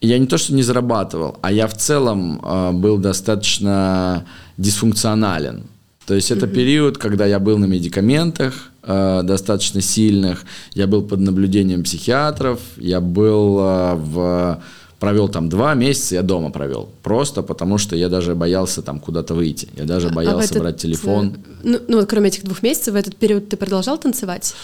я 0.00 0.18
не 0.18 0.26
то, 0.26 0.38
что 0.38 0.54
не 0.54 0.62
зарабатывал, 0.62 1.38
а 1.42 1.52
я 1.52 1.66
в 1.66 1.74
целом 1.74 2.40
э, 2.42 2.72
был 2.72 2.98
достаточно 2.98 4.24
дисфункционален. 4.56 5.64
То 6.06 6.14
есть 6.14 6.30
это 6.30 6.46
mm-hmm. 6.46 6.54
период, 6.54 6.98
когда 6.98 7.26
я 7.26 7.38
был 7.38 7.58
на 7.58 7.64
медикаментах 7.64 8.70
э, 8.82 9.22
достаточно 9.24 9.80
сильных, 9.80 10.44
я 10.74 10.86
был 10.86 11.02
под 11.02 11.20
наблюдением 11.20 11.82
психиатров, 11.82 12.60
я 12.76 13.00
был 13.00 13.58
э, 13.60 13.94
в 13.94 14.62
провел 14.98 15.28
там 15.28 15.48
два 15.48 15.74
месяца, 15.74 16.14
я 16.14 16.22
дома 16.22 16.50
провел. 16.50 16.88
Просто 17.02 17.42
потому, 17.42 17.78
что 17.78 17.96
я 17.96 18.08
даже 18.08 18.34
боялся 18.34 18.82
там 18.82 18.98
куда-то 18.98 19.34
выйти. 19.34 19.68
Я 19.76 19.84
даже 19.84 20.08
боялся 20.08 20.40
а 20.40 20.44
этот, 20.44 20.58
брать 20.58 20.76
телефон. 20.78 21.36
Ну, 21.62 21.80
ну, 21.86 21.98
вот 21.98 22.08
кроме 22.08 22.28
этих 22.28 22.44
двух 22.44 22.62
месяцев, 22.62 22.94
в 22.94 22.96
этот 22.96 23.16
период 23.16 23.48
ты 23.48 23.56
продолжал 23.56 23.98
танцевать? 23.98 24.54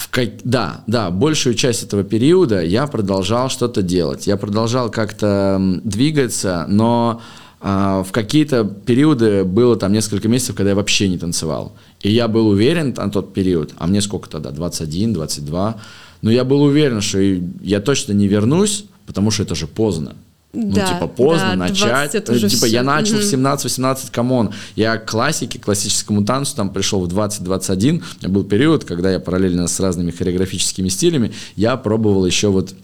В 0.00 0.08
как... 0.08 0.30
Да, 0.44 0.82
да, 0.86 1.10
большую 1.10 1.54
часть 1.54 1.82
этого 1.82 2.04
периода 2.04 2.62
я 2.62 2.86
продолжал 2.86 3.50
что-то 3.50 3.82
делать. 3.82 4.26
Я 4.26 4.38
продолжал 4.38 4.90
как-то 4.90 5.60
двигаться, 5.84 6.64
но 6.68 7.20
э, 7.60 8.02
в 8.06 8.10
какие-то 8.10 8.64
периоды 8.64 9.44
было 9.44 9.76
там 9.76 9.92
несколько 9.92 10.26
месяцев, 10.26 10.56
когда 10.56 10.70
я 10.70 10.76
вообще 10.76 11.08
не 11.08 11.18
танцевал. 11.18 11.76
И 12.00 12.10
я 12.10 12.28
был 12.28 12.48
уверен 12.48 12.94
на 12.96 13.10
тот 13.10 13.34
период, 13.34 13.74
а 13.76 13.86
мне 13.86 14.00
сколько 14.00 14.30
тогда, 14.30 14.52
21, 14.52 15.12
22, 15.12 15.76
но 16.22 16.30
я 16.30 16.44
был 16.44 16.62
уверен, 16.62 17.02
что 17.02 17.18
я 17.60 17.80
точно 17.80 18.14
не 18.14 18.26
вернусь, 18.26 18.86
потому 19.06 19.30
что 19.30 19.42
это 19.42 19.54
же 19.54 19.66
поздно. 19.66 20.16
Ну, 20.52 20.72
да, 20.72 20.94
типа, 20.94 21.06
поздно 21.06 21.50
да, 21.50 21.56
начать. 21.56 22.14
Это 22.14 22.32
уже 22.32 22.48
типа, 22.48 22.66
все. 22.66 22.74
я 22.74 22.82
начал 22.82 23.16
угу. 23.16 23.22
в 23.22 23.32
17-18, 23.32 24.10
come 24.10 24.34
on. 24.34 24.52
Я 24.74 24.96
к 24.96 25.08
классике, 25.08 25.60
классическому 25.60 26.24
танцу 26.24 26.56
там 26.56 26.70
пришел 26.70 27.00
в 27.00 27.08
20-21. 27.08 27.88
У 27.88 27.92
меня 27.92 28.28
был 28.28 28.42
период, 28.42 28.84
когда 28.84 29.12
я 29.12 29.20
параллельно 29.20 29.68
с 29.68 29.78
разными 29.78 30.10
хореографическими 30.10 30.88
стилями, 30.88 31.32
я 31.54 31.76
пробовал 31.76 32.26
еще 32.26 32.48
вот 32.48 32.74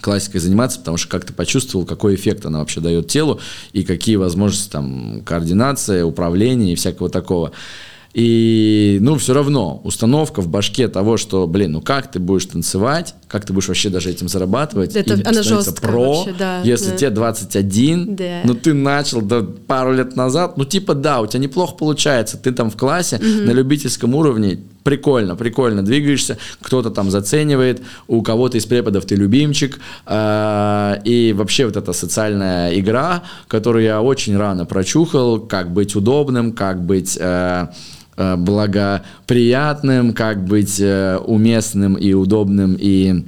классикой 0.00 0.40
заниматься, 0.40 0.78
потому 0.78 0.96
что 0.96 1.08
как-то 1.08 1.32
почувствовал, 1.32 1.86
какой 1.86 2.14
эффект 2.14 2.46
она 2.46 2.58
вообще 2.60 2.80
дает 2.80 3.08
телу 3.08 3.40
и 3.72 3.84
какие 3.84 4.16
возможности 4.16 4.70
там 4.70 5.22
координация, 5.24 6.04
управления 6.04 6.72
и 6.72 6.76
всякого 6.76 7.08
такого. 7.08 7.52
И, 8.14 8.98
ну, 9.00 9.16
все 9.16 9.32
равно 9.32 9.80
установка 9.84 10.42
в 10.42 10.48
башке 10.48 10.88
того, 10.88 11.16
что, 11.16 11.46
блин, 11.46 11.72
ну 11.72 11.80
как 11.80 12.10
ты 12.10 12.18
будешь 12.18 12.44
танцевать, 12.44 13.14
как 13.26 13.46
ты 13.46 13.54
будешь 13.54 13.68
вообще 13.68 13.88
даже 13.88 14.10
этим 14.10 14.28
зарабатывать, 14.28 14.94
это, 14.94 15.14
и 15.14 15.24
она 15.24 15.42
жесткая 15.42 15.90
про, 15.90 16.14
вообще, 16.14 16.34
да, 16.38 16.60
если 16.60 16.90
да. 16.90 16.96
тебе 16.96 17.10
21, 17.10 18.16
да. 18.16 18.40
ну 18.44 18.54
ты 18.54 18.74
начал 18.74 19.22
да, 19.22 19.42
пару 19.66 19.94
лет 19.94 20.14
назад, 20.14 20.58
ну 20.58 20.66
типа 20.66 20.94
да, 20.94 21.22
у 21.22 21.26
тебя 21.26 21.40
неплохо 21.40 21.74
получается, 21.74 22.36
ты 22.36 22.52
там 22.52 22.70
в 22.70 22.76
классе 22.76 23.16
угу. 23.16 23.46
на 23.46 23.52
любительском 23.52 24.14
уровне, 24.14 24.58
прикольно, 24.82 25.34
прикольно 25.34 25.82
двигаешься, 25.82 26.36
кто-то 26.60 26.90
там 26.90 27.10
заценивает, 27.10 27.80
у 28.08 28.20
кого-то 28.20 28.58
из 28.58 28.66
преподов 28.66 29.06
ты 29.06 29.14
любимчик, 29.14 29.80
э, 30.04 30.94
и 31.04 31.32
вообще 31.32 31.64
вот 31.64 31.78
эта 31.78 31.94
социальная 31.94 32.78
игра, 32.78 33.22
которую 33.48 33.84
я 33.84 34.02
очень 34.02 34.36
рано 34.36 34.66
прочухал, 34.66 35.40
как 35.40 35.72
быть 35.72 35.96
удобным, 35.96 36.52
как 36.52 36.84
быть... 36.84 37.16
Э, 37.18 37.68
благоприятным, 38.16 40.12
как 40.12 40.44
быть 40.44 40.80
э, 40.80 41.18
уместным 41.18 41.94
и 41.94 42.12
удобным 42.12 42.76
и 42.78 43.24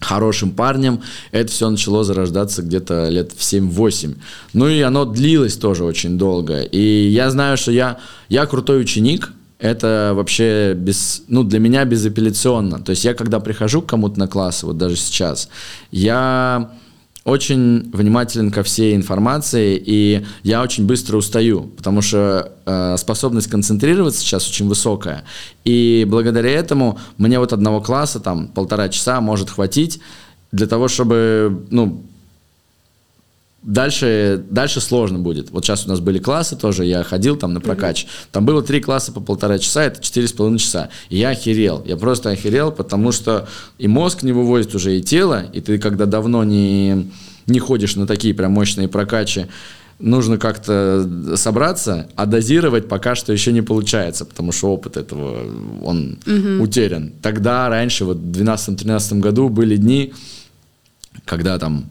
хорошим 0.00 0.50
парнем. 0.50 1.00
Это 1.32 1.50
все 1.50 1.68
начало 1.70 2.04
зарождаться 2.04 2.62
где-то 2.62 3.08
лет 3.08 3.32
в 3.32 3.40
7-8. 3.40 4.16
Ну 4.52 4.68
и 4.68 4.80
оно 4.80 5.04
длилось 5.04 5.56
тоже 5.56 5.84
очень 5.84 6.18
долго. 6.18 6.60
И 6.60 7.08
я 7.08 7.30
знаю, 7.30 7.56
что 7.56 7.72
я, 7.72 7.98
я 8.28 8.46
крутой 8.46 8.80
ученик, 8.80 9.32
это 9.58 10.12
вообще 10.14 10.74
без, 10.74 11.24
ну, 11.26 11.42
для 11.42 11.58
меня 11.58 11.84
безапелляционно. 11.84 12.78
То 12.78 12.90
есть 12.90 13.04
я 13.04 13.14
когда 13.14 13.40
прихожу 13.40 13.82
к 13.82 13.86
кому-то 13.86 14.18
на 14.18 14.28
класс, 14.28 14.62
вот 14.62 14.78
даже 14.78 14.96
сейчас, 14.96 15.48
я 15.90 16.70
очень 17.24 17.90
внимателен 17.92 18.50
ко 18.50 18.62
всей 18.62 18.96
информации, 18.96 19.80
и 19.84 20.24
я 20.42 20.62
очень 20.62 20.86
быстро 20.86 21.16
устаю, 21.16 21.62
потому 21.76 22.00
что 22.00 22.52
э, 22.64 22.96
способность 22.96 23.48
концентрироваться 23.48 24.20
сейчас 24.20 24.48
очень 24.48 24.68
высокая. 24.68 25.24
И 25.64 26.06
благодаря 26.08 26.50
этому 26.50 26.98
мне 27.18 27.38
вот 27.38 27.52
одного 27.52 27.80
класса, 27.80 28.20
там, 28.20 28.48
полтора 28.48 28.88
часа 28.88 29.20
может 29.20 29.50
хватить 29.50 30.00
для 30.52 30.66
того, 30.66 30.88
чтобы, 30.88 31.66
ну, 31.70 32.02
Дальше, 33.62 34.44
дальше 34.50 34.80
сложно 34.80 35.18
будет. 35.18 35.50
Вот 35.50 35.64
сейчас 35.64 35.84
у 35.84 35.88
нас 35.88 35.98
были 35.98 36.18
классы 36.18 36.54
тоже, 36.54 36.84
я 36.84 37.02
ходил 37.02 37.36
там 37.36 37.54
на 37.54 37.60
прокач. 37.60 38.04
Mm-hmm. 38.04 38.28
Там 38.30 38.46
было 38.46 38.62
три 38.62 38.80
класса 38.80 39.10
по 39.10 39.20
полтора 39.20 39.58
часа, 39.58 39.82
это 39.82 40.00
четыре 40.00 40.28
с 40.28 40.32
половиной 40.32 40.60
часа. 40.60 40.90
И 41.08 41.18
я 41.18 41.30
охерел. 41.30 41.82
Я 41.84 41.96
просто 41.96 42.30
охерел, 42.30 42.70
потому 42.70 43.10
что 43.10 43.48
и 43.76 43.88
мозг 43.88 44.22
не 44.22 44.32
вывозит 44.32 44.74
уже, 44.76 44.96
и 44.96 45.02
тело, 45.02 45.44
и 45.52 45.60
ты 45.60 45.78
когда 45.78 46.06
давно 46.06 46.44
не, 46.44 47.10
не 47.46 47.58
ходишь 47.58 47.96
на 47.96 48.06
такие 48.06 48.32
прям 48.32 48.52
мощные 48.52 48.86
прокачи, 48.86 49.48
нужно 49.98 50.38
как-то 50.38 51.36
собраться, 51.36 52.08
а 52.14 52.26
дозировать 52.26 52.88
пока 52.88 53.16
что 53.16 53.32
еще 53.32 53.52
не 53.52 53.62
получается, 53.62 54.24
потому 54.24 54.52
что 54.52 54.72
опыт 54.72 54.96
этого, 54.96 55.42
он 55.82 56.18
угу. 56.26 56.62
утерян. 56.62 57.12
Тогда, 57.22 57.68
раньше, 57.68 58.04
вот 58.04 58.18
в 58.18 58.40
2012-2013 58.40 59.18
году 59.18 59.48
были 59.48 59.76
дни, 59.76 60.12
когда 61.24 61.58
там 61.58 61.86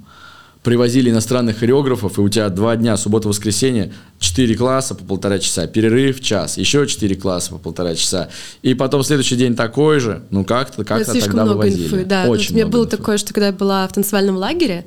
привозили 0.67 1.09
иностранных 1.09 1.59
хореографов, 1.59 2.17
и 2.17 2.21
у 2.21 2.27
тебя 2.27 2.49
два 2.49 2.75
дня, 2.75 2.97
суббота-воскресенье, 2.97 3.93
четыре 4.19 4.53
класса 4.53 4.95
по 4.95 5.05
полтора 5.05 5.39
часа, 5.39 5.65
перерыв 5.65 6.19
час, 6.19 6.57
еще 6.57 6.85
четыре 6.87 7.15
класса 7.15 7.51
по 7.51 7.57
полтора 7.57 7.95
часа, 7.95 8.27
и 8.63 8.73
потом 8.73 9.01
следующий 9.01 9.37
день 9.37 9.55
такой 9.55 10.01
же, 10.01 10.23
ну 10.29 10.43
как-то, 10.43 10.83
как-то 10.83 11.13
тогда 11.13 11.31
много 11.31 11.51
вывозили. 11.51 11.85
Инфы, 11.85 12.03
да. 12.03 12.25
Очень 12.27 12.51
у 12.51 12.57
меня 12.57 12.67
было 12.67 12.83
инфы. 12.83 12.97
такое, 12.97 13.17
что 13.17 13.33
когда 13.33 13.47
я 13.47 13.53
была 13.53 13.87
в 13.87 13.93
танцевальном 13.93 14.35
лагере, 14.35 14.83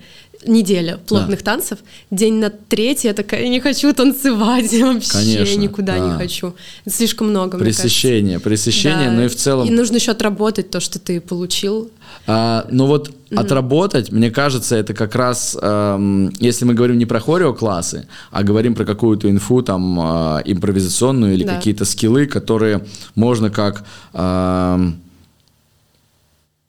неделя 0.46 0.98
плотных 1.06 1.40
да. 1.40 1.52
танцев, 1.52 1.78
день 2.10 2.34
на 2.34 2.50
третий 2.50 3.08
я 3.08 3.14
такая, 3.14 3.42
я 3.42 3.48
не 3.48 3.60
хочу 3.60 3.92
танцевать 3.92 4.72
вообще, 4.80 5.12
Конечно, 5.12 5.60
никуда 5.60 5.98
да. 5.98 6.06
не 6.06 6.18
хочу. 6.18 6.54
Это 6.84 6.96
слишком 6.96 7.28
много, 7.28 7.58
Пресыщение, 7.58 8.40
пресыщение, 8.40 9.08
да. 9.08 9.12
но 9.12 9.24
и 9.24 9.28
в 9.28 9.36
целом... 9.36 9.68
И 9.68 9.70
нужно 9.70 9.96
еще 9.96 10.12
отработать 10.12 10.70
то, 10.70 10.80
что 10.80 10.98
ты 10.98 11.20
получил. 11.20 11.90
А, 12.26 12.66
ну 12.70 12.86
вот 12.86 13.08
mm-hmm. 13.08 13.38
отработать, 13.38 14.12
мне 14.12 14.30
кажется, 14.30 14.76
это 14.76 14.94
как 14.94 15.14
раз, 15.14 15.56
эм, 15.60 16.32
если 16.38 16.64
мы 16.64 16.74
говорим 16.74 16.98
не 16.98 17.06
про 17.06 17.20
хорео-классы, 17.20 18.06
а 18.30 18.42
говорим 18.42 18.74
про 18.74 18.84
какую-то 18.84 19.30
инфу 19.30 19.62
там 19.62 19.98
э, 20.00 20.42
импровизационную 20.44 21.34
или 21.34 21.44
да. 21.44 21.56
какие-то 21.56 21.84
скиллы, 21.84 22.26
которые 22.26 22.86
можно 23.14 23.50
как... 23.50 23.84
Э, 24.12 24.92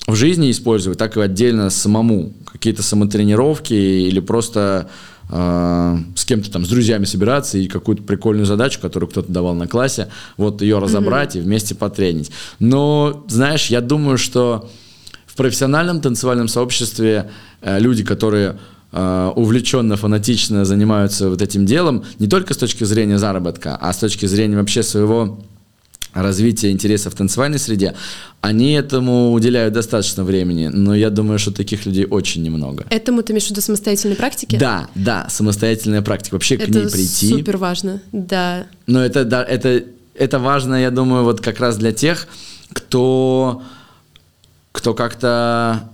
в 0.08 0.16
жизни 0.16 0.52
использовать, 0.52 0.97
так 0.97 1.18
и 1.18 1.22
отдельно 1.22 1.70
самому. 1.70 2.34
Какие-то 2.52 2.84
самотренировки 2.84 3.74
или 3.74 4.20
просто 4.20 4.89
э, 5.30 5.97
с 6.16 6.26
кем-то 6.26 6.52
там, 6.52 6.66
с 6.66 6.70
друзьями 6.70 7.06
собираться 7.06 7.58
и 7.58 7.68
какую-то 7.68 8.04
прикольную 8.04 8.45
задачу, 8.45 8.80
которую 8.82 9.10
кто-то 9.10 9.32
давал 9.32 9.56
на 9.56 9.68
классе, 9.68 10.10
вот 10.38 10.62
ее 10.62 10.80
разобрать 10.80 11.36
mm-hmm. 11.36 11.39
и 11.39 11.43
вместе 11.43 11.76
потренить. 11.76 12.32
Но, 12.60 13.24
знаешь, 13.28 13.68
я 13.68 13.82
думаю, 13.82 14.18
что 14.18 14.70
в 15.26 15.36
профессиональном 15.36 16.02
танцевальном 16.02 16.47
сообществе 16.47 17.30
э, 17.62 17.80
люди, 17.80 18.04
которые 18.04 18.60
э, 18.91 19.32
увлеченно, 19.36 19.95
фанатично 19.95 20.66
занимаются 20.66 21.30
вот 21.30 21.41
этим 21.41 21.66
делом, 21.66 22.04
не 22.20 22.28
только 22.28 22.54
с 22.54 22.58
точки 22.58 22.84
зрения 22.84 23.18
заработка, 23.18 23.78
а 23.80 23.93
с 23.93 23.97
точки 23.97 24.26
зрения 24.26 24.58
вообще 24.58 24.84
своего 24.84 25.39
развития 26.14 26.72
интересов 26.72 27.14
в 27.14 27.18
танцевальной 27.18 27.59
среде, 27.59 27.95
они 28.41 28.74
этому 28.74 29.32
уделяют 29.34 29.74
достаточно 29.74 30.24
времени, 30.24 30.68
но 30.68 30.95
я 30.95 31.09
думаю, 31.09 31.39
что 31.39 31.51
таких 31.51 31.86
людей 31.86 32.05
очень 32.05 32.43
немного. 32.43 32.86
Этому 32.89 33.24
ты 33.24 33.34
имеешь 33.34 33.47
в 33.47 33.51
виду 33.51 33.62
самостоятельной 33.62 34.16
практики? 34.16 34.57
Да, 34.57 34.88
да, 34.95 35.28
самостоятельная 35.30 36.01
практика. 36.01 36.36
Вообще 36.36 36.55
это 36.55 36.66
к 36.66 36.70
ней 36.70 36.89
прийти. 36.89 37.28
Это 37.28 37.38
супер 37.38 37.57
важно, 37.57 38.01
да. 38.12 38.66
Но 38.88 39.03
это, 39.03 39.26
да, 39.26 39.43
это, 39.43 39.84
это 40.16 40.39
важно, 40.39 40.76
я 40.76 40.91
думаю, 40.91 41.24
вот 41.24 41.41
как 41.41 41.59
раз 41.59 41.78
для 41.78 41.91
тех, 41.91 42.28
кто, 42.74 43.62
кто 44.72 44.93
как-то 44.93 45.89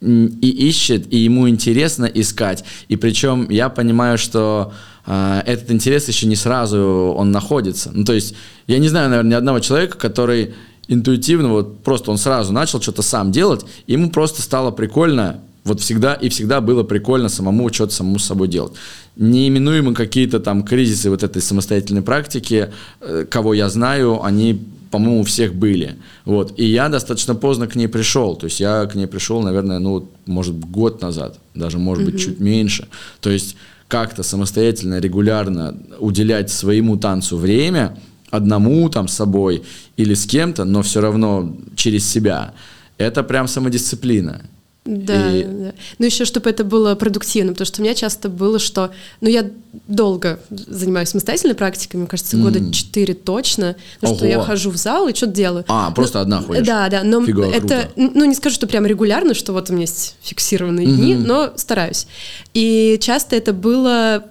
и 0.00 0.68
ищет, 0.68 1.12
и 1.12 1.18
ему 1.18 1.48
интересно 1.48 2.04
искать. 2.04 2.64
И 2.88 2.96
причем 2.96 3.48
я 3.50 3.68
понимаю, 3.68 4.18
что 4.18 4.72
этот 5.06 5.70
интерес 5.70 6.08
еще 6.08 6.26
не 6.26 6.36
сразу 6.36 7.14
он 7.16 7.30
находится. 7.30 7.90
Ну, 7.92 8.04
то 8.04 8.12
есть 8.12 8.34
я 8.66 8.78
не 8.78 8.88
знаю, 8.88 9.08
наверное, 9.08 9.30
ни 9.30 9.34
одного 9.34 9.60
человека, 9.60 9.96
который 9.96 10.54
интуитивно, 10.88 11.48
вот 11.48 11.82
просто 11.82 12.10
он 12.10 12.18
сразу 12.18 12.52
начал 12.52 12.80
что-то 12.80 13.02
сам 13.02 13.32
делать, 13.32 13.64
ему 13.86 14.10
просто 14.10 14.42
стало 14.42 14.70
прикольно, 14.70 15.40
вот 15.64 15.80
всегда 15.80 16.14
и 16.14 16.28
всегда 16.28 16.60
было 16.60 16.84
прикольно 16.84 17.28
самому 17.28 17.72
что-то 17.72 17.92
самому 17.92 18.18
с 18.18 18.24
собой 18.24 18.48
делать. 18.48 18.72
Неименуемо 19.16 19.94
какие-то 19.94 20.38
там 20.38 20.62
кризисы 20.62 21.10
вот 21.10 21.22
этой 21.22 21.42
самостоятельной 21.42 22.02
практики, 22.02 22.72
э, 23.00 23.26
кого 23.28 23.54
я 23.54 23.68
знаю, 23.68 24.22
они 24.22 24.60
по-моему, 24.90 25.20
у 25.20 25.24
всех 25.24 25.52
были. 25.52 25.96
Вот. 26.24 26.54
И 26.56 26.64
я 26.64 26.88
достаточно 26.88 27.34
поздно 27.34 27.66
к 27.66 27.74
ней 27.74 27.88
пришел. 27.88 28.36
То 28.36 28.46
есть 28.46 28.60
я 28.60 28.86
к 28.86 28.94
ней 28.94 29.06
пришел, 29.06 29.42
наверное, 29.42 29.80
ну, 29.80 30.08
может, 30.26 30.58
год 30.58 31.02
назад, 31.02 31.38
даже, 31.54 31.78
может 31.78 32.04
быть, 32.04 32.20
чуть 32.20 32.38
меньше. 32.40 32.86
То 33.20 33.28
есть 33.28 33.56
как-то 33.88 34.22
самостоятельно, 34.22 34.98
регулярно 34.98 35.76
уделять 35.98 36.50
своему 36.50 36.96
танцу 36.96 37.36
время, 37.36 37.96
одному 38.30 38.88
там 38.88 39.08
с 39.08 39.14
собой 39.14 39.62
или 39.96 40.14
с 40.14 40.26
кем-то, 40.26 40.64
но 40.64 40.82
все 40.82 41.00
равно 41.00 41.56
через 41.76 42.08
себя, 42.08 42.54
это 42.98 43.22
прям 43.22 43.46
самодисциплина. 43.46 44.42
Да, 44.86 45.32
и... 45.36 45.44
да. 45.44 45.72
Ну 45.98 46.06
еще, 46.06 46.24
чтобы 46.24 46.48
это 46.48 46.64
было 46.64 46.94
продуктивно, 46.94 47.52
потому 47.52 47.66
что 47.66 47.80
у 47.80 47.84
меня 47.84 47.94
часто 47.94 48.28
было, 48.28 48.58
что... 48.58 48.90
Ну, 49.20 49.28
я 49.28 49.50
долго 49.88 50.40
занимаюсь 50.48 51.10
самостоятельной 51.10 51.54
практикой, 51.54 51.96
мне 51.96 52.06
кажется, 52.06 52.36
года 52.36 52.72
четыре 52.72 53.14
mm. 53.14 53.22
точно, 53.24 53.76
потому 53.96 54.14
Ого. 54.14 54.18
что 54.18 54.26
я 54.26 54.40
хожу 54.40 54.70
в 54.70 54.76
зал 54.76 55.08
и 55.08 55.14
что-то 55.14 55.32
делаю. 55.32 55.64
А, 55.68 55.90
просто 55.90 56.18
ну, 56.18 56.22
одна 56.22 56.42
ходишь? 56.42 56.66
Да, 56.66 56.88
да, 56.88 57.02
но 57.02 57.24
Фигово, 57.24 57.50
это... 57.50 57.90
Круто. 57.94 58.12
Ну, 58.14 58.24
не 58.24 58.34
скажу, 58.34 58.54
что 58.54 58.66
прям 58.66 58.86
регулярно, 58.86 59.34
что 59.34 59.52
вот 59.52 59.68
у 59.70 59.72
меня 59.72 59.82
есть 59.82 60.16
фиксированные 60.22 60.86
mm-hmm. 60.86 60.96
дни, 60.96 61.14
но 61.16 61.52
стараюсь. 61.56 62.06
И 62.54 62.98
часто 63.00 63.36
это 63.36 63.52
было 63.52 64.24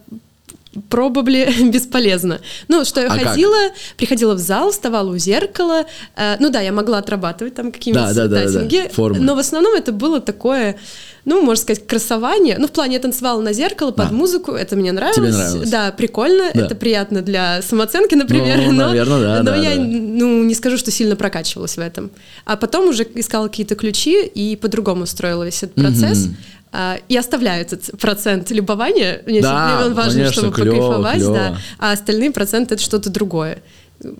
пробовали 0.89 1.49
бесполезно. 1.69 2.39
Ну, 2.67 2.85
что 2.85 3.01
я 3.01 3.07
а 3.07 3.17
ходила, 3.17 3.69
как? 3.69 3.73
приходила 3.97 4.33
в 4.33 4.39
зал, 4.39 4.71
вставала 4.71 5.09
у 5.09 5.17
зеркала. 5.17 5.85
Э, 6.15 6.35
ну 6.39 6.49
да, 6.49 6.61
я 6.61 6.71
могла 6.71 6.99
отрабатывать 6.99 7.55
там 7.55 7.71
какие-нибудь 7.71 8.15
да, 8.15 8.27
да, 8.27 8.41
тайтинги, 8.41 8.89
да, 8.95 9.09
да, 9.09 9.19
но 9.19 9.35
в 9.35 9.39
основном 9.39 9.73
это 9.73 9.91
было 9.91 10.19
такое, 10.19 10.77
ну, 11.25 11.41
можно 11.41 11.61
сказать, 11.61 11.87
красование. 11.87 12.57
Ну, 12.57 12.67
в 12.67 12.71
плане 12.71 12.95
я 12.95 12.99
танцевала 12.99 13.41
на 13.41 13.53
зеркало 13.53 13.91
под 13.91 14.11
а. 14.11 14.13
музыку, 14.13 14.51
это 14.51 14.75
мне 14.75 14.91
нравилось. 14.91 15.15
Тебе 15.15 15.31
нравилось. 15.31 15.69
Да, 15.69 15.91
прикольно, 15.91 16.51
да. 16.53 16.65
это 16.65 16.75
приятно 16.75 17.21
для 17.21 17.61
самооценки, 17.61 18.15
например. 18.15 18.57
Ну, 18.57 18.71
но, 18.71 18.87
наверное, 18.87 19.21
да. 19.21 19.37
Но 19.39 19.43
да, 19.43 19.55
я, 19.55 19.75
да. 19.75 19.81
ну, 19.81 20.43
не 20.43 20.55
скажу, 20.55 20.77
что 20.77 20.91
сильно 20.91 21.15
прокачивалась 21.15 21.77
в 21.77 21.79
этом. 21.79 22.11
А 22.45 22.57
потом 22.57 22.89
уже 22.89 23.07
искала 23.15 23.47
какие-то 23.47 23.75
ключи 23.75 24.25
и 24.25 24.55
по-другому 24.55 25.05
строила 25.05 25.43
весь 25.43 25.63
этот 25.63 25.75
процесс. 25.75 26.25
Угу. 26.25 26.35
А, 26.77 26.97
и 27.07 27.15
оставляю 27.15 27.61
этот 27.61 27.97
процент 28.01 28.51
любования. 28.51 29.21
Мне, 29.25 29.41
да, 29.41 29.83
он 29.85 29.93
важен, 29.93 30.19
конечно, 30.19 30.41
чтобы 30.41 30.53
клево, 30.53 30.71
покайфовать, 30.75 31.15
клево. 31.19 31.33
да. 31.33 31.57
А 31.79 31.91
остальные 31.93 32.31
проценты 32.31 32.73
это 32.75 32.83
что-то 32.83 33.09
другое. 33.09 33.59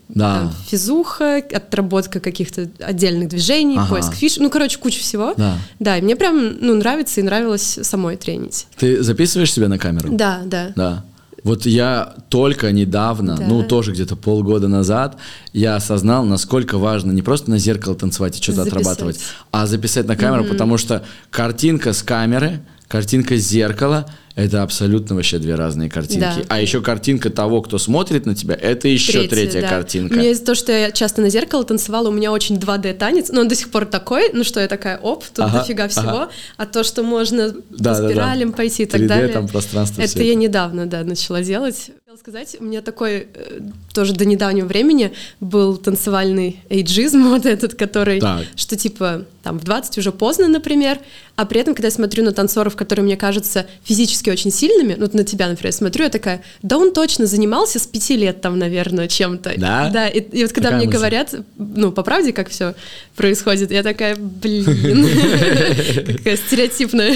Да. 0.07 0.39
Там, 0.39 0.53
физуха, 0.67 1.43
отработка 1.51 2.21
каких-то 2.21 2.69
отдельных 2.79 3.27
движений, 3.27 3.77
Ага. 3.77 3.89
поиск 3.89 4.13
фиш, 4.13 4.37
ну, 4.37 4.49
короче, 4.49 4.79
куча 4.79 5.01
всего. 5.01 5.33
Да. 5.35 5.57
Да, 5.79 5.97
и 5.97 6.01
мне 6.01 6.15
прям, 6.15 6.57
ну, 6.61 6.75
нравится 6.75 7.19
и 7.19 7.23
нравилось 7.23 7.79
самой 7.83 8.15
тренить. 8.15 8.67
Ты 8.77 9.03
записываешь 9.03 9.51
себя 9.51 9.67
на 9.67 9.77
камеру? 9.77 10.09
Да, 10.13 10.41
да. 10.45 10.71
Да. 10.77 11.03
Вот 11.45 11.65
я 11.65 12.15
только 12.29 12.71
недавно, 12.71 13.37
Да. 13.37 13.45
ну 13.47 13.63
тоже 13.63 13.93
где-то 13.93 14.15
полгода 14.15 14.67
назад, 14.67 15.15
я 15.53 15.75
осознал, 15.75 16.25
насколько 16.25 16.77
важно 16.77 17.11
не 17.11 17.21
просто 17.21 17.49
на 17.51 17.59
зеркало 17.59 17.95
танцевать 17.95 18.37
и 18.37 18.41
что-то 18.41 18.63
Записать. 18.63 18.73
отрабатывать, 18.79 19.19
а 19.51 19.67
записать 19.67 20.07
на 20.07 20.17
камеру, 20.17 20.45
потому 20.45 20.77
что 20.77 21.03
картинка 21.29 21.93
с 21.93 22.03
камеры, 22.03 22.61
картинка 22.87 23.37
с 23.37 23.47
зеркала— 23.47 24.07
это 24.35 24.63
абсолютно 24.63 25.15
вообще 25.15 25.39
две 25.39 25.55
разные 25.55 25.89
картинки. 25.89 26.19
Да. 26.19 26.45
А 26.49 26.59
еще 26.61 26.81
картинка 26.81 27.29
того, 27.29 27.61
кто 27.61 27.77
смотрит 27.77 28.25
на 28.25 28.35
тебя, 28.35 28.53
это 28.55 28.87
еще 28.87 29.27
третья, 29.27 29.61
да. 29.61 29.69
картинка. 29.69 30.13
У 30.13 30.17
меня 30.17 30.31
из-за 30.31 30.43
того, 30.45 30.55
что 30.55 30.71
я 30.71 30.91
часто 30.91 31.21
на 31.21 31.29
зеркало 31.29 31.63
танцевала, 31.63 32.09
у 32.09 32.11
меня 32.11 32.31
очень 32.31 32.57
2D 32.57 32.93
танец, 32.95 33.29
но 33.31 33.41
он 33.41 33.47
до 33.47 33.55
сих 33.55 33.71
пор 33.71 33.85
такой, 33.85 34.31
ну 34.33 34.43
что 34.43 34.59
я 34.59 34.67
такая, 34.67 34.97
оп, 34.97 35.23
тут 35.23 35.45
Ага, 35.45 35.59
дофига 35.59 35.87
всего, 35.87 36.09
ага. 36.09 36.29
а 36.57 36.65
то, 36.65 36.83
что 36.83 37.01
можно 37.03 37.49
Да, 37.51 37.55
по 37.59 37.67
да, 37.77 38.01
да. 38.01 38.09
спиралям 38.09 38.51
пойти 38.53 38.83
и 38.83 38.85
так 38.85 39.01
3D 39.01 39.07
далее. 39.07 39.27
там 39.29 39.47
пространство 39.47 40.01
Это 40.01 40.21
я 40.21 40.31
это. 40.31 40.35
недавно, 40.39 40.85
да, 40.85 41.03
начала 41.03 41.41
делать. 41.41 41.91
Хотела 42.15 42.33
сказать, 42.33 42.55
у 42.61 42.63
меня 42.63 42.81
такой 42.81 43.27
э, 43.33 43.59
тоже 43.93 44.13
до 44.13 44.23
недавнего 44.25 44.65
времени 44.65 45.11
был 45.41 45.75
танцевальный 45.75 46.61
эйджизм 46.69 47.23
вот 47.29 47.45
этот, 47.45 47.73
который, 47.73 48.21
Так. 48.21 48.45
что 48.55 48.77
типа 48.77 49.25
там 49.43 49.59
в 49.59 49.65
20 49.65 49.97
уже 49.97 50.11
поздно, 50.13 50.47
например, 50.47 50.99
а 51.35 51.45
при 51.45 51.59
этом, 51.59 51.75
когда 51.75 51.87
я 51.87 51.91
смотрю 51.91 52.23
на 52.23 52.31
танцоров, 52.31 52.77
которые 52.77 53.03
мне 53.03 53.17
кажутся 53.17 53.65
физически 53.83 54.29
очень 54.29 54.49
сильными, 54.49 54.95
ну, 54.97 55.09
на 55.11 55.25
тебя, 55.25 55.49
например, 55.49 55.73
смотрю, 55.73 56.05
я 56.05 56.09
такая, 56.09 56.41
да 56.61 56.77
он 56.77 56.93
точно 56.93 57.25
занимался 57.25 57.79
с 57.79 57.85
пяти 57.85 58.15
лет 58.15 58.39
там, 58.39 58.57
наверное, 58.59 59.09
чем-то. 59.09 59.53
Да? 59.57 59.89
Да, 59.89 60.07
и, 60.07 60.21
и 60.21 60.43
вот 60.43 60.53
когда 60.53 60.69
Какая 60.69 60.77
мне 60.77 60.85
мысль? 60.87 60.97
говорят, 60.97 61.35
ну, 61.57 61.91
по 61.91 62.03
правде, 62.03 62.31
как 62.31 62.49
все 62.49 62.75
происходит, 63.17 63.71
я 63.71 63.83
такая, 63.83 64.15
блин, 64.15 64.65
какая 66.17 66.37
стереотипная. 66.37 67.13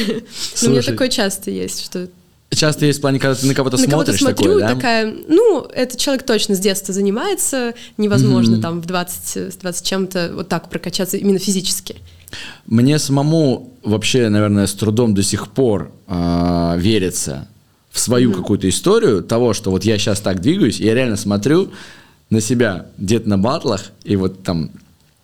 Но 0.62 0.68
у 0.68 0.72
меня 0.72 0.82
такое 0.82 1.08
часто 1.08 1.52
есть, 1.52 1.86
что 1.86 2.10
Часто 2.52 2.86
есть 2.86 3.00
в 3.00 3.02
плане, 3.02 3.20
когда 3.20 3.36
ты 3.36 3.46
на 3.46 3.54
кого-то 3.54 3.78
на 3.78 3.84
смотришь 3.84 4.20
смотрю, 4.20 4.36
такое, 4.36 4.60
да? 4.60 4.76
такая, 4.76 5.16
ну, 5.28 5.68
этот 5.72 6.00
человек 6.00 6.24
точно 6.24 6.56
с 6.56 6.60
детства 6.60 6.94
занимается, 6.94 7.76
невозможно 7.98 8.60
там 8.60 8.82
в 8.82 8.86
20, 8.86 9.54
с 9.54 9.56
20 9.58 9.86
чем-то 9.86 10.32
вот 10.34 10.50
так 10.50 10.70
прокачаться 10.70 11.18
именно 11.18 11.38
физически. 11.40 11.98
Мне 12.66 12.98
самому 13.00 13.74
вообще, 13.84 14.30
наверное, 14.30 14.66
с 14.66 14.74
трудом 14.74 15.14
до 15.14 15.24
сих 15.24 15.50
пор 15.50 15.92
а, 16.08 16.76
верится 16.78 17.48
в 17.92 18.00
свою 18.00 18.32
какую-то 18.32 18.68
историю 18.70 19.24
того, 19.24 19.54
что 19.54 19.72
вот 19.72 19.84
я 19.84 19.98
сейчас 19.98 20.20
так 20.20 20.42
двигаюсь, 20.42 20.80
я 20.80 20.94
реально 20.94 21.18
смотрю 21.18 21.72
на 22.30 22.42
себя 22.42 22.88
где-то 22.98 23.30
на 23.30 23.38
батлах, 23.38 23.92
и 24.04 24.16
вот 24.16 24.44
там 24.44 24.72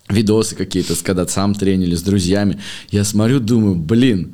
видосы 0.09 0.55
какие-то, 0.55 0.93
когда 1.03 1.27
сам 1.27 1.53
тренили 1.53 1.95
с 1.95 2.01
друзьями, 2.01 2.61
я 2.89 3.03
смотрю, 3.03 3.39
думаю, 3.39 3.75
блин, 3.75 4.33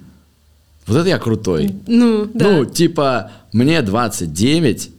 вот 0.88 0.98
это 0.98 1.10
я 1.10 1.20
крутой. 1.20 1.76
Ну, 1.88 2.30
да. 2.34 2.50
Ну, 2.50 2.66
типа, 2.66 3.32
мне 3.54 3.82
29, 3.82 4.90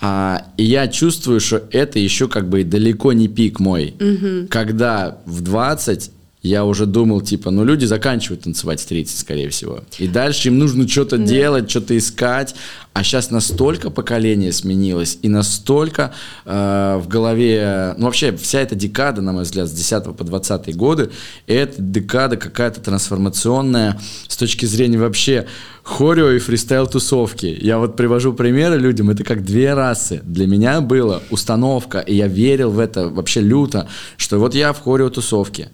а, 0.00 0.46
и 0.56 0.64
я 0.64 0.88
чувствую, 0.88 1.40
что 1.40 1.62
это 1.70 1.98
еще 1.98 2.28
как 2.28 2.48
бы 2.48 2.64
далеко 2.64 3.12
не 3.12 3.28
пик 3.28 3.60
мой. 3.60 3.94
Когда 4.50 5.18
в 5.26 5.40
20 5.42 6.10
я 6.42 6.64
уже 6.64 6.86
думал, 6.86 7.20
типа, 7.20 7.50
ну, 7.52 7.64
люди 7.64 7.84
заканчивают 7.84 8.42
танцевать 8.42 8.80
в 8.80 8.86
30, 8.86 9.16
скорее 9.16 9.48
всего. 9.48 9.80
И 9.98 10.08
дальше 10.08 10.48
им 10.48 10.58
нужно 10.58 10.88
что-то 10.88 11.16
делать, 11.16 11.70
что-то 11.70 11.96
искать. 11.96 12.56
А 12.94 13.04
сейчас 13.04 13.30
настолько 13.30 13.90
поколение 13.90 14.52
сменилось, 14.52 15.18
и 15.22 15.28
настолько 15.28 16.12
э, 16.44 17.00
в 17.02 17.08
голове... 17.08 17.94
Ну, 17.96 18.06
вообще, 18.06 18.36
вся 18.36 18.60
эта 18.60 18.74
декада, 18.74 19.22
на 19.22 19.32
мой 19.32 19.44
взгляд, 19.44 19.68
с 19.68 19.72
10 19.72 20.16
по 20.16 20.24
20 20.24 20.76
годы, 20.76 21.10
это 21.46 21.80
декада 21.80 22.36
какая-то 22.36 22.80
трансформационная 22.80 23.98
с 24.26 24.36
точки 24.36 24.66
зрения 24.66 24.98
вообще 24.98 25.46
хорео 25.84 26.32
и 26.32 26.38
фристайл-тусовки. 26.38 27.56
Я 27.60 27.78
вот 27.78 27.96
привожу 27.96 28.32
примеры 28.34 28.78
людям, 28.78 29.10
это 29.10 29.24
как 29.24 29.44
две 29.44 29.74
расы. 29.74 30.20
Для 30.24 30.46
меня 30.46 30.80
была 30.80 31.22
установка, 31.30 32.00
и 32.00 32.14
я 32.16 32.26
верил 32.26 32.70
в 32.70 32.78
это 32.78 33.08
вообще 33.08 33.40
люто, 33.40 33.88
что 34.16 34.38
вот 34.38 34.54
я 34.54 34.72
в 34.72 34.82
хорео-тусовке. 34.82 35.70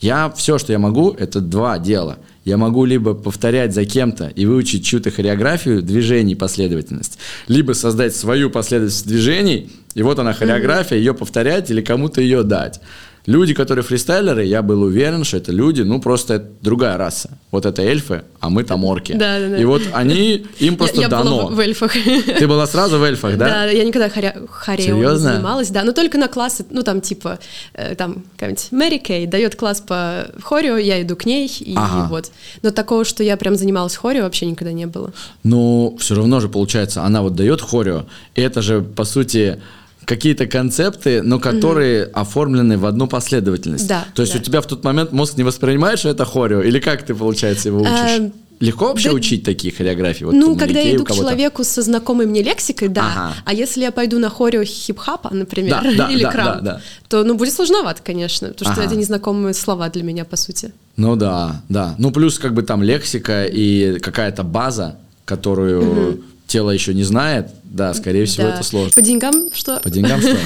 Я 0.00 0.32
все, 0.34 0.58
что 0.58 0.72
я 0.72 0.78
могу, 0.78 1.10
это 1.10 1.40
два 1.40 1.78
дела. 1.78 2.18
Я 2.44 2.56
могу 2.56 2.86
либо 2.86 3.12
повторять 3.12 3.74
за 3.74 3.84
кем-то 3.84 4.28
и 4.28 4.46
выучить 4.46 4.84
чью-то 4.84 5.10
хореографию 5.10 5.82
движений, 5.82 6.34
последовательность, 6.34 7.18
либо 7.48 7.72
создать 7.72 8.16
свою 8.16 8.48
последовательность 8.48 9.06
движений, 9.06 9.70
и 9.94 10.02
вот 10.02 10.18
она 10.18 10.32
хореография, 10.32 10.96
ее 10.96 11.12
повторять 11.12 11.70
или 11.70 11.82
кому-то 11.82 12.22
ее 12.22 12.42
дать. 12.42 12.80
Люди, 13.26 13.52
которые 13.54 13.84
фристайлеры, 13.84 14.44
я 14.44 14.62
был 14.62 14.82
уверен, 14.82 15.24
что 15.24 15.36
это 15.36 15.52
люди, 15.52 15.82
ну 15.82 16.00
просто 16.00 16.34
это 16.34 16.46
другая 16.62 16.96
раса. 16.96 17.30
Вот 17.50 17.66
это 17.66 17.82
эльфы, 17.82 18.22
а 18.40 18.48
мы 18.48 18.64
там 18.64 18.84
орки. 18.84 19.12
Да, 19.12 19.38
да, 19.40 19.48
да. 19.50 19.58
И 19.58 19.64
вот 19.64 19.82
они, 19.92 20.46
им 20.58 20.76
просто 20.76 20.96
я, 20.96 21.02
я 21.02 21.08
дано. 21.08 21.42
была 21.42 21.50
в, 21.50 21.60
эльфах. 21.60 21.92
Ты 22.38 22.46
была 22.48 22.66
сразу 22.66 22.98
в 22.98 23.02
эльфах, 23.02 23.36
да? 23.36 23.48
Да, 23.48 23.64
я 23.66 23.84
никогда 23.84 24.08
хоре- 24.08 24.46
хорео 24.48 24.96
не 24.96 25.18
занималась, 25.18 25.68
да, 25.68 25.84
но 25.84 25.92
только 25.92 26.16
на 26.16 26.28
классы, 26.28 26.64
ну 26.70 26.82
там 26.82 27.00
типа, 27.00 27.38
э, 27.74 27.94
там 27.94 28.24
какая-нибудь 28.36 28.68
Мэри 28.72 28.98
Кей 28.98 29.26
дает 29.26 29.54
класс 29.56 29.80
по 29.80 30.26
хорео, 30.42 30.76
я 30.78 31.02
иду 31.02 31.14
к 31.16 31.26
ней, 31.26 31.46
и 31.60 31.74
Ага. 31.76 32.08
вот. 32.08 32.30
Но 32.62 32.70
такого, 32.70 33.04
что 33.04 33.22
я 33.22 33.36
прям 33.36 33.56
занималась 33.56 33.96
хорео, 33.96 34.22
вообще 34.24 34.46
никогда 34.46 34.72
не 34.72 34.86
было. 34.86 35.12
Но 35.42 35.94
все 35.98 36.14
равно 36.14 36.40
же 36.40 36.48
получается, 36.48 37.02
она 37.02 37.20
вот 37.22 37.34
дает 37.34 37.60
хорео, 37.60 38.06
и 38.34 38.40
это 38.40 38.62
же, 38.62 38.80
по 38.80 39.04
сути, 39.04 39.60
какие-то 40.04 40.46
концепты, 40.46 41.22
но 41.22 41.38
которые 41.38 42.04
оформлены 42.04 42.78
в 42.78 42.86
одну 42.86 43.06
последовательность. 43.06 43.86
Да, 43.86 44.04
То 44.14 44.22
есть 44.22 44.34
да. 44.34 44.40
у 44.40 44.42
тебя 44.42 44.60
в 44.60 44.66
тот 44.66 44.84
момент 44.84 45.12
мозг 45.12 45.36
не 45.36 45.44
воспринимает, 45.44 45.98
что 45.98 46.08
это 46.08 46.24
хорео, 46.24 46.62
или 46.62 46.80
как 46.80 47.04
ты, 47.04 47.14
получается, 47.14 47.68
его 47.68 47.80
учишь? 47.82 48.18
Эм, 48.18 48.32
Легко 48.60 48.88
вообще 48.88 49.08
да- 49.08 49.14
учить 49.14 49.42
такие 49.42 49.72
хореографии? 49.72 50.24
Вот 50.24 50.34
ну, 50.34 50.54
когда 50.54 50.80
я 50.80 50.94
иду 50.94 51.04
к 51.04 51.12
человеку 51.12 51.64
со 51.64 51.80
знакомой 51.80 52.26
мне 52.26 52.42
лексикой, 52.42 52.88
да. 52.88 53.06
Ага. 53.06 53.34
А 53.46 53.54
если 53.54 53.80
я 53.80 53.90
пойду 53.90 54.18
на 54.18 54.28
хорео 54.28 54.64
хип-хапа, 54.64 55.30
например, 55.32 55.80
Да, 55.82 55.92
да, 55.96 56.08
или 56.12 56.22
да, 56.24 56.30
крам, 56.30 56.46
да, 56.46 56.60
да. 56.60 56.80
то 57.08 57.24
ну 57.24 57.36
будет 57.36 57.54
сложновато, 57.54 58.02
конечно, 58.04 58.48
потому 58.48 58.72
что 58.72 58.82
Ага. 58.82 58.90
это 58.90 59.00
незнакомые 59.00 59.54
слова 59.54 59.88
для 59.88 60.02
меня, 60.02 60.26
по 60.26 60.36
сути. 60.36 60.72
Ну 60.96 61.16
да, 61.16 61.62
да. 61.70 61.94
Ну 61.96 62.10
плюс 62.10 62.38
как 62.38 62.52
бы 62.52 62.62
там 62.62 62.82
лексика 62.82 63.46
и 63.46 63.98
какая-то 63.98 64.42
база, 64.42 64.96
которую 65.24 66.20
тело 66.50 66.70
еще 66.70 66.92
не 66.92 67.04
знает, 67.04 67.48
да, 67.64 67.94
скорее 67.94 68.26
всего, 68.26 68.48
Да. 68.48 68.54
это 68.54 68.62
сложно. 68.64 68.90
По 68.92 69.00
деньгам 69.00 69.48
что? 69.54 69.78
По 69.80 69.88
деньгам 69.88 70.20
что? 70.20 70.36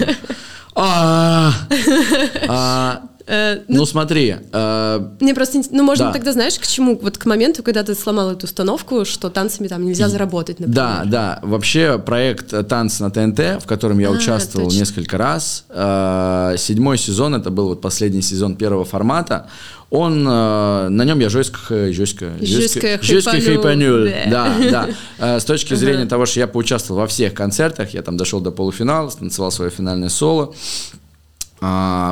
Э, 3.27 3.61
Ну 3.69 3.87
смотри, 3.87 4.37
э, 4.53 5.09
Мне 5.21 5.35
просто, 5.35 5.63
ну, 5.71 5.83
можно 5.83 6.07
Да. 6.07 6.13
тогда, 6.13 6.33
знаешь, 6.33 6.59
к 6.59 6.67
чему? 6.67 6.99
Вот 7.01 7.17
к 7.17 7.25
моменту, 7.27 7.63
когда 7.63 7.83
ты 7.83 7.95
сломал 7.95 8.31
эту 8.33 8.47
установку, 8.47 9.05
что 9.05 9.31
танцами 9.31 9.69
там 9.69 9.85
нельзя 9.85 10.09
заработать, 10.09 10.61
например. 10.61 10.75
Да, 10.77 11.03
да. 11.07 11.39
Вообще 11.43 11.99
проект 11.99 12.53
э, 12.53 12.63
«Танцы 12.65 13.03
на 13.03 13.11
ТНТ», 13.11 13.63
в 13.63 13.67
котором 13.67 13.99
я 13.99 14.09
А, 14.09 14.11
участвовал 14.11 14.67
точно. 14.67 14.79
несколько 14.81 15.17
раз, 15.19 15.65
э, 15.71 16.57
седьмой 16.59 16.99
сезон, 16.99 17.35
это 17.35 17.51
был 17.51 17.69
вот 17.69 17.81
последний 17.81 18.23
сезон 18.23 18.57
первого 18.57 18.85
формата, 18.85 19.47
он, 19.91 20.27
э, 20.29 20.89
на 20.89 21.05
нем 21.05 21.21
я 21.21 21.29
жестко, 21.29 21.93
жестко, 21.93 22.33
Жестко 22.43 23.41
хайпанул, 23.41 24.07
да. 24.31 24.55
Да. 24.71 24.89
Э, 25.19 25.41
С 25.41 25.45
точки 25.45 25.75
зрения 25.75 26.05
того, 26.07 26.27
что 26.27 26.41
я 26.41 26.47
поучаствовал 26.47 27.01
во 27.03 27.07
всех 27.07 27.33
концертах, 27.33 27.95
я 27.95 28.03
там 28.03 28.17
дошел 28.17 28.41
до 28.41 28.51
полуфинала, 28.51 29.09
станцевал 29.11 29.51
свое 29.51 29.71
финальное 29.71 30.09
соло, 30.09 30.55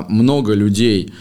много 0.09 0.55
людей 0.55 1.13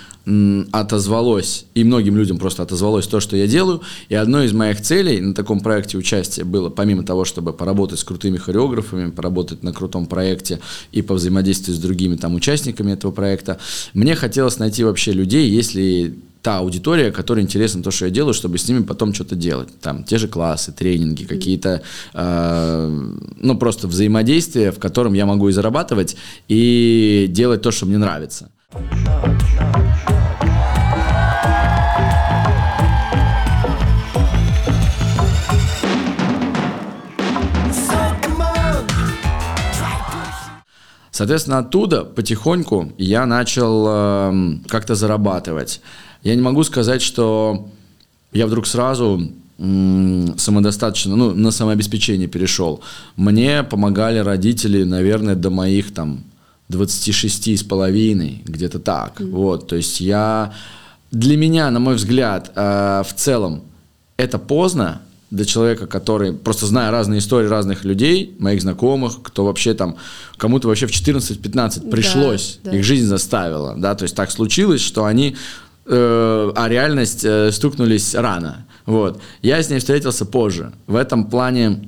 отозвалось, 0.72 1.66
и 1.74 1.84
многим 1.84 2.16
людям 2.16 2.38
просто 2.38 2.64
отозвалось 2.64 3.08
то, 3.08 3.20
что 3.20 3.36
я 3.36 3.48
делаю. 3.48 3.82
И 4.10 4.16
одной 4.16 4.46
из 4.46 4.54
моих 4.54 4.82
целей 4.82 5.20
на 5.20 5.34
таком 5.34 5.62
проекте 5.62 5.98
участия 5.98 6.44
было, 6.44 6.70
помимо 6.70 7.04
того, 7.04 7.26
чтобы 7.26 7.54
поработать 7.54 8.00
с 8.00 8.04
крутыми 8.04 8.38
хореографами, 8.38 9.10
поработать 9.10 9.64
на 9.64 9.74
крутом 9.74 10.06
проекте 10.06 10.60
и 10.92 11.02
повзаимодействовать 11.02 11.80
с 11.80 11.82
другими 11.82 12.16
там 12.16 12.36
участниками 12.36 12.92
этого 12.92 13.12
проекта, 13.12 13.58
мне 13.94 14.16
хотелось 14.16 14.60
найти 14.60 14.84
вообще 14.84 15.12
людей, 15.12 15.50
если 15.50 16.16
та 16.42 16.60
аудитория, 16.60 17.12
которой 17.12 17.42
интересно 17.42 17.84
то, 17.84 17.92
что 17.92 18.06
я 18.06 18.12
делаю, 18.12 18.34
чтобы 18.34 18.58
с 18.58 18.68
ними 18.68 18.84
потом 18.84 19.14
что-то 19.14 19.36
делать. 19.36 19.70
Там 19.80 20.04
те 20.04 20.18
же 20.18 20.28
классы, 20.28 20.72
тренинги, 20.72 21.24
какие-то, 21.24 21.82
э, 22.14 23.08
ну, 23.38 23.58
просто 23.58 23.88
взаимодействия, 23.88 24.72
в 24.72 24.80
котором 24.80 25.14
я 25.14 25.26
могу 25.26 25.50
и 25.50 25.52
зарабатывать, 25.52 26.16
и 26.48 27.28
делать 27.30 27.62
то, 27.62 27.72
что 27.72 27.86
мне 27.86 27.98
нравится. 27.98 28.50
Соответственно, 41.12 41.58
оттуда 41.60 42.06
потихоньку 42.06 42.94
я 42.98 43.26
начал 43.26 43.88
эм, 43.88 44.64
как-то 44.68 44.96
зарабатывать. 44.96 45.82
Я 46.24 46.36
не 46.36 46.42
могу 46.42 46.64
сказать, 46.64 47.02
что 47.02 47.68
я 48.32 48.48
вдруг 48.48 48.66
сразу 48.66 49.30
самодостаточно, 49.58 51.16
ну, 51.16 51.36
на 51.36 51.52
самообеспечение 51.52 52.28
перешел, 52.28 52.82
мне 53.16 53.62
помогали 53.62 54.18
родители, 54.18 54.84
наверное, 54.84 55.36
до 55.36 55.52
моих 55.52 55.94
там 55.94 56.24
26 56.72 57.60
с 57.60 57.64
половиной, 57.64 58.42
где-то 58.46 58.80
так. 58.80 59.20
Mm-hmm. 59.20 59.32
Вот, 59.32 59.68
то 59.68 59.76
есть 59.76 60.02
я, 60.02 60.54
для 61.12 61.38
меня, 61.38 61.70
на 61.70 61.80
мой 61.80 61.96
взгляд, 61.96 62.52
э, 62.56 63.04
в 63.08 63.14
целом, 63.14 63.64
это 64.18 64.40
поздно, 64.40 65.02
для 65.30 65.46
человека, 65.46 65.88
который, 65.88 66.34
просто 66.34 66.66
зная 66.66 66.92
разные 66.92 67.20
истории 67.20 67.48
разных 67.48 67.86
людей, 67.86 68.36
моих 68.40 68.62
знакомых, 68.62 69.22
кто 69.24 69.46
вообще 69.46 69.74
там, 69.74 69.96
кому-то 70.38 70.68
вообще 70.68 70.88
в 70.88 70.92
14-15 70.92 71.90
пришлось, 71.90 72.60
да, 72.64 72.72
да. 72.72 72.78
их 72.78 72.84
жизнь 72.84 73.06
заставила, 73.06 73.76
да, 73.78 73.96
то 73.96 74.04
есть 74.04 74.16
так 74.16 74.30
случилось, 74.30 74.82
что 74.82 75.06
они, 75.06 75.38
э, 75.86 76.52
а 76.56 76.68
реальность 76.68 77.24
э, 77.24 77.52
стукнулись 77.54 78.14
рано, 78.14 78.66
вот. 78.86 79.22
Я 79.42 79.62
с 79.62 79.70
ней 79.70 79.80
встретился 79.80 80.26
позже. 80.26 80.74
В 80.88 80.96
этом 80.96 81.26
плане 81.26 81.88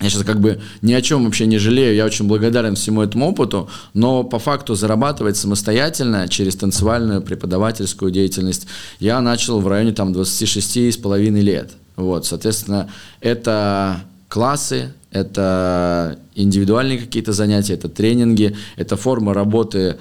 я 0.00 0.10
сейчас 0.10 0.24
как 0.24 0.40
бы 0.40 0.60
ни 0.82 0.92
о 0.92 1.00
чем 1.00 1.24
вообще 1.24 1.46
не 1.46 1.58
жалею, 1.58 1.94
я 1.94 2.04
очень 2.04 2.26
благодарен 2.26 2.74
всему 2.74 3.00
этому 3.00 3.30
опыту, 3.30 3.70
но 3.94 4.24
по 4.24 4.38
факту 4.38 4.74
зарабатывать 4.74 5.38
самостоятельно 5.38 6.28
через 6.28 6.56
танцевальную 6.56 7.22
преподавательскую 7.22 8.10
деятельность 8.10 8.66
я 9.00 9.20
начал 9.22 9.60
в 9.60 9.68
районе 9.68 9.92
там 9.92 10.12
26 10.12 10.92
с 10.92 10.96
половиной 10.98 11.40
лет. 11.40 11.72
Вот, 11.96 12.26
соответственно, 12.26 12.90
это 13.22 14.02
классы, 14.28 14.92
это 15.12 16.18
индивидуальные 16.34 16.98
какие-то 16.98 17.32
занятия, 17.32 17.72
это 17.72 17.88
тренинги, 17.88 18.54
это 18.76 18.96
форма 18.96 19.32
работы, 19.32 19.96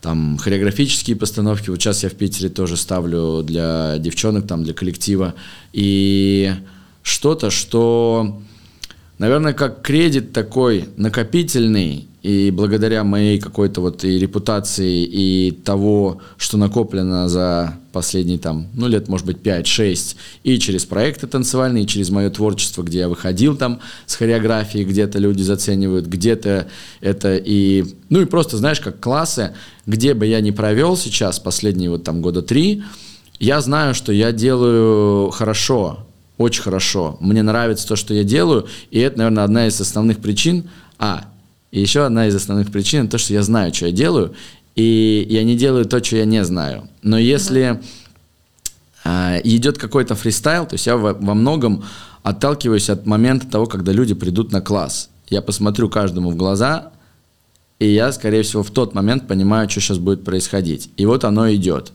там, 0.00 0.38
хореографические 0.38 1.16
постановки. 1.16 1.70
Вот 1.70 1.80
сейчас 1.80 2.04
я 2.04 2.08
в 2.08 2.14
Питере 2.14 2.48
тоже 2.48 2.76
ставлю 2.76 3.42
для 3.42 3.98
девчонок, 3.98 4.46
там, 4.46 4.62
для 4.62 4.74
коллектива. 4.74 5.34
И 5.72 6.52
что-то, 7.02 7.50
что 7.50 8.40
наверное, 9.20 9.52
как 9.52 9.82
кредит 9.82 10.32
такой 10.32 10.86
накопительный, 10.96 12.06
и 12.22 12.50
благодаря 12.50 13.04
моей 13.04 13.38
какой-то 13.38 13.82
вот 13.82 14.02
и 14.02 14.18
репутации, 14.18 15.04
и 15.04 15.50
того, 15.50 16.22
что 16.38 16.56
накоплено 16.56 17.28
за 17.28 17.74
последние 17.92 18.38
там, 18.38 18.68
ну, 18.72 18.88
лет, 18.88 19.08
может 19.08 19.26
быть, 19.26 19.38
5-6, 19.38 20.16
и 20.42 20.58
через 20.58 20.86
проекты 20.86 21.26
танцевальные, 21.26 21.84
и 21.84 21.86
через 21.86 22.08
мое 22.08 22.30
творчество, 22.30 22.82
где 22.82 23.00
я 23.00 23.08
выходил 23.10 23.56
там 23.56 23.80
с 24.06 24.14
хореографией, 24.16 24.86
где-то 24.86 25.18
люди 25.18 25.42
заценивают, 25.42 26.06
где-то 26.06 26.68
это 27.02 27.36
и, 27.36 27.84
ну, 28.08 28.22
и 28.22 28.24
просто, 28.24 28.56
знаешь, 28.56 28.80
как 28.80 29.00
классы, 29.00 29.54
где 29.84 30.14
бы 30.14 30.26
я 30.26 30.40
ни 30.40 30.50
провел 30.50 30.96
сейчас 30.96 31.38
последние 31.38 31.90
вот 31.90 32.04
там 32.04 32.22
года 32.22 32.40
три, 32.40 32.82
я 33.38 33.60
знаю, 33.60 33.94
что 33.94 34.12
я 34.12 34.32
делаю 34.32 35.30
хорошо, 35.30 36.06
очень 36.40 36.62
хорошо. 36.62 37.18
Мне 37.20 37.42
нравится 37.42 37.86
то, 37.86 37.96
что 37.96 38.14
я 38.14 38.24
делаю, 38.24 38.66
и 38.90 38.98
это, 38.98 39.18
наверное, 39.18 39.44
одна 39.44 39.66
из 39.66 39.78
основных 39.78 40.20
причин. 40.20 40.70
А, 40.98 41.26
и 41.70 41.82
еще 41.82 42.06
одна 42.06 42.28
из 42.28 42.34
основных 42.34 42.72
причин 42.72 43.08
то, 43.08 43.18
что 43.18 43.34
я 43.34 43.42
знаю, 43.42 43.74
что 43.74 43.86
я 43.86 43.92
делаю, 43.92 44.34
и 44.74 45.26
я 45.28 45.44
не 45.44 45.54
делаю 45.54 45.84
то, 45.84 46.02
что 46.02 46.16
я 46.16 46.24
не 46.24 46.42
знаю. 46.42 46.88
Но 47.02 47.18
если 47.18 47.82
э, 49.04 49.40
идет 49.44 49.76
какой-то 49.76 50.14
фристайл, 50.14 50.64
то 50.64 50.76
есть 50.76 50.86
я 50.86 50.96
во, 50.96 51.12
во 51.12 51.34
многом 51.34 51.84
отталкиваюсь 52.22 52.88
от 52.88 53.04
момента 53.04 53.46
того, 53.46 53.66
когда 53.66 53.92
люди 53.92 54.14
придут 54.14 54.50
на 54.50 54.62
класс. 54.62 55.10
Я 55.28 55.42
посмотрю 55.42 55.90
каждому 55.90 56.30
в 56.30 56.36
глаза, 56.36 56.90
и 57.78 57.86
я, 57.86 58.12
скорее 58.12 58.44
всего, 58.44 58.62
в 58.62 58.70
тот 58.70 58.94
момент 58.94 59.28
понимаю, 59.28 59.68
что 59.68 59.80
сейчас 59.80 59.98
будет 59.98 60.24
происходить. 60.24 60.90
И 60.96 61.04
вот 61.04 61.24
оно 61.24 61.52
идет. 61.52 61.92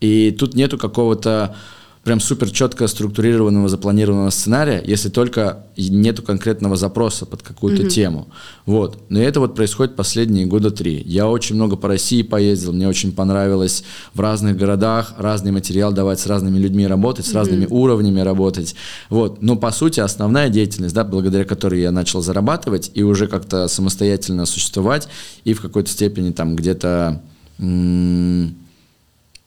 И 0.00 0.30
тут 0.30 0.54
нету 0.54 0.78
какого-то 0.78 1.56
прям 2.04 2.20
супер 2.20 2.50
четко 2.50 2.86
структурированного, 2.86 3.68
запланированного 3.68 4.30
сценария, 4.30 4.82
если 4.84 5.08
только 5.08 5.66
нету 5.76 6.22
конкретного 6.22 6.76
запроса 6.76 7.26
под 7.26 7.42
какую-то 7.42 7.82
mm-hmm. 7.82 7.90
тему. 7.90 8.28
Вот. 8.66 8.98
Но 9.08 9.20
это 9.20 9.40
вот 9.40 9.54
происходит 9.54 9.96
последние 9.96 10.46
года 10.46 10.70
три. 10.70 11.02
Я 11.04 11.28
очень 11.28 11.54
много 11.54 11.76
по 11.76 11.88
России 11.88 12.22
поездил, 12.22 12.72
мне 12.72 12.88
очень 12.88 13.12
понравилось 13.12 13.84
в 14.14 14.20
разных 14.20 14.56
городах 14.56 15.14
разный 15.18 15.52
материал 15.52 15.92
давать, 15.92 16.20
с 16.20 16.26
разными 16.26 16.58
людьми 16.58 16.86
работать, 16.86 17.26
с 17.26 17.30
mm-hmm. 17.30 17.34
разными 17.34 17.66
уровнями 17.66 18.20
работать. 18.20 18.74
Вот. 19.10 19.42
Но 19.42 19.56
по 19.56 19.70
сути 19.70 20.00
основная 20.00 20.48
деятельность, 20.48 20.94
да, 20.94 21.04
благодаря 21.04 21.44
которой 21.44 21.80
я 21.80 21.92
начал 21.92 22.22
зарабатывать 22.22 22.90
и 22.94 23.02
уже 23.02 23.26
как-то 23.26 23.68
самостоятельно 23.68 24.46
существовать 24.46 25.08
и 25.44 25.54
в 25.54 25.60
какой-то 25.60 25.90
степени 25.90 26.30
там 26.30 26.56
где-то, 26.56 27.20
м- 27.58 28.54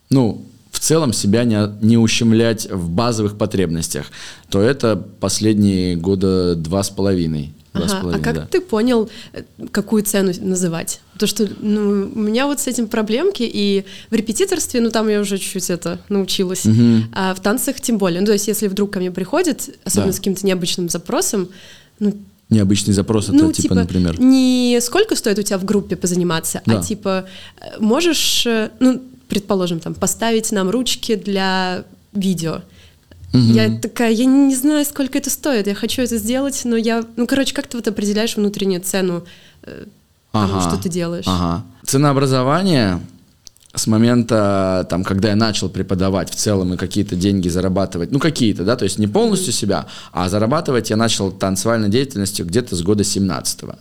ну, 0.09 0.45
в 0.71 0.79
целом 0.79 1.13
себя 1.13 1.43
не, 1.43 1.59
не 1.81 1.97
ущемлять 1.97 2.69
в 2.71 2.89
базовых 2.89 3.37
потребностях, 3.37 4.07
то 4.49 4.61
это 4.61 4.95
последние 5.19 5.95
года 5.95 6.55
два 6.55 6.81
с 6.81 6.89
половиной. 6.89 7.53
Ага, 7.73 8.01
а 8.15 8.19
как 8.19 8.35
да. 8.35 8.45
ты 8.45 8.59
понял, 8.59 9.09
э, 9.31 9.43
какую 9.71 10.03
цену 10.03 10.33
называть? 10.41 10.99
То, 11.17 11.25
что 11.25 11.47
ну, 11.61 12.11
у 12.13 12.19
меня 12.19 12.45
вот 12.45 12.59
с 12.59 12.67
этим 12.67 12.87
проблемки, 12.87 13.43
и 13.43 13.85
в 14.09 14.13
репетиторстве, 14.13 14.81
ну 14.81 14.91
там 14.91 15.07
я 15.07 15.21
уже 15.21 15.37
чуть-чуть 15.37 15.69
это 15.69 15.99
научилась, 16.09 16.65
угу. 16.65 17.03
а 17.13 17.33
в 17.33 17.39
танцах 17.39 17.79
тем 17.79 17.97
более. 17.97 18.19
Ну, 18.19 18.25
то 18.25 18.33
есть 18.33 18.47
если 18.47 18.67
вдруг 18.67 18.91
ко 18.91 18.99
мне 18.99 19.09
приходит, 19.09 19.69
особенно 19.85 20.11
да. 20.11 20.13
с 20.13 20.17
каким-то 20.17 20.45
необычным 20.45 20.89
запросом, 20.89 21.49
ну, 21.99 22.13
Необычный 22.49 22.93
запрос 22.93 23.29
это, 23.29 23.37
ну, 23.37 23.53
типа, 23.53 23.61
типа, 23.61 23.75
например? 23.75 24.19
Не 24.19 24.79
сколько 24.81 25.15
стоит 25.15 25.39
у 25.39 25.41
тебя 25.41 25.57
в 25.57 25.63
группе 25.63 25.95
позаниматься, 25.95 26.61
а 26.65 26.69
да. 26.69 26.79
а 26.79 26.83
типа 26.83 27.25
э, 27.61 27.79
можешь, 27.79 28.45
э, 28.45 28.71
ну, 28.81 29.01
предположим, 29.31 29.79
там, 29.79 29.93
поставить 29.93 30.51
нам 30.51 30.69
ручки 30.69 31.15
для 31.15 31.85
видео. 32.11 32.61
Угу. 33.33 33.39
Я 33.39 33.79
такая, 33.79 34.11
я 34.11 34.25
не 34.25 34.53
знаю, 34.53 34.83
сколько 34.83 35.17
это 35.17 35.29
стоит, 35.29 35.67
я 35.67 35.73
хочу 35.73 36.01
это 36.01 36.17
сделать, 36.17 36.61
но 36.65 36.75
я, 36.75 37.05
ну, 37.15 37.25
короче, 37.27 37.53
как 37.53 37.67
ты 37.67 37.77
вот 37.77 37.87
определяешь 37.87 38.35
внутреннюю 38.35 38.81
цену 38.81 39.23
э, 39.63 39.85
тому, 40.33 40.57
ага, 40.57 40.69
что 40.69 40.83
ты 40.83 40.89
делаешь? 40.89 41.23
Ага. 41.27 41.63
Ценообразование 41.85 42.99
с 43.73 43.87
момента, 43.87 44.85
там, 44.89 45.03
когда 45.03 45.29
я 45.29 45.35
начал 45.35 45.69
преподавать 45.69 46.29
в 46.29 46.35
целом 46.35 46.73
и 46.73 46.77
какие-то 46.77 47.15
деньги 47.15 47.47
зарабатывать, 47.47 48.11
ну, 48.11 48.19
какие-то, 48.19 48.63
да, 48.63 48.75
то 48.75 48.83
есть 48.83 48.99
не 48.99 49.07
полностью 49.07 49.53
себя, 49.53 49.85
а 50.11 50.27
зарабатывать 50.27 50.89
я 50.89 50.97
начал 50.97 51.31
танцевальной 51.31 51.89
деятельностью 51.89 52.45
где-то 52.45 52.75
с 52.75 52.81
года 52.81 53.03
17-го. 53.03 53.75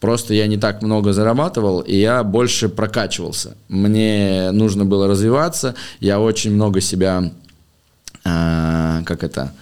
Просто 0.00 0.34
я 0.34 0.46
не 0.46 0.56
так 0.56 0.82
много 0.82 1.12
зарабатывал, 1.12 1.80
и 1.80 1.96
я 1.96 2.24
больше 2.24 2.68
прокачивался. 2.68 3.56
Мне 3.68 4.50
нужно 4.50 4.84
было 4.84 5.08
развиваться, 5.08 5.74
я 6.00 6.20
очень 6.20 6.52
много 6.52 6.80
себя, 6.80 7.30
э, 8.24 9.02
как 9.04 9.22
это, 9.22 9.52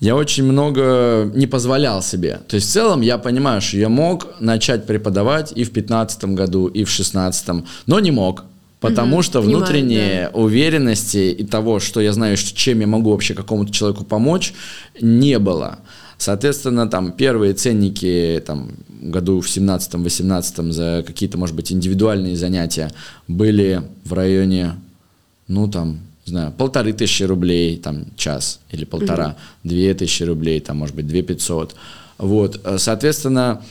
я 0.00 0.14
очень 0.14 0.44
много 0.44 1.28
не 1.34 1.48
позволял 1.48 2.00
себе. 2.02 2.40
То 2.46 2.54
есть 2.54 2.68
в 2.68 2.72
целом 2.72 3.00
я 3.00 3.18
понимаю, 3.18 3.60
что 3.60 3.76
я 3.76 3.88
мог 3.88 4.28
начать 4.38 4.86
преподавать 4.86 5.52
и 5.56 5.64
в 5.64 5.72
15 5.72 6.24
году, 6.36 6.68
и 6.68 6.84
в 6.84 6.90
16, 6.90 7.64
но 7.86 7.98
не 7.98 8.12
мог. 8.12 8.44
Потому 8.80 9.16
угу, 9.16 9.22
что 9.22 9.40
внутренней 9.40 10.22
да. 10.22 10.30
уверенности 10.34 11.32
и 11.32 11.44
того, 11.44 11.80
что 11.80 12.00
я 12.00 12.12
знаю, 12.12 12.36
чем 12.36 12.80
я 12.80 12.86
могу 12.86 13.10
вообще 13.10 13.34
какому-то 13.34 13.72
человеку 13.72 14.04
помочь, 14.04 14.54
не 15.00 15.38
было. 15.38 15.80
Соответственно, 16.16 16.88
там 16.88 17.12
первые 17.12 17.54
ценники 17.54 18.42
там, 18.46 18.70
году 19.00 19.40
в 19.40 19.46
17-18 19.46 20.72
за 20.72 21.04
какие-то, 21.06 21.38
может 21.38 21.56
быть, 21.56 21.72
индивидуальные 21.72 22.36
занятия 22.36 22.92
были 23.26 23.82
в 24.04 24.12
районе, 24.12 24.74
ну, 25.48 25.68
там, 25.68 26.00
не 26.26 26.30
знаю, 26.30 26.52
полторы 26.56 26.92
тысячи 26.92 27.24
рублей, 27.24 27.78
там, 27.78 28.06
час 28.16 28.60
или 28.70 28.84
полтора, 28.84 29.26
mm-hmm. 29.28 29.68
две 29.68 29.94
тысячи 29.94 30.22
рублей, 30.22 30.60
там, 30.60 30.76
может 30.78 30.94
быть, 30.94 31.06
две 31.06 31.22
пятьсот. 31.22 31.74
Вот, 32.18 32.60
соответственно, 32.78 33.62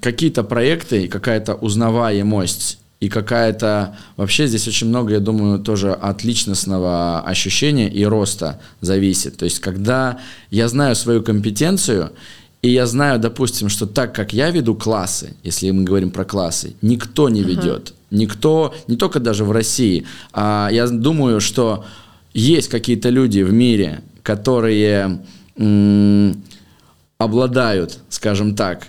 какие-то 0.00 0.42
проекты, 0.42 1.08
какая-то 1.08 1.54
узнаваемость 1.54 2.78
и 3.04 3.08
какая-то... 3.10 3.96
Вообще 4.16 4.46
здесь 4.46 4.66
очень 4.66 4.88
много, 4.88 5.12
я 5.12 5.20
думаю, 5.20 5.58
тоже 5.58 5.92
от 5.92 6.24
личностного 6.24 7.20
ощущения 7.20 7.90
и 7.90 8.02
роста 8.06 8.60
зависит. 8.80 9.36
То 9.36 9.44
есть, 9.44 9.60
когда 9.60 10.20
я 10.50 10.68
знаю 10.68 10.96
свою 10.96 11.22
компетенцию, 11.22 12.12
и 12.62 12.70
я 12.70 12.86
знаю, 12.86 13.18
допустим, 13.18 13.68
что 13.68 13.86
так 13.86 14.14
как 14.14 14.32
я 14.32 14.50
веду 14.50 14.74
классы, 14.74 15.36
если 15.42 15.70
мы 15.70 15.84
говорим 15.84 16.10
про 16.10 16.24
классы, 16.24 16.76
никто 16.80 17.28
не 17.28 17.42
ведет. 17.42 17.90
Uh-huh. 17.90 18.16
Никто, 18.16 18.74
не 18.88 18.96
только 18.96 19.20
даже 19.20 19.44
в 19.44 19.52
России. 19.52 20.06
А 20.32 20.70
я 20.72 20.88
думаю, 20.88 21.40
что 21.40 21.84
есть 22.32 22.68
какие-то 22.68 23.10
люди 23.10 23.40
в 23.42 23.52
мире, 23.52 24.00
которые 24.22 25.20
м- 25.58 26.42
обладают, 27.18 27.98
скажем 28.08 28.56
так, 28.56 28.86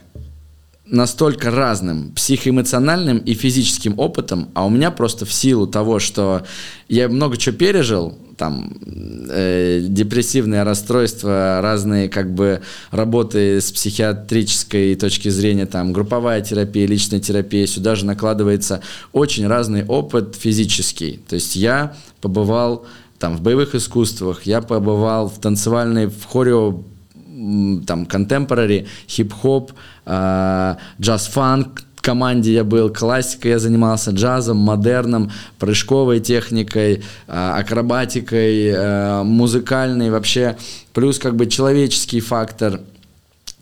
настолько 0.88 1.49
разным 1.49 2.11
психоэмоциональным 2.11 3.17
и 3.17 3.33
физическим 3.33 3.97
опытом, 3.97 4.49
а 4.53 4.65
у 4.65 4.69
меня 4.69 4.91
просто 4.91 5.25
в 5.25 5.33
силу 5.33 5.67
того, 5.67 5.99
что 5.99 6.45
я 6.88 7.09
много 7.09 7.38
чего 7.38 7.55
пережил, 7.55 8.17
там 8.38 8.73
э, 9.29 9.79
депрессивные 9.88 10.63
расстройства, 10.63 11.59
разные 11.61 12.09
как 12.09 12.33
бы 12.33 12.61
работы 12.91 13.61
с 13.61 13.71
психиатрической 13.71 14.95
точки 14.95 15.29
зрения, 15.29 15.65
там 15.65 15.93
групповая 15.93 16.41
терапия, 16.41 16.86
личная 16.86 17.19
терапия, 17.19 17.65
сюда 17.65 17.95
же 17.95 18.05
накладывается 18.05 18.81
очень 19.13 19.47
разный 19.47 19.86
опыт 19.86 20.36
физический. 20.36 21.19
То 21.27 21.36
есть 21.36 21.55
я 21.55 21.95
побывал 22.21 22.86
там, 23.19 23.38
в 23.38 23.41
боевых 23.41 23.73
искусствах, 23.75 24.43
я 24.43 24.61
побывал 24.61 25.29
в 25.29 25.39
танцевальной, 25.39 26.07
в 26.07 26.25
хорео, 26.25 26.83
там, 27.86 28.03
contemporary, 28.03 28.88
хип-хоп, 29.09 29.71
джаз-фанк, 30.08 31.86
команде 32.06 32.53
я 32.53 32.64
был, 32.64 32.93
классикой 32.93 33.51
я 33.51 33.60
занимался, 33.60 34.12
джазом, 34.12 34.58
модерном, 34.58 35.32
прыжковой 35.58 36.20
техникой, 36.20 36.93
э, 36.93 37.01
акробатикой, 37.28 38.68
э, 38.68 39.24
музыкальной 39.24 40.12
вообще, 40.12 40.56
плюс 40.93 41.18
как 41.18 41.36
бы 41.36 41.47
человеческий 41.47 42.20
фактор 42.20 42.82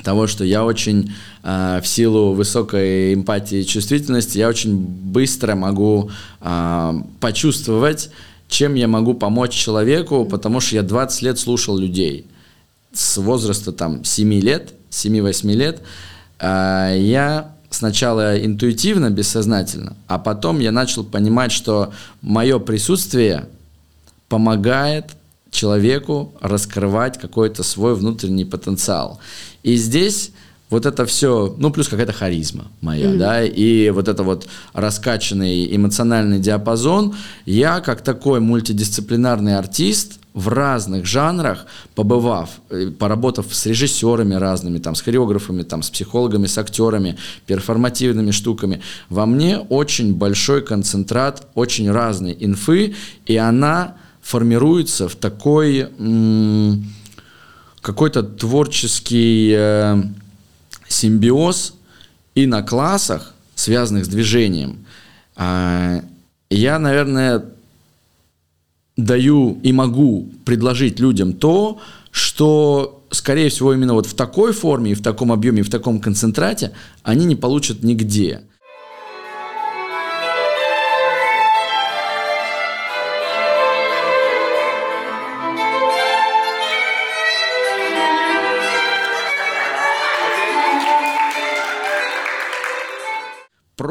того, 0.04 0.28
что 0.28 0.44
я 0.44 0.66
очень 0.66 1.14
э, 1.44 1.80
в 1.82 1.88
силу 1.88 2.34
высокой 2.34 3.14
эмпатии 3.14 3.60
и 3.60 3.66
чувствительности, 3.66 4.38
я 4.38 4.50
очень 4.50 4.76
быстро 4.78 5.56
могу 5.56 6.12
почувствовать, 7.22 8.10
чем 8.50 8.76
я 8.76 8.90
могу 8.90 9.14
помочь 9.14 9.54
человеку, 9.54 10.26
потому 10.26 10.60
что 10.60 10.76
я 10.76 10.84
20 10.84 11.22
лет 11.22 11.40
слушал 11.40 11.78
людей. 11.78 12.28
С 12.92 13.18
возраста 13.18 13.72
там 13.72 14.04
7 14.04 14.34
лет, 14.42 14.74
7-8 14.92 15.54
лет, 15.54 15.82
я 16.44 17.54
сначала 17.70 18.38
интуитивно, 18.38 19.10
бессознательно, 19.10 19.96
а 20.08 20.20
потом 20.20 20.60
я 20.60 20.72
начал 20.72 21.04
понимать, 21.04 21.52
что 21.52 21.94
мое 22.22 22.60
присутствие 22.60 23.48
помогает 24.30 25.12
человеку 25.52 26.34
раскрывать 26.42 27.20
какой-то 27.20 27.64
свой 27.64 27.96
внутренний 27.96 28.46
потенциал. 28.46 29.20
И 29.62 29.76
здесь 29.76 30.32
вот 30.70 30.86
это 30.88 31.06
все, 31.06 31.56
ну, 31.58 31.72
плюс 31.72 31.88
какая-то 31.88 32.14
харизма 32.14 32.66
моя, 32.82 33.06
mm-hmm. 33.06 33.18
да, 33.18 33.44
и 33.44 33.92
вот 33.92 34.08
это 34.08 34.24
вот 34.24 34.48
раскачанный 34.74 35.76
эмоциональный 35.76 36.40
диапазон, 36.40 37.16
я 37.46 37.80
как 37.80 38.02
такой 38.02 38.40
мультидисциплинарный 38.40 39.56
артист 39.58 40.20
в 40.34 40.48
разных 40.48 41.06
жанрах, 41.06 41.66
побывав, 41.96 42.50
э, 42.70 42.92
поработав 42.92 43.54
с 43.54 43.66
режиссерами 43.66 44.36
разными, 44.36 44.80
там, 44.80 44.96
с 44.96 45.02
хореографами, 45.02 45.64
там, 45.64 45.84
с 45.84 45.90
психологами, 45.90 46.48
с 46.48 46.58
актерами, 46.58 47.18
перформативными 47.46 48.32
штуками, 48.32 48.82
во 49.10 49.26
мне 49.26 49.60
очень 49.60 50.16
большой 50.16 50.64
концентрат 50.64 51.48
очень 51.56 51.92
разной 51.92 52.36
инфы, 52.40 52.96
и 53.26 53.38
она 53.38 53.96
формируется 54.22 55.08
в 55.08 55.16
такой 55.16 55.90
какой-то 57.82 58.24
творческий 58.24 59.54
э, 59.56 60.02
симбиоз 60.88 61.76
и 62.34 62.46
на 62.46 62.64
классах, 62.64 63.34
связанных 63.56 64.06
с 64.06 64.08
движением. 64.08 64.86
Э, 65.36 66.02
я, 66.50 66.80
наверное, 66.80 67.44
даю 68.98 69.60
и 69.64 69.72
могу 69.72 70.30
предложить 70.46 71.00
людям 71.00 71.34
то, 71.34 71.80
что, 72.12 73.04
скорее 73.10 73.50
всего, 73.50 73.74
именно 73.74 73.94
вот 73.94 74.06
в 74.06 74.14
такой 74.14 74.54
форме, 74.54 74.92
и 74.92 74.96
в 74.96 75.02
таком 75.02 75.32
объеме, 75.32 75.62
и 75.62 75.64
в 75.64 75.70
таком 75.70 76.00
концентрате 76.00 76.72
они 77.02 77.26
не 77.26 77.36
получат 77.36 77.84
нигде. 77.84 78.42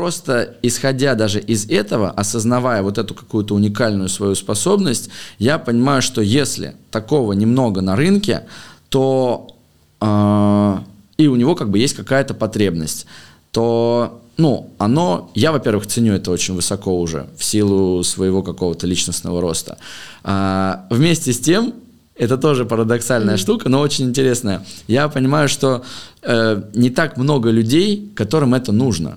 Просто 0.03 0.57
исходя 0.63 1.15
даже 1.15 1.39
из 1.39 1.71
этого, 1.71 2.11
осознавая 2.11 2.83
вот 2.83 2.99
эту 2.99 3.15
какую-то 3.15 3.55
уникальную 3.55 4.09
свою 4.09 4.35
способность, 4.35 5.11
я 5.39 5.61
понимаю, 5.61 6.03
что 6.03 6.21
если 6.21 6.75
такого 6.91 7.35
немного 7.35 7.83
на 7.83 7.95
рынке, 7.95 8.43
то 8.89 9.47
э, 10.01 10.79
и 11.19 11.29
у 11.29 11.37
него 11.37 11.55
как 11.55 11.71
бы 11.71 11.79
есть 11.79 11.95
какая-то 11.95 12.35
потребность, 12.35 13.07
то 13.53 14.21
ну, 14.39 14.71
оно, 14.79 15.31
я, 15.37 15.53
во-первых, 15.53 15.87
ценю 15.87 16.15
это 16.15 16.33
очень 16.33 16.55
высоко 16.55 16.99
уже 16.99 17.29
в 17.37 17.45
силу 17.45 18.03
своего 18.03 18.43
какого-то 18.43 18.89
личностного 18.89 19.41
роста. 19.41 19.79
А, 20.25 20.85
вместе 20.91 21.33
с 21.33 21.39
тем, 21.39 21.75
это 22.17 22.39
тоже 22.39 22.65
парадоксальная 22.65 23.37
mm-hmm. 23.37 23.39
штука, 23.39 23.69
но 23.69 23.79
очень 23.79 24.07
интересная. 24.07 24.67
Я 24.89 25.09
понимаю, 25.09 25.49
что 25.49 25.85
э, 26.23 26.63
не 26.75 26.91
так 26.91 27.17
много 27.17 27.51
людей, 27.51 28.11
которым 28.17 28.55
это 28.55 28.73
нужно. 28.73 29.17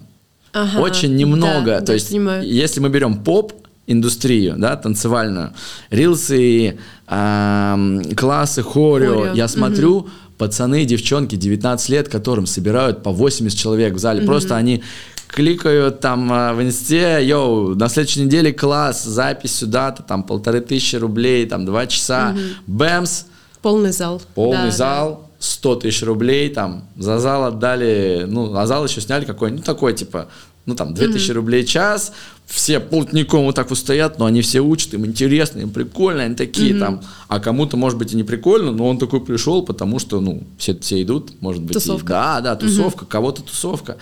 Ага, 0.56 0.80
Очень 0.80 1.18
немного. 1.18 1.66
Да, 1.66 1.80
То 1.82 1.88
да, 1.88 1.94
есть, 1.96 2.10
понимаю. 2.10 2.48
если 2.48 2.80
мы 2.80 2.88
берем 2.88 3.24
поп, 3.24 3.52
индустрию, 3.88 4.56
да, 4.58 4.78
танцевальную, 4.78 5.52
рилсы, 5.90 6.78
э, 7.08 8.02
классы, 8.16 8.64
хорео, 8.64 9.20
хорео. 9.20 9.34
я 9.36 9.48
смотрю, 9.50 9.98
угу. 9.98 10.10
пацаны, 10.38 10.86
девчонки, 10.86 11.36
19 11.36 11.90
лет, 11.90 12.08
которым 12.08 12.46
собирают 12.46 13.04
по 13.04 13.12
80 13.12 13.60
человек 13.60 13.96
в 13.96 14.00
зале, 14.00 14.20
угу. 14.20 14.28
просто 14.28 14.56
они 14.56 14.82
кликают 15.28 16.00
там 16.00 16.32
а, 16.32 16.54
в 16.54 16.64
инсте, 16.64 17.20
йоу, 17.22 17.76
на 17.76 17.90
следующей 17.90 18.22
неделе 18.22 18.54
класс, 18.54 19.04
запись 19.04 19.56
сюда-то, 19.56 20.04
там 20.04 20.24
полторы 20.24 20.62
тысячи 20.62 20.96
рублей, 20.96 21.46
там 21.46 21.66
два 21.66 21.86
часа, 21.86 22.32
угу. 22.32 22.40
бэмс. 22.68 23.26
Полный 23.62 23.92
зал. 23.92 24.22
Полный 24.36 24.68
да, 24.68 24.72
зал, 24.72 25.25
100 25.46 25.76
тысяч 25.76 26.04
рублей, 26.04 26.50
там, 26.50 26.86
за 26.98 27.20
зал 27.20 27.46
отдали, 27.46 28.26
ну, 28.28 28.56
а 28.56 28.66
зал 28.66 28.86
еще 28.86 29.00
сняли 29.02 29.26
какой-нибудь, 29.26 29.66
ну, 29.66 29.74
такой, 29.74 29.94
типа, 29.94 30.28
ну, 30.66 30.74
там, 30.74 30.96
2000 30.96 31.30
mm-hmm. 31.30 31.34
рублей 31.34 31.66
час, 31.66 32.12
все 32.48 32.80
плотником 32.80 33.44
вот 33.46 33.56
так 33.56 33.70
вот 33.70 33.78
стоят, 33.78 34.18
но 34.18 34.26
они 34.26 34.42
все 34.42 34.62
учат, 34.62 34.96
им 34.96 35.06
интересно, 35.06 35.60
им 35.60 35.70
прикольно, 35.70 36.24
они 36.24 36.36
такие 36.36 36.74
mm-hmm. 36.74 36.80
там, 36.80 37.02
а 37.28 37.40
кому-то, 37.40 37.78
может 37.78 38.00
быть, 38.00 38.14
и 38.14 38.16
не 38.16 38.24
прикольно, 38.24 38.72
но 38.72 38.88
он 38.88 38.98
такой 38.98 39.22
пришел, 39.22 39.64
потому 39.64 40.00
что, 40.00 40.20
ну, 40.20 40.44
все, 40.58 40.76
все 40.80 41.04
идут, 41.04 41.40
может 41.42 41.62
быть, 41.62 41.74
тусовка. 41.74 42.06
И, 42.06 42.10
да, 42.10 42.42
да, 42.42 42.56
тусовка, 42.56 43.06
mm-hmm. 43.06 43.10
кого-то 43.10 43.44
тусовка. 43.44 43.98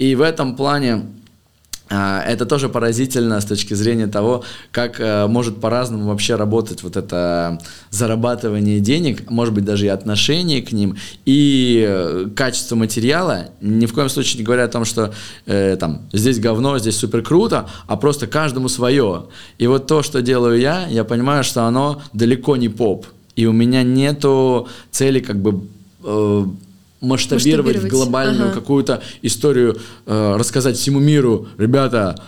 И 0.00 0.16
в 0.16 0.22
этом 0.22 0.56
плане 0.56 1.06
это 1.88 2.46
тоже 2.46 2.68
поразительно 2.68 3.40
с 3.40 3.44
точки 3.44 3.74
зрения 3.74 4.06
того, 4.06 4.44
как 4.72 5.00
э, 5.00 5.26
может 5.26 5.60
по-разному 5.60 6.08
вообще 6.08 6.36
работать 6.36 6.82
вот 6.82 6.96
это 6.96 7.58
зарабатывание 7.90 8.80
денег, 8.80 9.30
может 9.30 9.54
быть, 9.54 9.64
даже 9.64 9.86
и 9.86 9.88
отношение 9.88 10.60
к 10.62 10.72
ним, 10.72 10.96
и 11.24 11.84
э, 11.88 12.26
качество 12.36 12.76
материала. 12.76 13.46
Ни 13.60 13.86
в 13.86 13.94
коем 13.94 14.08
случае 14.08 14.40
не 14.40 14.44
говоря 14.44 14.64
о 14.64 14.68
том, 14.68 14.84
что 14.84 15.14
э, 15.46 15.76
там 15.80 16.02
здесь 16.12 16.38
говно, 16.38 16.78
здесь 16.78 16.96
супер 16.96 17.22
круто, 17.22 17.68
а 17.86 17.96
просто 17.96 18.26
каждому 18.26 18.68
свое. 18.68 19.26
И 19.58 19.66
вот 19.66 19.86
то, 19.86 20.02
что 20.02 20.20
делаю 20.20 20.60
я, 20.60 20.86
я 20.88 21.04
понимаю, 21.04 21.42
что 21.42 21.64
оно 21.64 22.02
далеко 22.12 22.56
не 22.56 22.68
поп. 22.68 23.06
И 23.34 23.46
у 23.46 23.52
меня 23.52 23.82
нету 23.82 24.68
цели 24.90 25.20
как 25.20 25.40
бы 25.40 25.62
масштабировать, 27.00 27.76
масштабировать. 27.76 27.92
глобальную 27.92 28.50
ага. 28.50 28.60
какую-то 28.60 29.02
историю, 29.22 29.78
э, 30.06 30.36
рассказать 30.36 30.76
всему 30.76 31.00
миру, 31.00 31.48
ребята, 31.58 32.20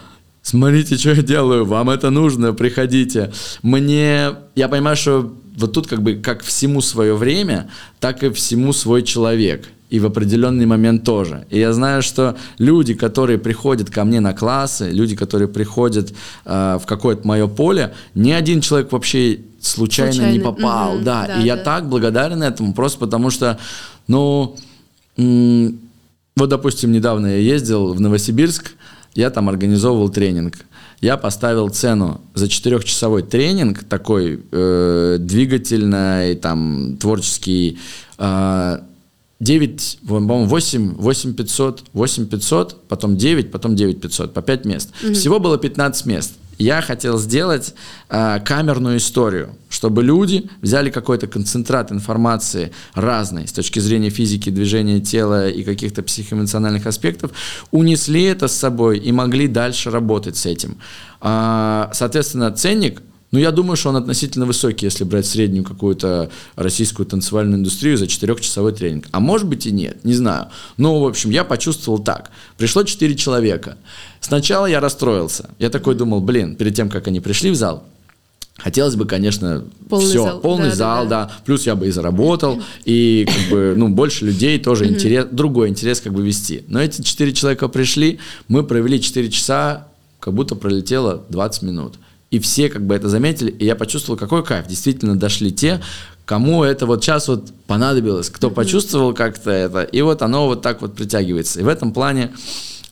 смотрите, 0.43 0.97
что 0.97 1.11
я 1.11 1.23
делаю, 1.23 1.64
вам 1.64 1.91
это 1.91 2.11
нужно, 2.11 2.53
приходите. 2.53 3.33
Мне, 3.62 4.31
я 4.55 4.68
понимаю, 4.68 4.97
что 4.97 5.35
вот 5.57 5.73
тут 5.73 5.87
как 5.87 6.03
бы 6.03 6.14
как 6.14 6.43
всему 6.43 6.81
свое 6.81 7.14
время, 7.14 7.71
так 7.99 8.23
и 8.23 8.31
всему 8.31 8.73
свой 8.73 9.03
человек. 9.03 9.68
И 9.91 9.99
в 9.99 10.07
определенный 10.07 10.66
момент 10.66 11.03
тоже. 11.03 11.47
И 11.51 11.59
я 11.59 11.73
знаю, 11.73 12.01
что 12.03 12.37
люди, 12.59 12.95
которые 12.95 13.39
приходят 13.39 13.91
ко 13.91 14.05
мне 14.05 14.21
на 14.21 14.33
классы, 14.33 14.89
люди, 14.89 15.16
которые 15.16 15.49
приходят 15.49 16.12
э, 16.45 16.79
в 16.81 16.87
какое-то 16.87 17.27
мое 17.27 17.49
поле, 17.49 17.93
ни 18.14 18.31
один 18.31 18.61
человек 18.61 18.93
вообще 18.93 19.41
случайно, 19.61 20.12
случайно. 20.12 20.33
не 20.33 20.39
попал. 20.39 20.95
Угу, 20.95 21.05
да. 21.05 21.27
да, 21.27 21.35
и 21.35 21.39
да. 21.39 21.45
я 21.45 21.57
так 21.57 21.89
благодарен 21.89 22.41
этому, 22.41 22.73
просто 22.73 23.01
потому 23.01 23.31
что 23.31 23.59
ну, 24.07 24.57
вот, 25.16 26.48
допустим, 26.48 26.92
недавно 26.92 27.26
я 27.26 27.36
ездил 27.36 27.92
в 27.92 28.01
Новосибирск, 28.01 28.72
я 29.14 29.30
там 29.30 29.48
организовывал 29.48 30.09
тренинг. 30.09 30.59
Я 31.01 31.16
поставил 31.16 31.70
цену 31.70 32.20
за 32.34 32.48
четырехчасовой 32.48 33.22
тренинг, 33.22 33.84
такой 33.84 34.40
э, 34.53 35.16
двигательный, 35.18 36.34
там, 36.34 36.98
творческий, 36.98 37.78
э, 38.18 38.78
9, 39.40 39.98
по-моему, 40.07 40.44
8, 40.44 40.94
8 40.96 41.34
500, 41.34 41.84
8 41.94 42.26
500, 42.26 42.82
потом 42.88 43.16
9, 43.16 43.51
потом 43.51 43.74
9 43.74 44.01
500, 44.01 44.34
по 44.34 44.42
5 44.42 44.64
мест. 44.66 44.90
Mm-hmm. 45.03 45.14
Всего 45.14 45.40
было 45.40 45.57
15 45.57 46.07
мест 46.07 46.34
я 46.61 46.83
хотел 46.83 47.19
сделать 47.19 47.75
э, 48.11 48.39
камерную 48.45 48.99
историю, 48.99 49.57
чтобы 49.71 50.03
люди 50.03 50.51
взяли 50.61 50.91
какой-то 50.91 51.27
концентрат 51.27 51.91
информации 51.91 52.71
разной 52.95 53.49
с 53.49 53.53
точки 53.53 53.79
зрения 53.79 54.11
физики, 54.11 54.51
движения 54.51 55.01
тела 55.01 55.49
и 55.49 55.65
каких-то 55.65 56.03
психоэмоциональных 56.03 56.87
аспектов, 56.87 57.31
унесли 57.71 58.25
это 58.25 58.47
с 58.47 58.53
собой 58.53 58.99
и 58.99 59.11
могли 59.11 59.49
дальше 59.49 59.91
работать 59.91 60.37
с 60.37 60.45
этим. 60.45 60.77
Э, 61.23 61.89
соответственно, 61.93 62.53
ценник 62.53 63.03
ну, 63.31 63.39
я 63.39 63.53
думаю, 63.53 63.76
что 63.76 63.91
он 63.91 63.97
относительно 63.97 64.45
высокий, 64.45 64.87
если 64.87 65.05
брать 65.05 65.26
среднюю 65.26 65.64
какую-то 65.64 66.31
российскую 66.57 67.07
танцевальную 67.07 67.61
индустрию 67.61 67.97
за 67.97 68.09
четырехчасовой 68.09 68.72
тренинг. 68.72 69.07
А 69.12 69.20
может 69.20 69.47
быть 69.47 69.66
и 69.66 69.70
нет, 69.70 70.05
не 70.05 70.14
знаю. 70.14 70.49
Но, 70.76 71.01
в 71.01 71.07
общем, 71.07 71.31
я 71.31 71.45
почувствовал 71.45 72.01
так. 72.01 72.31
Пришло 72.57 72.83
четыре 72.83 73.14
человека. 73.14 73.78
Сначала 74.20 74.66
я 74.66 74.81
расстроился. 74.81 75.51
Я 75.61 75.70
такой 75.70 75.95
думал, 75.95 76.20
блин, 76.20 76.57
перед 76.57 76.74
тем, 76.74 76.91
как 76.91 77.07
они 77.07 77.20
пришли 77.20 77.51
в 77.51 77.55
зал, 77.55 77.85
Хотелось 78.62 78.95
бы, 78.95 79.07
конечно, 79.07 79.64
полный 79.89 80.07
все, 80.07 80.22
зал. 80.22 80.41
полный 80.41 80.68
да, 80.68 80.74
зал, 80.74 81.07
да, 81.07 81.24
да. 81.24 81.33
Плюс 81.47 81.66
я 81.66 81.74
бы 81.76 81.87
и 81.87 81.91
заработал, 81.91 82.62
и 82.85 83.26
как 83.26 83.51
бы, 83.51 83.74
ну, 83.74 83.89
больше 83.89 84.26
людей 84.26 84.59
тоже 84.59 84.87
интерес, 84.87 85.28
другой 85.31 85.70
интерес 85.70 86.01
как 86.03 86.12
бы 86.12 86.22
вести. 86.22 86.64
Но 86.68 86.78
эти 86.81 87.01
четыре 87.01 87.33
человека 87.33 87.68
пришли, 87.68 88.18
мы 88.49 88.62
провели 88.62 89.01
4 89.01 89.31
часа, 89.31 89.89
как 90.18 90.35
будто 90.35 90.57
пролетело 90.57 91.24
20 91.31 91.62
минут. 91.62 91.95
И 92.31 92.39
все 92.39 92.68
как 92.68 92.87
бы 92.87 92.95
это 92.95 93.09
заметили, 93.09 93.51
и 93.51 93.64
я 93.64 93.74
почувствовал, 93.74 94.18
какой 94.18 94.45
кайф. 94.45 94.66
Действительно 94.66 95.18
дошли 95.18 95.51
те, 95.51 95.81
кому 96.24 96.62
это 96.62 96.87
вот 96.87 97.03
сейчас 97.03 97.26
вот 97.26 97.53
понадобилось, 97.66 98.31
кто 98.31 98.51
почувствовал 98.51 99.14
как-то 99.14 99.51
это, 99.51 99.83
и 99.83 100.01
вот 100.03 100.22
оно 100.22 100.47
вот 100.47 100.62
так 100.62 100.81
вот 100.81 100.95
притягивается. 100.95 101.59
И 101.59 101.64
в 101.64 101.68
этом 101.68 101.93
плане 101.93 102.31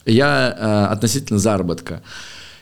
я 0.05 0.55
э, 0.57 0.91
относительно 0.91 1.39
заработка. 1.39 2.01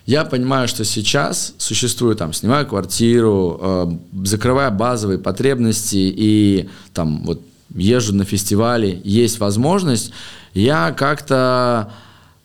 Я 0.06 0.24
понимаю, 0.24 0.68
что 0.68 0.86
сейчас 0.86 1.54
существую, 1.58 2.16
там, 2.16 2.32
снимаю 2.32 2.68
квартиру, 2.68 3.60
э, 3.60 4.26
закрываю 4.26 4.72
базовые 4.72 5.18
потребности 5.18 5.98
и 5.98 6.70
там 6.94 7.24
вот 7.24 7.42
езжу 7.76 8.14
на 8.14 8.24
фестивали, 8.24 9.02
есть 9.04 9.40
возможность, 9.40 10.12
я 10.54 10.92
как-то 10.92 11.92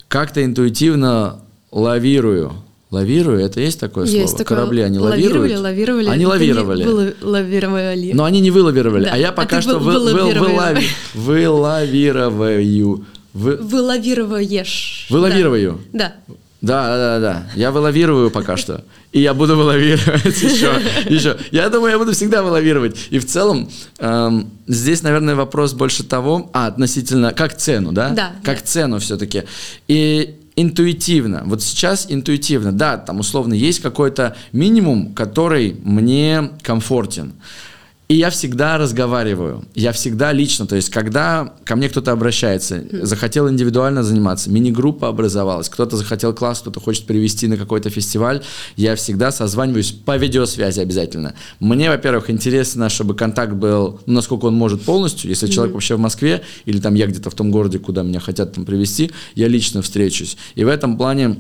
как-то 0.09 0.45
интуитивно 0.45 1.41
лавирую. 1.71 2.53
Лавирую, 2.93 3.41
это 3.41 3.59
есть 3.59 3.81
такое 3.81 4.05
есть 4.05 4.17
слово? 4.17 4.45
Такое 4.45 4.59
Корабли, 4.59 4.83
они 4.83 4.99
лавировали, 4.99 5.57
лавируют? 5.57 5.61
Лавировали, 5.63 6.09
Они 6.09 6.27
лавировали. 6.27 6.85
Вы, 6.85 7.15
лавировали. 7.23 8.13
Но 8.13 8.25
они 8.25 8.41
не 8.41 8.51
вылавировали, 8.51 9.07
да. 9.07 9.15
а 9.15 9.17
я 9.17 9.33
пока 9.33 9.57
а 9.57 9.63
что 9.63 9.79
вы, 9.79 9.99
вы, 9.99 10.35
вылави, 10.35 10.87
вылавироваю. 11.15 13.07
Вы... 13.33 13.57
Вылавироваешь. 13.57 15.07
Вылавирую. 15.09 15.81
Да. 15.95 16.17
Да, 16.61 16.97
да, 16.97 17.19
да. 17.19 17.47
Я 17.57 17.71
вылавирую 17.71 18.31
пока 18.31 18.59
что. 18.59 18.85
И 19.11 19.23
я 19.23 19.33
буду 19.33 19.57
вылавировать 19.57 20.25
еще. 20.43 20.73
еще. 21.09 21.39
Я 21.51 21.71
думаю, 21.71 21.93
я 21.93 21.99
буду 21.99 22.13
всегда 22.13 22.43
вылавировать. 22.43 23.09
И 23.09 23.19
в 23.19 23.25
целом, 23.25 23.71
эм, 24.01 24.51
здесь, 24.69 25.03
наверное, 25.03 25.35
вопрос 25.35 25.73
больше 25.73 26.05
того, 26.05 26.51
а, 26.53 26.67
относительно, 26.67 27.33
как 27.33 27.57
цену, 27.57 27.93
да? 27.93 28.11
Да. 28.11 28.33
Как 28.45 28.59
да. 28.59 28.67
цену 28.67 28.99
все-таки. 28.99 29.45
И 29.89 30.37
интуитивно, 30.57 31.43
вот 31.45 31.63
сейчас 31.63 32.07
интуитивно, 32.09 32.73
да, 32.73 32.99
там 32.99 33.21
условно 33.21 33.55
есть 33.55 33.81
какой-то 33.81 34.37
минимум, 34.53 35.15
который 35.15 35.77
мне 35.83 36.51
комфортен. 36.63 37.33
И 38.09 38.17
я 38.17 38.29
всегда 38.29 38.77
разговариваю, 38.77 39.65
я 39.75 39.93
всегда 39.93 40.33
лично, 40.33 40.67
то 40.67 40.77
есть 40.77 40.91
когда 40.91 41.55
ко 41.65 41.77
мне 41.77 41.89
кто-то 41.89 42.13
обращается, 42.13 42.85
захотел 42.91 43.49
индивидуально 43.49 44.03
заниматься, 44.03 44.51
мини-группа 44.51 45.09
образовалась, 45.09 45.71
кто-то 45.71 45.97
захотел 45.97 46.35
класс, 46.35 46.61
кто-то 46.61 46.79
хочет 46.79 47.07
привести 47.07 47.47
на 47.47 47.57
какой-то 47.57 47.89
фестиваль, 47.89 48.43
я 48.77 48.97
всегда 48.97 49.31
созваниваюсь 49.31 49.93
по 49.93 50.19
видеосвязи 50.19 50.81
обязательно. 50.81 51.35
Мне, 51.59 51.89
во-первых, 51.89 52.29
интересно, 52.29 52.91
чтобы 52.91 53.15
контакт 53.15 53.55
был, 53.55 54.01
ну, 54.05 54.15
насколько 54.15 54.45
он 54.47 54.55
может 54.57 54.83
полностью, 54.83 55.31
если 55.31 55.49
mm-hmm. 55.49 55.53
человек 55.53 55.75
вообще 55.75 55.95
в 55.95 56.01
Москве, 56.01 56.43
или 56.67 56.81
там 56.81 56.95
я 56.95 57.07
где-то 57.07 57.31
в 57.31 57.35
том 57.35 57.51
городе, 57.51 57.79
куда 57.79 58.03
меня 58.03 58.21
хотят 58.21 58.53
там 58.53 58.67
привести, 58.67 59.11
я 59.37 59.49
лично 59.49 59.81
встречусь. 59.81 60.37
И 60.55 60.65
в 60.65 60.69
этом 60.69 60.99
плане 60.99 61.37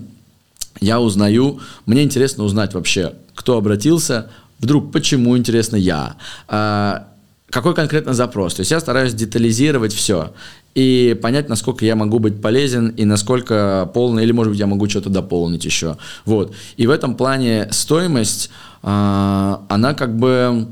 я 0.80 1.00
узнаю, 1.00 1.60
мне 1.86 2.02
интересно 2.02 2.44
узнать 2.44 2.72
вообще, 2.72 3.12
кто 3.34 3.56
обратился, 3.56 4.30
Вдруг, 4.62 4.92
почему, 4.92 5.36
интересно, 5.36 5.74
я? 5.74 6.14
А, 6.46 7.08
какой 7.50 7.74
конкретно 7.74 8.14
запрос? 8.14 8.54
То 8.54 8.60
есть 8.60 8.70
я 8.70 8.80
стараюсь 8.80 9.12
детализировать 9.12 9.92
все 9.92 10.32
и 10.74 11.18
понять, 11.20 11.48
насколько 11.48 11.84
я 11.84 11.96
могу 11.96 12.18
быть 12.20 12.40
полезен 12.40 12.88
и 12.88 13.04
насколько 13.04 13.90
полно, 13.92 14.20
или, 14.20 14.32
может 14.32 14.52
быть, 14.52 14.60
я 14.60 14.66
могу 14.66 14.88
что-то 14.88 15.10
дополнить 15.10 15.64
еще. 15.64 15.98
Вот. 16.24 16.54
И 16.76 16.86
в 16.86 16.90
этом 16.90 17.16
плане 17.16 17.68
стоимость, 17.72 18.50
а, 18.82 19.66
она 19.68 19.94
как 19.94 20.16
бы, 20.16 20.68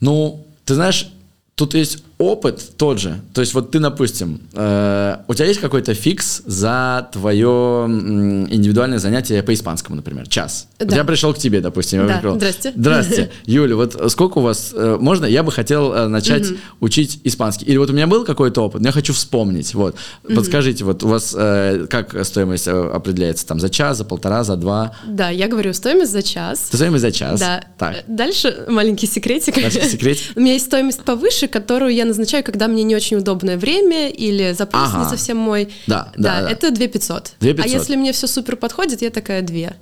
ну, 0.00 0.44
ты 0.64 0.74
знаешь, 0.74 1.10
тут 1.54 1.74
есть 1.74 2.02
опыт 2.24 2.76
тот 2.76 2.98
же. 2.98 3.20
То 3.32 3.40
есть 3.40 3.54
вот 3.54 3.70
ты, 3.70 3.78
допустим, 3.78 4.40
э, 4.52 5.16
у 5.28 5.34
тебя 5.34 5.46
есть 5.46 5.60
какой-то 5.60 5.94
фикс 5.94 6.42
за 6.46 7.08
твое 7.12 7.86
индивидуальное 7.88 8.98
занятие 8.98 9.42
по 9.42 9.52
испанскому, 9.52 9.96
например, 9.96 10.28
час. 10.28 10.68
Да. 10.78 10.96
Я 10.96 11.04
пришел 11.04 11.32
к 11.34 11.38
тебе, 11.38 11.60
допустим. 11.60 12.06
Да, 12.06 12.18
пришел. 12.18 12.36
здрасте. 12.36 12.72
Здрасте. 12.76 13.30
Юля, 13.46 13.76
вот 13.76 14.10
сколько 14.10 14.38
у 14.38 14.42
вас... 14.42 14.72
Э, 14.74 14.96
можно? 15.00 15.26
Я 15.26 15.42
бы 15.42 15.52
хотел 15.52 15.92
э, 15.92 16.08
начать 16.08 16.50
угу. 16.50 16.58
учить 16.80 17.20
испанский. 17.24 17.66
Или 17.66 17.76
вот 17.76 17.90
у 17.90 17.92
меня 17.92 18.06
был 18.06 18.24
какой-то 18.24 18.62
опыт, 18.62 18.80
но 18.80 18.88
я 18.88 18.92
хочу 18.92 19.12
вспомнить. 19.12 19.74
Вот. 19.74 19.96
Угу. 20.24 20.34
Подскажите, 20.34 20.84
вот 20.84 21.02
у 21.02 21.08
вас 21.08 21.34
э, 21.36 21.86
как 21.88 22.24
стоимость 22.24 22.68
определяется? 22.68 23.46
Там 23.46 23.60
за 23.60 23.68
час, 23.68 23.98
за 23.98 24.04
полтора, 24.04 24.44
за 24.44 24.56
два? 24.56 24.94
Да, 25.06 25.30
я 25.30 25.48
говорю 25.48 25.72
стоимость 25.74 26.12
за 26.12 26.22
час. 26.22 26.66
Стоимость 26.66 27.02
за 27.02 27.12
час. 27.12 27.40
Да. 27.40 27.64
Так. 27.78 28.04
Дальше 28.06 28.66
маленький 28.68 29.06
секретик. 29.06 29.56
Маленький 29.56 29.88
секретик. 29.88 30.32
у 30.36 30.40
меня 30.40 30.54
есть 30.54 30.66
стоимость 30.66 31.02
повыше, 31.02 31.48
которую 31.48 31.94
я 31.94 32.04
назначаю, 32.14 32.44
когда 32.44 32.68
мне 32.68 32.82
не 32.82 32.96
очень 32.96 33.18
удобное 33.18 33.56
время 33.56 34.08
или 34.08 34.52
запрос 34.52 34.90
ага. 34.92 35.04
не 35.04 35.10
совсем 35.10 35.36
мой. 35.36 35.68
Да, 35.86 36.12
да, 36.16 36.42
да. 36.42 36.50
Это 36.50 36.70
2 36.70 36.86
500. 36.86 37.32
2 37.40 37.52
500. 37.52 37.64
А 37.64 37.68
если 37.68 37.96
мне 37.96 38.12
все 38.12 38.26
супер 38.26 38.56
подходит, 38.56 39.02
я 39.02 39.10
такая 39.10 39.42
2. 39.42 39.72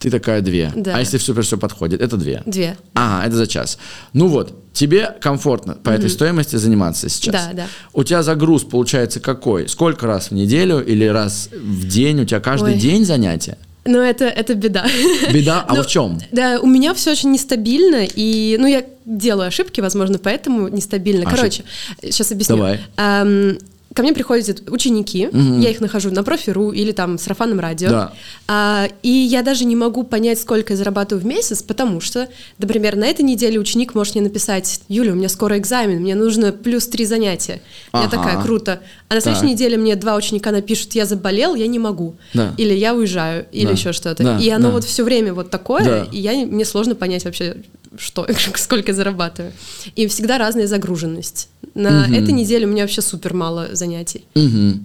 Ты 0.00 0.10
такая 0.10 0.40
две. 0.40 0.72
Да. 0.74 0.96
А 0.96 1.00
если 1.00 1.18
супер 1.18 1.42
все 1.42 1.58
подходит, 1.58 2.00
это 2.00 2.16
две. 2.16 2.42
Две. 2.46 2.78
Ага, 2.94 3.26
это 3.26 3.36
за 3.36 3.46
час. 3.46 3.78
Ну 4.14 4.28
вот, 4.28 4.54
тебе 4.72 5.14
комфортно 5.20 5.74
по 5.74 5.90
mm-hmm. 5.90 5.94
этой 5.94 6.08
стоимости 6.08 6.56
заниматься 6.56 7.10
сейчас. 7.10 7.34
Да, 7.34 7.50
да. 7.52 7.66
У 7.92 8.02
тебя 8.02 8.22
загруз 8.22 8.64
получается 8.64 9.20
какой? 9.20 9.68
Сколько 9.68 10.06
раз 10.06 10.30
в 10.30 10.32
неделю 10.32 10.82
или 10.82 11.04
раз 11.04 11.50
в 11.52 11.86
день? 11.86 12.22
У 12.22 12.24
тебя 12.24 12.40
каждый 12.40 12.72
Ой. 12.72 12.80
день 12.80 13.04
занятия? 13.04 13.58
Ну, 13.84 13.98
это, 13.98 14.26
это 14.26 14.54
беда. 14.54 14.86
Беда? 15.32 15.64
А 15.66 15.74
ну, 15.74 15.82
в 15.82 15.86
чем? 15.86 16.18
Да, 16.32 16.60
у 16.60 16.66
меня 16.66 16.92
все 16.94 17.12
очень 17.12 17.30
нестабильно, 17.32 18.04
и, 18.04 18.56
ну, 18.58 18.66
я 18.66 18.84
делаю 19.06 19.48
ошибки, 19.48 19.80
возможно, 19.80 20.18
поэтому 20.18 20.68
нестабильно. 20.68 21.26
Ошиб... 21.26 21.36
Короче, 21.36 21.64
сейчас 22.02 22.30
объясню. 22.32 22.56
Давай. 22.56 22.80
Эм, 22.96 23.58
ко 23.94 24.02
мне 24.02 24.12
приходят 24.12 24.68
ученики, 24.70 25.26
угу. 25.26 25.58
я 25.58 25.70
их 25.70 25.80
нахожу 25.80 26.10
на 26.10 26.22
профи.ру 26.22 26.70
или 26.70 26.92
там 26.92 27.18
с 27.18 27.22
сарафанном 27.22 27.58
радио, 27.58 27.90
да. 27.90 28.12
а, 28.46 28.88
и 29.02 29.10
я 29.10 29.42
даже 29.42 29.64
не 29.64 29.74
могу 29.74 30.04
понять, 30.04 30.40
сколько 30.40 30.74
я 30.74 30.76
зарабатываю 30.76 31.22
в 31.22 31.26
месяц, 31.26 31.62
потому 31.62 32.00
что, 32.00 32.28
например, 32.58 32.96
на 32.96 33.06
этой 33.06 33.22
неделе 33.22 33.58
ученик 33.58 33.94
может 33.94 34.14
мне 34.14 34.22
написать, 34.22 34.80
Юля, 34.88 35.12
у 35.12 35.16
меня 35.16 35.28
скоро 35.28 35.58
экзамен, 35.58 36.00
мне 36.00 36.14
нужно 36.14 36.52
плюс 36.52 36.86
три 36.86 37.04
занятия. 37.04 37.60
Ага. 37.90 38.04
Я 38.04 38.10
такая, 38.10 38.42
круто. 38.42 38.80
А 39.08 39.14
на 39.14 39.20
следующей 39.20 39.42
так. 39.42 39.50
неделе 39.50 39.76
мне 39.76 39.96
два 39.96 40.14
ученика 40.14 40.52
напишут, 40.52 40.92
я 40.94 41.04
заболел, 41.04 41.56
я 41.56 41.66
не 41.66 41.80
могу. 41.80 42.14
Да. 42.32 42.54
Или 42.56 42.74
я 42.74 42.94
уезжаю, 42.94 43.46
или 43.50 43.66
да. 43.66 43.72
еще 43.72 43.92
что-то. 43.92 44.22
Да. 44.22 44.38
И 44.38 44.48
оно 44.50 44.68
да. 44.68 44.74
вот 44.74 44.84
все 44.84 45.02
время 45.02 45.34
вот 45.34 45.50
такое, 45.50 45.84
да. 45.84 46.06
и 46.12 46.20
я, 46.20 46.32
мне 46.46 46.64
сложно 46.64 46.94
понять 46.94 47.24
вообще, 47.24 47.56
что, 47.98 48.26
сколько 48.56 48.92
зарабатываю. 48.92 49.52
И 49.96 50.06
всегда 50.06 50.38
разная 50.38 50.66
загруженность. 50.66 51.48
На 51.74 52.04
угу. 52.04 52.14
этой 52.14 52.32
неделе 52.32 52.66
у 52.66 52.70
меня 52.70 52.82
вообще 52.82 53.00
супер 53.02 53.34
мало 53.34 53.68
занятий. 53.72 54.24
Угу. 54.34 54.80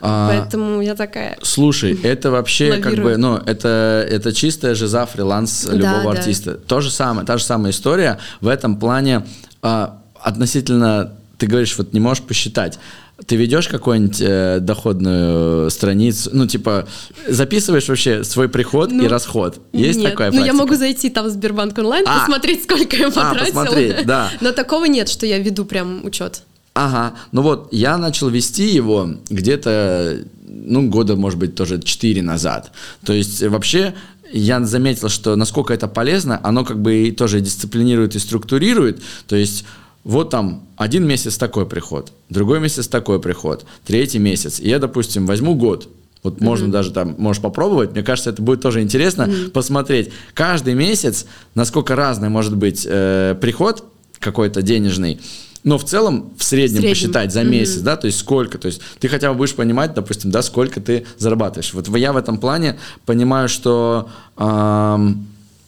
А, 0.00 0.28
Поэтому 0.28 0.80
я 0.82 0.94
такая. 0.94 1.38
Слушай, 1.42 1.98
это 2.02 2.30
вообще 2.30 2.70
лавирую. 2.70 2.94
как 2.94 3.04
бы, 3.04 3.16
ну, 3.16 3.36
это, 3.36 4.06
это 4.08 4.32
чистая 4.32 4.74
жиза 4.74 5.06
фриланс 5.06 5.66
любого 5.70 6.12
да, 6.14 6.18
артиста. 6.18 6.54
То 6.54 6.80
же 6.80 6.90
самое, 6.90 7.26
та 7.26 7.38
же 7.38 7.44
самая 7.44 7.72
история 7.72 8.18
в 8.40 8.48
этом 8.48 8.78
плане 8.78 9.24
а, 9.62 10.02
относительно, 10.20 11.12
ты 11.38 11.46
говоришь, 11.46 11.76
вот 11.78 11.92
не 11.92 12.00
можешь 12.00 12.22
посчитать. 12.22 12.78
Ты 13.24 13.36
ведешь 13.36 13.68
какую-нибудь 13.68 14.20
э, 14.20 14.58
доходную 14.60 15.70
страницу, 15.70 16.28
ну, 16.34 16.46
типа, 16.46 16.86
записываешь 17.26 17.88
вообще 17.88 18.24
свой 18.24 18.50
приход 18.50 18.92
ну, 18.92 19.04
и 19.04 19.08
расход? 19.08 19.58
Есть 19.72 20.00
нет. 20.00 20.10
такая 20.10 20.30
практика? 20.30 20.52
Ну, 20.52 20.58
я 20.58 20.64
могу 20.64 20.74
зайти 20.74 21.08
там 21.08 21.26
в 21.26 21.30
Сбербанк 21.30 21.78
онлайн, 21.78 22.04
а, 22.06 22.20
посмотреть, 22.20 22.64
сколько 22.64 22.94
я 22.94 23.06
потратила. 23.06 23.62
А, 23.62 23.64
посмотреть, 23.64 24.06
да. 24.06 24.30
Но 24.42 24.52
такого 24.52 24.84
нет, 24.84 25.08
что 25.08 25.24
я 25.24 25.38
веду 25.38 25.64
прям 25.64 26.04
учет. 26.04 26.42
Ага, 26.74 27.14
ну 27.32 27.40
вот, 27.40 27.68
я 27.72 27.96
начал 27.96 28.28
вести 28.28 28.68
его 28.68 29.08
где-то, 29.30 30.18
ну, 30.46 30.86
года, 30.90 31.16
может 31.16 31.38
быть, 31.38 31.54
тоже 31.54 31.80
4 31.80 32.20
назад. 32.20 32.70
То 33.02 33.14
есть, 33.14 33.42
вообще, 33.42 33.94
я 34.30 34.62
заметил, 34.64 35.08
что 35.08 35.36
насколько 35.36 35.72
это 35.72 35.88
полезно, 35.88 36.38
оно 36.42 36.66
как 36.66 36.80
бы 36.80 37.08
и 37.08 37.12
тоже 37.12 37.40
дисциплинирует 37.40 38.14
и 38.14 38.18
структурирует. 38.18 39.02
То 39.26 39.36
есть 39.36 39.64
вот 40.06 40.30
там 40.30 40.62
один 40.76 41.04
месяц 41.04 41.36
такой 41.36 41.66
приход, 41.66 42.12
другой 42.30 42.60
месяц 42.60 42.86
такой 42.86 43.20
приход, 43.20 43.66
третий 43.84 44.20
месяц. 44.20 44.60
И 44.60 44.68
я, 44.68 44.78
допустим, 44.78 45.26
возьму 45.26 45.56
год, 45.56 45.88
вот 46.22 46.34
mm-hmm. 46.34 46.44
можно 46.44 46.70
даже 46.70 46.92
там, 46.92 47.16
можешь 47.18 47.42
попробовать. 47.42 47.90
Мне 47.90 48.04
кажется, 48.04 48.30
это 48.30 48.40
будет 48.40 48.62
тоже 48.62 48.82
интересно 48.82 49.22
mm-hmm. 49.22 49.50
посмотреть. 49.50 50.12
Каждый 50.32 50.74
месяц, 50.74 51.26
насколько 51.56 51.96
разный 51.96 52.28
может 52.28 52.56
быть 52.56 52.86
э, 52.88 53.34
приход 53.40 53.84
какой-то 54.20 54.62
денежный. 54.62 55.20
Но 55.64 55.76
в 55.76 55.84
целом 55.84 56.30
в 56.38 56.44
среднем, 56.44 56.76
в 56.76 56.80
среднем. 56.82 56.90
посчитать 56.90 57.32
за 57.32 57.42
месяц, 57.42 57.80
mm-hmm. 57.80 57.82
да, 57.82 57.96
то 57.96 58.06
есть 58.06 58.18
сколько, 58.20 58.58
то 58.58 58.66
есть 58.66 58.80
ты 59.00 59.08
хотя 59.08 59.32
бы 59.32 59.38
будешь 59.38 59.56
понимать, 59.56 59.92
допустим, 59.94 60.30
да, 60.30 60.42
сколько 60.42 60.80
ты 60.80 61.04
зарабатываешь. 61.18 61.74
Вот 61.74 61.88
я 61.96 62.12
в 62.12 62.16
этом 62.16 62.38
плане 62.38 62.78
понимаю, 63.06 63.48
что 63.48 64.08
э, 64.36 65.08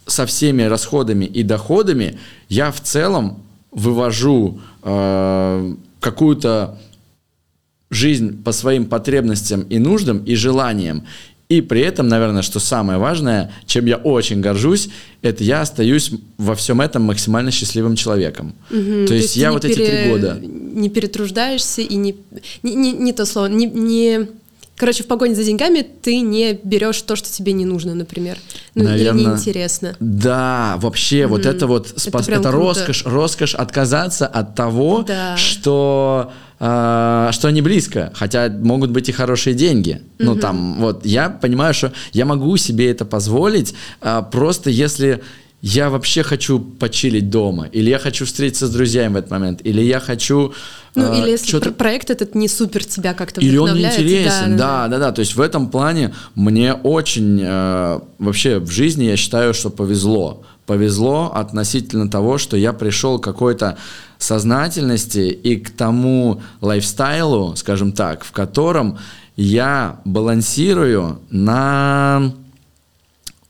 со 0.06 0.26
всеми 0.26 0.62
расходами 0.62 1.24
и 1.24 1.42
доходами 1.42 2.20
я 2.48 2.70
в 2.70 2.80
целом 2.80 3.42
вывожу 3.70 4.60
э, 4.82 5.74
какую-то 6.00 6.78
жизнь 7.90 8.42
по 8.42 8.52
своим 8.52 8.86
потребностям 8.86 9.62
и 9.62 9.78
нуждам 9.78 10.24
и 10.24 10.34
желаниям. 10.34 11.04
И 11.48 11.62
при 11.62 11.80
этом, 11.80 12.08
наверное, 12.08 12.42
что 12.42 12.60
самое 12.60 12.98
важное, 12.98 13.50
чем 13.64 13.86
я 13.86 13.96
очень 13.96 14.42
горжусь, 14.42 14.90
это 15.22 15.42
я 15.42 15.62
остаюсь 15.62 16.12
во 16.36 16.54
всем 16.54 16.82
этом 16.82 17.04
максимально 17.04 17.50
счастливым 17.50 17.96
человеком. 17.96 18.54
Угу, 18.70 18.78
то, 18.80 19.06
то 19.08 19.14
есть 19.14 19.34
я 19.36 19.52
вот 19.52 19.62
пере... 19.62 19.74
эти 19.74 19.90
три 19.90 20.10
года... 20.10 20.38
Не 20.42 20.90
перетруждаешься 20.90 21.80
и 21.80 21.94
не... 21.96 22.16
Не, 22.62 22.74
не, 22.74 22.92
не 22.92 23.12
то 23.14 23.24
слово, 23.24 23.46
не, 23.46 23.64
не 23.64 24.28
Короче, 24.78 25.02
в 25.02 25.06
погоне 25.06 25.34
за 25.34 25.44
деньгами 25.44 25.82
ты 25.82 26.20
не 26.20 26.58
берешь 26.62 27.02
то, 27.02 27.16
что 27.16 27.28
тебе 27.30 27.52
не 27.52 27.64
нужно, 27.64 27.94
например. 27.94 28.38
Ну, 28.76 28.84
Наверное, 28.84 29.20
или 29.20 29.28
неинтересно. 29.28 29.96
Да, 29.98 30.76
вообще, 30.78 31.22
mm-hmm. 31.22 31.26
вот 31.26 31.46
это 31.46 31.66
вот 31.66 31.88
спас... 31.96 32.28
это, 32.28 32.38
это 32.38 32.50
роскошь, 32.52 33.04
роскошь 33.04 33.54
отказаться 33.54 34.26
от 34.28 34.54
того, 34.54 35.04
да. 35.06 35.36
что 35.36 36.32
э, 36.60 37.30
что 37.32 37.48
они 37.48 37.60
близко, 37.60 38.12
хотя 38.14 38.48
могут 38.48 38.90
быть 38.90 39.08
и 39.08 39.12
хорошие 39.12 39.54
деньги. 39.54 40.00
Mm-hmm. 40.00 40.24
Ну 40.24 40.36
там, 40.36 40.74
вот 40.78 41.04
я 41.04 41.28
понимаю, 41.28 41.74
что 41.74 41.92
я 42.12 42.24
могу 42.24 42.56
себе 42.56 42.88
это 42.88 43.04
позволить, 43.04 43.74
э, 44.00 44.22
просто 44.30 44.70
если 44.70 45.22
я 45.60 45.90
вообще 45.90 46.22
хочу 46.22 46.60
почилить 46.60 47.30
дома, 47.30 47.66
или 47.66 47.90
я 47.90 47.98
хочу 47.98 48.24
встретиться 48.24 48.68
с 48.68 48.70
друзьями 48.70 49.14
в 49.14 49.16
этот 49.16 49.30
момент, 49.30 49.60
или 49.64 49.82
я 49.82 49.98
хочу... 49.98 50.52
Ну, 50.94 51.12
э, 51.12 51.20
или 51.20 51.30
если 51.30 51.48
что-то... 51.48 51.72
проект 51.72 52.10
этот 52.10 52.36
не 52.36 52.48
супер 52.48 52.84
тебя 52.84 53.12
как-то 53.12 53.40
Или 53.40 53.56
он 53.56 53.74
не 53.74 53.84
интересен, 53.84 54.56
да, 54.56 54.86
да, 54.86 54.88
да, 54.88 54.98
да. 54.98 55.12
То 55.12 55.20
есть 55.20 55.34
в 55.34 55.40
этом 55.40 55.68
плане 55.68 56.14
мне 56.36 56.74
очень... 56.74 57.40
Э, 57.42 58.00
вообще 58.18 58.60
в 58.60 58.70
жизни 58.70 59.04
я 59.04 59.16
считаю, 59.16 59.52
что 59.52 59.70
повезло. 59.70 60.44
Повезло 60.64 61.32
относительно 61.34 62.08
того, 62.08 62.38
что 62.38 62.56
я 62.56 62.72
пришел 62.72 63.18
к 63.18 63.24
какой-то 63.24 63.78
сознательности 64.18 65.28
и 65.30 65.56
к 65.56 65.70
тому 65.70 66.40
лайфстайлу, 66.60 67.56
скажем 67.56 67.92
так, 67.92 68.22
в 68.22 68.30
котором 68.30 68.98
я 69.34 70.00
балансирую 70.04 71.20
на 71.30 72.32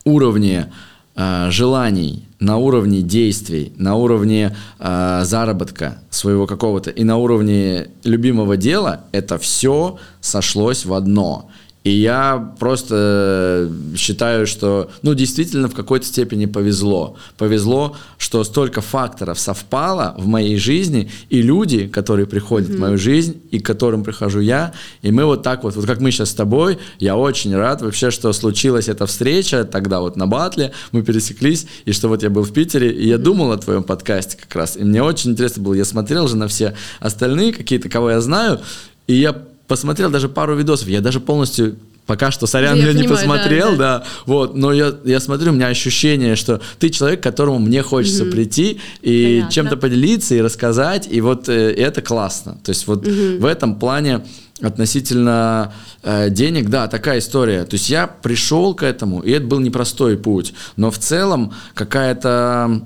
уровне 0.05 0.73
э, 1.19 1.51
желаний, 1.51 2.25
на 2.41 2.57
уровне 2.57 3.03
действий, 3.03 3.73
на 3.77 3.97
уровне 3.97 4.57
э, 4.79 5.21
заработка 5.25 5.99
своего 6.11 6.47
какого-то 6.47 6.91
и 6.91 7.05
на 7.05 7.17
уровне 7.17 7.89
любимого 8.05 8.57
дела, 8.57 9.01
это 9.13 9.39
все 9.39 9.99
сошлось 10.21 10.87
в 10.87 10.95
одно. 10.95 11.48
И 11.85 11.91
я 11.91 12.55
просто 12.59 13.71
считаю, 13.97 14.47
что, 14.47 14.91
ну, 15.03 15.15
действительно, 15.15 15.69
в 15.69 15.75
какой-то 15.75 16.05
степени 16.05 16.47
повезло. 16.47 17.17
Повезло, 17.37 17.97
что 18.19 18.43
столько 18.45 18.81
факторов 18.81 19.39
совпало 19.39 20.15
в 20.19 20.27
моей 20.27 20.59
жизни, 20.59 21.11
и 21.31 21.41
люди, 21.41 21.87
которые 21.87 22.27
приходят 22.27 22.69
mm-hmm. 22.69 22.77
в 22.77 22.81
мою 22.81 22.99
жизнь, 22.99 23.41
и 23.51 23.59
к 23.61 23.67
которым 23.67 24.05
прихожу 24.05 24.41
я, 24.41 24.73
и 25.03 25.11
мы 25.13 25.25
вот 25.25 25.43
так 25.43 25.65
вот, 25.65 25.77
вот 25.77 25.87
как 25.87 26.01
мы 26.01 26.11
сейчас 26.11 26.31
с 26.31 26.35
тобой, 26.35 26.79
я 26.99 27.17
очень 27.17 27.55
рад 27.57 27.81
вообще, 27.81 28.11
что 28.11 28.33
случилась 28.33 28.89
эта 28.89 29.07
встреча 29.07 29.65
тогда 29.65 30.01
вот 30.01 30.17
на 30.17 30.27
батле, 30.27 30.73
мы 30.93 31.03
пересеклись, 31.03 31.67
и 31.85 31.93
что 31.93 32.09
вот 32.09 32.23
я 32.23 32.31
был 32.31 32.43
в 32.43 32.53
Питере, 32.53 32.91
и 32.91 33.09
я 33.09 33.19
думал 33.19 33.53
о 33.53 33.57
твоем 33.57 33.85
подкасте 33.85 34.37
как 34.37 34.55
раз, 34.57 34.77
и 34.77 34.83
мне 34.83 35.03
очень 35.03 35.31
интересно 35.31 35.63
было, 35.63 35.75
я 35.75 35.85
смотрел 35.85 36.29
же 36.29 36.37
на 36.37 36.49
все 36.49 36.75
остальные 37.01 37.53
какие-то, 37.53 37.89
кого 37.89 38.11
я 38.11 38.21
знаю, 38.21 38.61
и 39.07 39.15
я 39.15 39.33
посмотрел 39.69 40.11
даже 40.11 40.29
пару 40.29 40.57
видосов, 40.57 40.89
я 40.89 41.01
даже 41.01 41.21
полностью 41.21 41.77
пока 42.07 42.31
что, 42.31 42.47
сорян, 42.47 42.77
я, 42.77 42.87
я 42.87 42.89
понимаю, 42.89 43.03
не 43.03 43.09
посмотрел, 43.09 43.71
да, 43.73 43.77
да. 43.77 43.99
да, 43.99 44.05
вот, 44.25 44.57
но 44.57 44.73
я, 44.73 44.95
я 45.05 45.21
смотрю, 45.21 45.53
у 45.53 45.55
меня 45.55 45.67
ощущение, 45.67 46.37
что 46.37 46.61
ты 46.79 46.89
человек, 46.89 47.21
к 47.21 47.23
которому 47.23 47.59
мне 47.59 47.83
хочется 47.83 48.25
угу. 48.25 48.33
прийти 48.33 48.81
и 49.03 49.35
Понятно. 49.35 49.53
чем-то 49.53 49.77
поделиться 49.77 50.35
и 50.35 50.41
рассказать, 50.41 51.07
и 51.11 51.21
вот 51.21 51.51
э, 51.51 51.71
это 51.75 52.01
классно, 52.01 52.59
то 52.65 52.71
есть 52.71 52.87
вот 52.87 53.07
угу. 53.07 53.41
в 53.41 53.45
этом 53.45 53.79
плане 53.79 54.25
относительно 54.63 55.73
э, 56.03 56.31
денег, 56.31 56.69
да, 56.69 56.89
такая 56.89 57.21
история. 57.21 57.65
То 57.65 57.75
есть 57.75 57.91
я 57.91 58.09
пришел 58.09 58.75
к 58.75 58.83
этому, 58.83 59.21
и 59.21 59.31
это 59.31 59.47
был 59.47 59.61
непростой 59.61 60.17
путь, 60.17 60.53
но 60.77 60.91
в 60.91 60.99
целом 60.99 61.53
какая-то 61.75 62.83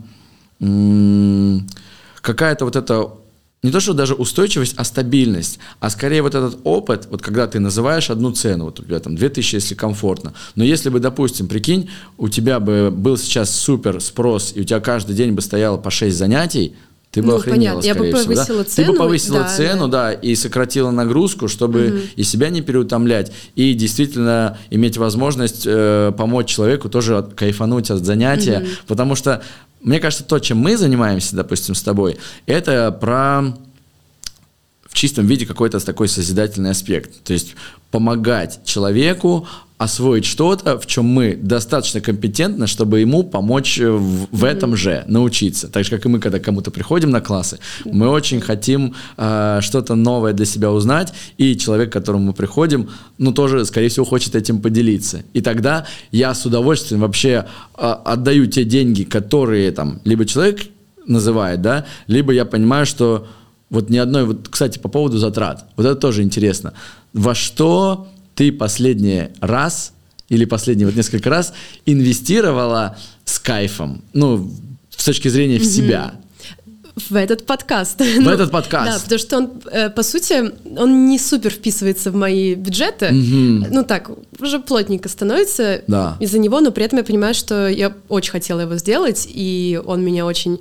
какая-то 2.20 2.64
вот 2.64 2.76
эта 2.76 3.08
не 3.62 3.70
то, 3.70 3.78
что 3.78 3.92
даже 3.92 4.14
устойчивость, 4.14 4.74
а 4.76 4.84
стабильность. 4.84 5.60
А 5.78 5.88
скорее 5.88 6.22
вот 6.22 6.34
этот 6.34 6.58
опыт, 6.64 7.06
вот 7.10 7.22
когда 7.22 7.46
ты 7.46 7.60
называешь 7.60 8.10
одну 8.10 8.32
цену, 8.32 8.64
вот 8.64 8.80
у 8.80 8.84
тебя 8.84 8.98
там 8.98 9.14
2000, 9.14 9.54
если 9.54 9.74
комфортно. 9.74 10.34
Но 10.56 10.64
если 10.64 10.88
бы, 10.88 10.98
допустим, 10.98 11.46
прикинь, 11.46 11.88
у 12.18 12.28
тебя 12.28 12.58
бы 12.58 12.90
был 12.90 13.16
сейчас 13.16 13.54
супер 13.54 14.00
спрос, 14.00 14.52
и 14.56 14.62
у 14.62 14.64
тебя 14.64 14.80
каждый 14.80 15.14
день 15.14 15.32
бы 15.32 15.42
стояло 15.42 15.76
по 15.76 15.90
6 15.90 16.16
занятий, 16.16 16.74
ты 17.12 17.20
бы 17.20 17.28
ну, 17.28 17.36
охренела, 17.36 17.80
понятно. 17.80 17.82
скорее 17.82 18.10
Я 18.10 18.12
бы 18.12 18.18
всего, 18.18 18.34
повысила 18.34 18.64
да? 18.64 18.64
цену. 18.64 18.86
Ты 18.86 18.92
бы 18.92 18.98
повысила 18.98 19.38
да, 19.40 19.48
цену, 19.48 19.88
да. 19.88 20.02
да, 20.04 20.12
и 20.12 20.34
сократила 20.34 20.90
нагрузку, 20.90 21.46
чтобы 21.46 21.86
угу. 21.86 21.98
и 22.16 22.22
себя 22.22 22.48
не 22.48 22.62
переутомлять, 22.62 23.32
и 23.54 23.74
действительно 23.74 24.58
иметь 24.70 24.96
возможность 24.96 25.64
э, 25.66 26.12
помочь 26.16 26.48
человеку 26.48 26.88
тоже 26.88 27.22
кайфануть 27.36 27.90
от 27.90 28.04
занятия, 28.04 28.60
угу. 28.60 28.68
потому 28.88 29.14
что 29.14 29.42
мне 29.82 30.00
кажется, 30.00 30.24
то, 30.24 30.38
чем 30.38 30.58
мы 30.58 30.76
занимаемся, 30.76 31.36
допустим, 31.36 31.74
с 31.74 31.82
тобой, 31.82 32.18
это 32.46 32.90
про 32.92 33.54
в 34.93 34.95
чистом 34.95 35.26
виде 35.26 35.47
какой-то 35.47 35.80
такой 35.80 36.07
созидательный 36.07 36.70
аспект. 36.70 37.24
То 37.24 37.32
есть 37.32 37.55
помогать 37.90 38.61
человеку 38.66 39.49
освоить 39.78 40.26
что-то, 40.26 40.78
в 40.78 40.86
чем 40.86 41.07
мы 41.07 41.34
достаточно 41.34 42.03
компетентны, 42.03 42.66
чтобы 42.66 43.01
ему 43.01 43.24
помочь 43.24 43.78
в, 43.78 44.26
в 44.30 44.45
mm-hmm. 44.45 44.47
этом 44.47 44.76
же 44.76 45.05
научиться. 45.09 45.68
Так 45.68 45.84
же, 45.84 45.90
как 45.90 46.05
и 46.05 46.09
мы, 46.09 46.20
когда 46.20 46.38
кому-то 46.38 46.70
приходим 46.70 47.11
на 47.11 47.22
классы, 47.22 47.59
мы 47.86 48.09
очень 48.09 48.43
хотим 48.43 48.95
э, 49.16 49.59
что-то 49.62 49.95
новое 49.95 50.34
для 50.34 50.45
себя 50.45 50.70
узнать, 50.70 51.14
и 51.38 51.57
человек, 51.57 51.88
к 51.88 51.93
которому 51.95 52.26
мы 52.26 52.32
приходим, 52.34 52.90
ну, 53.16 53.32
тоже, 53.32 53.64
скорее 53.64 53.88
всего, 53.88 54.05
хочет 54.05 54.36
этим 54.36 54.61
поделиться. 54.61 55.22
И 55.32 55.40
тогда 55.40 55.86
я 56.12 56.34
с 56.34 56.45
удовольствием 56.47 57.01
вообще 57.01 57.47
э, 57.76 57.97
отдаю 58.05 58.47
те 58.47 58.64
деньги, 58.64 59.05
которые 59.05 59.72
там 59.72 60.01
либо 60.05 60.26
человек 60.26 60.61
называет, 61.07 61.62
да, 61.62 61.86
либо 62.07 62.32
я 62.32 62.45
понимаю, 62.45 62.86
что 62.86 63.26
вот 63.72 63.88
ни 63.88 63.96
одной, 63.96 64.24
вот, 64.24 64.48
кстати, 64.50 64.78
по 64.78 64.88
поводу 64.88 65.16
затрат, 65.16 65.64
вот 65.76 65.86
это 65.86 65.96
тоже 65.96 66.22
интересно. 66.22 66.74
Во 67.14 67.34
что 67.34 68.06
ты 68.34 68.52
последний 68.52 69.28
раз 69.40 69.94
или 70.28 70.44
последние 70.44 70.86
вот 70.86 70.94
несколько 70.94 71.30
раз 71.30 71.54
инвестировала 71.86 72.96
с 73.24 73.38
кайфом, 73.38 74.02
ну, 74.12 74.50
с 74.90 75.04
точки 75.04 75.28
зрения 75.28 75.58
в 75.58 75.64
себя? 75.64 76.14
в 76.94 77.14
этот 77.14 77.46
подкаст. 77.46 78.00
В 78.00 78.20
ну, 78.20 78.30
этот 78.30 78.50
подкаст. 78.50 78.92
Да, 78.92 79.00
потому 79.02 79.18
что 79.18 79.36
он, 79.38 79.50
э, 79.70 79.90
по 79.90 80.02
сути, 80.02 80.52
он 80.78 81.08
не 81.08 81.18
супер 81.18 81.50
вписывается 81.50 82.10
в 82.10 82.14
мои 82.14 82.54
бюджеты. 82.54 83.06
Угу. 83.06 83.68
Ну 83.70 83.84
так, 83.84 84.10
уже 84.38 84.58
плотненько 84.58 85.08
становится 85.08 85.82
да. 85.86 86.16
из-за 86.20 86.38
него, 86.38 86.60
но 86.60 86.70
при 86.70 86.84
этом 86.84 86.98
я 86.98 87.04
понимаю, 87.04 87.34
что 87.34 87.66
я 87.68 87.94
очень 88.08 88.32
хотела 88.32 88.60
его 88.60 88.76
сделать, 88.76 89.26
и 89.28 89.80
он 89.84 90.04
меня 90.04 90.26
очень 90.26 90.60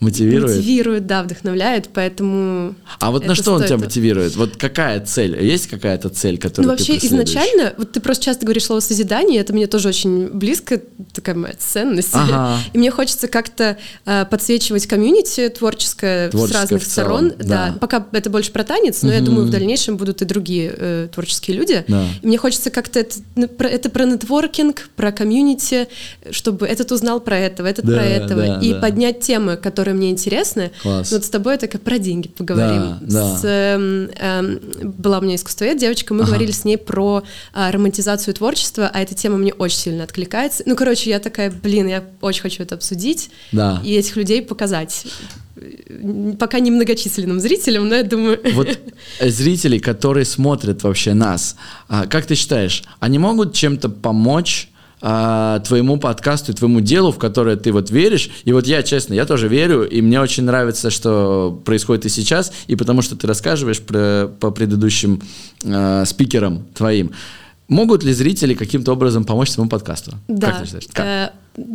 мотивирует. 0.00 0.56
мотивирует, 0.56 1.06
да, 1.06 1.22
вдохновляет, 1.22 1.88
поэтому. 1.92 2.74
А 3.00 3.10
вот 3.10 3.26
на 3.26 3.34
что 3.34 3.52
он 3.52 3.64
тебя 3.64 3.78
мотивирует? 3.78 4.36
Вот 4.36 4.56
какая 4.56 5.00
цель? 5.04 5.42
Есть 5.42 5.68
какая-то 5.68 6.08
цель, 6.08 6.38
которую 6.38 6.70
ну, 6.70 6.76
вообще 6.76 6.98
ты 6.98 7.06
изначально, 7.06 7.74
вот 7.76 7.92
ты 7.92 8.00
просто 8.00 8.24
часто 8.24 8.44
говоришь 8.44 8.64
слово 8.64 8.80
созидание, 8.80 9.40
это 9.40 9.52
мне 9.52 9.66
тоже 9.66 9.88
очень 9.88 10.28
близко, 10.28 10.80
такая 11.12 11.34
моя 11.34 11.54
ценность, 11.58 12.10
ага. 12.12 12.58
и 12.72 12.78
мне 12.78 12.90
хочется 12.90 13.28
как-то 13.28 13.78
э, 14.04 14.24
подсвечивать 14.30 14.86
комьюнити 14.86 15.48
творческое, 15.48 16.30
творческое 16.30 16.58
с 16.58 16.60
разных 16.60 16.84
сторон, 16.84 17.32
да. 17.38 17.44
да. 17.44 17.76
Пока 17.80 18.06
это 18.12 18.30
больше 18.30 18.52
про 18.52 18.64
танец, 18.64 19.02
но 19.02 19.08
угу. 19.08 19.16
я 19.16 19.22
думаю 19.22 19.46
в 19.46 19.50
дальнейшем 19.50 19.96
будут 19.96 20.22
и 20.22 20.24
другие 20.24 20.74
э, 20.76 21.08
творческие 21.12 21.56
люди. 21.56 21.84
Да. 21.88 22.06
И 22.22 22.26
мне 22.26 22.38
хочется 22.38 22.70
как-то 22.70 23.00
это, 23.00 23.16
ну, 23.36 23.48
это 23.58 23.90
про 23.90 24.04
нетворкинг, 24.04 24.88
про 24.96 25.12
комьюнити, 25.12 25.88
чтобы 26.30 26.66
этот 26.66 26.92
узнал 26.92 27.20
про 27.20 27.38
этого, 27.38 27.66
этот 27.66 27.84
да, 27.84 27.94
про 27.94 28.04
этого, 28.04 28.42
да, 28.42 28.60
и 28.60 28.72
да. 28.72 28.80
поднять 28.80 29.20
темы, 29.20 29.53
которые 29.56 29.94
мне 29.94 30.10
интересны. 30.10 30.70
Класс. 30.82 31.12
Вот 31.12 31.24
с 31.24 31.30
тобой 31.30 31.58
только 31.58 31.78
про 31.78 31.98
деньги 31.98 32.28
поговорим. 32.28 32.98
Да, 33.02 33.36
с, 33.36 33.42
да. 33.42 33.48
Э, 33.48 34.08
э, 34.18 34.58
была 34.82 35.18
у 35.18 35.22
меня 35.22 35.36
искусствовед, 35.36 35.78
девочка, 35.78 36.14
мы 36.14 36.22
ага. 36.22 36.30
говорили 36.30 36.52
с 36.52 36.64
ней 36.64 36.78
про 36.78 37.22
э, 37.54 37.70
романтизацию 37.70 38.34
творчества, 38.34 38.90
а 38.92 39.00
эта 39.00 39.14
тема 39.14 39.36
мне 39.36 39.52
очень 39.52 39.78
сильно 39.78 40.04
откликается. 40.04 40.62
Ну, 40.66 40.76
короче, 40.76 41.10
я 41.10 41.18
такая, 41.18 41.50
блин, 41.50 41.86
я 41.86 42.04
очень 42.20 42.42
хочу 42.42 42.62
это 42.62 42.74
обсудить 42.74 43.30
да. 43.52 43.80
и 43.84 43.94
этих 43.94 44.16
людей 44.16 44.42
показать 44.42 45.06
пока 46.38 46.58
не 46.58 46.70
многочисленным 46.70 47.40
зрителям, 47.40 47.88
но 47.88 47.94
я 47.94 48.02
думаю... 48.02 48.40
Вот 48.54 48.78
зрители, 49.20 49.78
которые 49.78 50.24
смотрят 50.24 50.82
вообще 50.82 51.14
нас, 51.14 51.56
а, 51.88 52.06
как 52.06 52.26
ты 52.26 52.34
считаешь, 52.34 52.84
они 53.00 53.18
могут 53.18 53.54
чем-то 53.54 53.88
помочь 53.88 54.68
а, 55.06 55.60
твоему 55.60 55.98
подкасту 55.98 56.52
и 56.52 56.54
твоему 56.54 56.80
делу, 56.80 57.12
в 57.12 57.18
которое 57.18 57.56
ты 57.56 57.72
вот 57.72 57.90
веришь. 57.90 58.30
И 58.44 58.54
вот 58.54 58.66
я, 58.66 58.82
честно, 58.82 59.12
я 59.12 59.26
тоже 59.26 59.48
верю, 59.48 59.86
и 59.86 60.00
мне 60.00 60.18
очень 60.18 60.44
нравится, 60.44 60.88
что 60.88 61.60
происходит 61.62 62.06
и 62.06 62.08
сейчас, 62.08 62.52
и 62.68 62.74
потому 62.74 63.02
что 63.02 63.14
ты 63.14 63.26
рассказываешь 63.26 63.82
про, 63.82 64.32
по 64.40 64.50
предыдущим 64.50 65.20
э, 65.62 66.04
спикерам 66.06 66.64
твоим. 66.72 67.12
Могут 67.68 68.02
ли 68.02 68.14
зрители 68.14 68.54
каким-то 68.54 68.92
образом 68.92 69.24
помочь 69.26 69.50
своему 69.50 69.68
подкасту? 69.68 70.12
Да. 70.26 70.52
Как 70.52 70.60
ты 70.60 70.64
считаешь? 70.64 70.84
Как? 70.90 71.04
Э, 71.04 71.30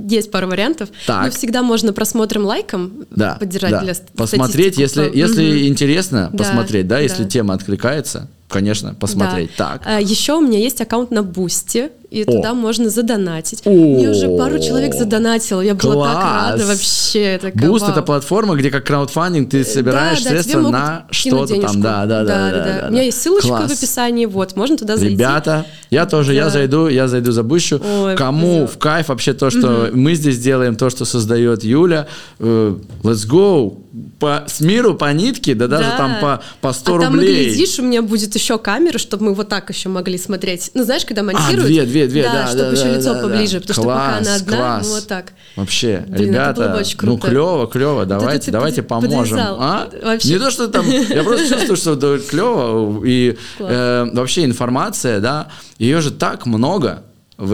есть 0.09 0.31
пару 0.31 0.47
вариантов. 0.47 0.89
Так. 1.05 1.25
Но 1.25 1.31
всегда 1.31 1.61
можно 1.61 1.93
просмотром 1.93 2.45
лайком 2.45 3.05
да, 3.11 3.35
поддержать 3.39 3.71
да. 3.71 3.81
для 3.81 3.93
Посмотреть, 4.15 4.79
если, 4.79 5.03
если 5.13 5.51
угу. 5.51 5.67
интересно, 5.67 6.33
посмотреть, 6.35 6.87
да, 6.87 6.95
да, 6.95 7.01
если 7.01 7.25
тема 7.25 7.53
откликается. 7.53 8.27
Конечно, 8.49 8.93
посмотреть. 8.93 9.51
Да. 9.57 9.73
Так. 9.73 9.81
А, 9.85 10.01
еще 10.01 10.33
у 10.33 10.41
меня 10.41 10.59
есть 10.59 10.81
аккаунт 10.81 11.11
на 11.11 11.23
Boosty, 11.23 11.91
и 12.09 12.23
О. 12.23 12.25
туда 12.25 12.53
можно 12.55 12.89
задонатить. 12.89 13.61
О. 13.65 13.69
Мне 13.69 14.09
уже 14.09 14.27
пару 14.35 14.59
человек 14.59 14.95
задонатил, 14.95 15.61
я 15.61 15.75
была 15.75 15.93
Класс. 15.93 16.15
так 16.15 16.23
рада 16.23 16.65
вообще. 16.65 17.39
Boosty 17.53 17.87
это 17.87 18.01
платформа, 18.01 18.55
где 18.55 18.71
как 18.71 18.85
краудфандинг 18.85 19.49
ты 19.51 19.63
собираешь 19.63 20.21
да, 20.23 20.29
средства 20.31 20.59
на 20.59 21.05
что-то 21.11 21.61
там. 21.61 21.81
Да, 21.81 22.05
да, 22.05 22.23
да, 22.23 22.25
да, 22.25 22.51
да, 22.51 22.79
да, 22.81 22.87
У 22.89 22.91
меня 22.91 23.03
есть 23.03 23.21
ссылочка 23.21 23.49
Класс. 23.49 23.71
в 23.71 23.77
описании, 23.77 24.25
вот, 24.25 24.55
можно 24.55 24.75
туда 24.75 24.97
зайти. 24.97 25.13
Ребята, 25.13 25.65
я 25.91 26.07
тоже, 26.07 26.31
да. 26.31 26.37
я 26.37 26.49
зайду, 26.49 26.87
я 26.87 27.07
зайду 27.07 27.31
забущу. 27.31 27.79
Ой, 27.79 28.15
Кому 28.15 28.65
в 28.65 28.77
кайф 28.79 29.09
вообще 29.09 29.33
то, 29.33 29.51
что 29.51 29.89
угу. 29.89 29.97
мы 29.97 30.15
здесь 30.15 30.39
делаем, 30.39 30.75
то, 30.75 30.89
что 30.89 31.05
создает 31.05 31.63
Юля, 31.63 32.07
uh, 32.39 32.81
let's 33.03 33.27
go, 33.29 33.77
по, 34.19 34.43
с 34.47 34.59
миру 34.59 34.95
по 34.95 35.11
нитке, 35.13 35.55
да, 35.55 35.67
даже 35.67 35.89
да. 35.89 35.97
там 35.97 36.19
по, 36.19 36.43
по 36.61 36.73
100 36.73 36.93
а 36.93 36.97
рублей. 36.97 37.09
там, 37.09 37.19
глядишь, 37.19 37.79
у 37.79 37.83
меня 37.83 38.01
будет 38.01 38.35
еще 38.35 38.59
камера, 38.59 38.97
чтобы 38.97 39.25
мы 39.25 39.33
вот 39.33 39.49
так 39.49 39.69
еще 39.69 39.89
могли 39.89 40.17
смотреть. 40.17 40.71
Ну, 40.73 40.83
знаешь, 40.83 41.05
когда 41.05 41.23
монтируют... 41.23 41.63
А, 41.63 41.67
две, 41.67 41.85
две, 41.85 42.07
две, 42.07 42.23
да, 42.23 42.33
да 42.33 42.47
чтобы 42.47 42.63
да, 42.63 42.71
еще 42.71 42.83
да, 42.83 42.95
лицо 42.97 43.13
да, 43.13 43.21
поближе, 43.21 43.59
да. 43.59 43.67
потому 43.67 43.83
класс, 43.83 43.99
что 44.01 44.17
пока 44.17 44.17
она 44.17 44.35
одна, 44.35 44.57
класс. 44.57 44.87
ну 44.87 44.95
вот 44.95 45.07
так. 45.07 45.33
Вообще, 45.55 46.05
Блин, 46.07 46.29
ребята, 46.29 46.83
ну 47.01 47.17
клево, 47.17 47.67
клево, 47.67 48.05
давайте, 48.05 48.51
давайте 48.51 48.83
поможем. 48.83 49.39
А? 49.39 49.89
Вообще. 50.03 50.29
Не 50.29 50.39
то, 50.39 50.51
что 50.51 50.67
там, 50.67 50.85
я 50.89 51.23
просто 51.23 51.47
чувствую, 51.55 51.77
что 51.77 51.95
да, 51.95 52.17
клево, 52.19 53.03
и 53.05 53.37
э, 53.59 54.07
вообще 54.13 54.43
информация, 54.43 55.19
да, 55.19 55.47
ее 55.77 56.01
же 56.01 56.11
так 56.11 56.45
много 56.45 57.03
в, 57.37 57.53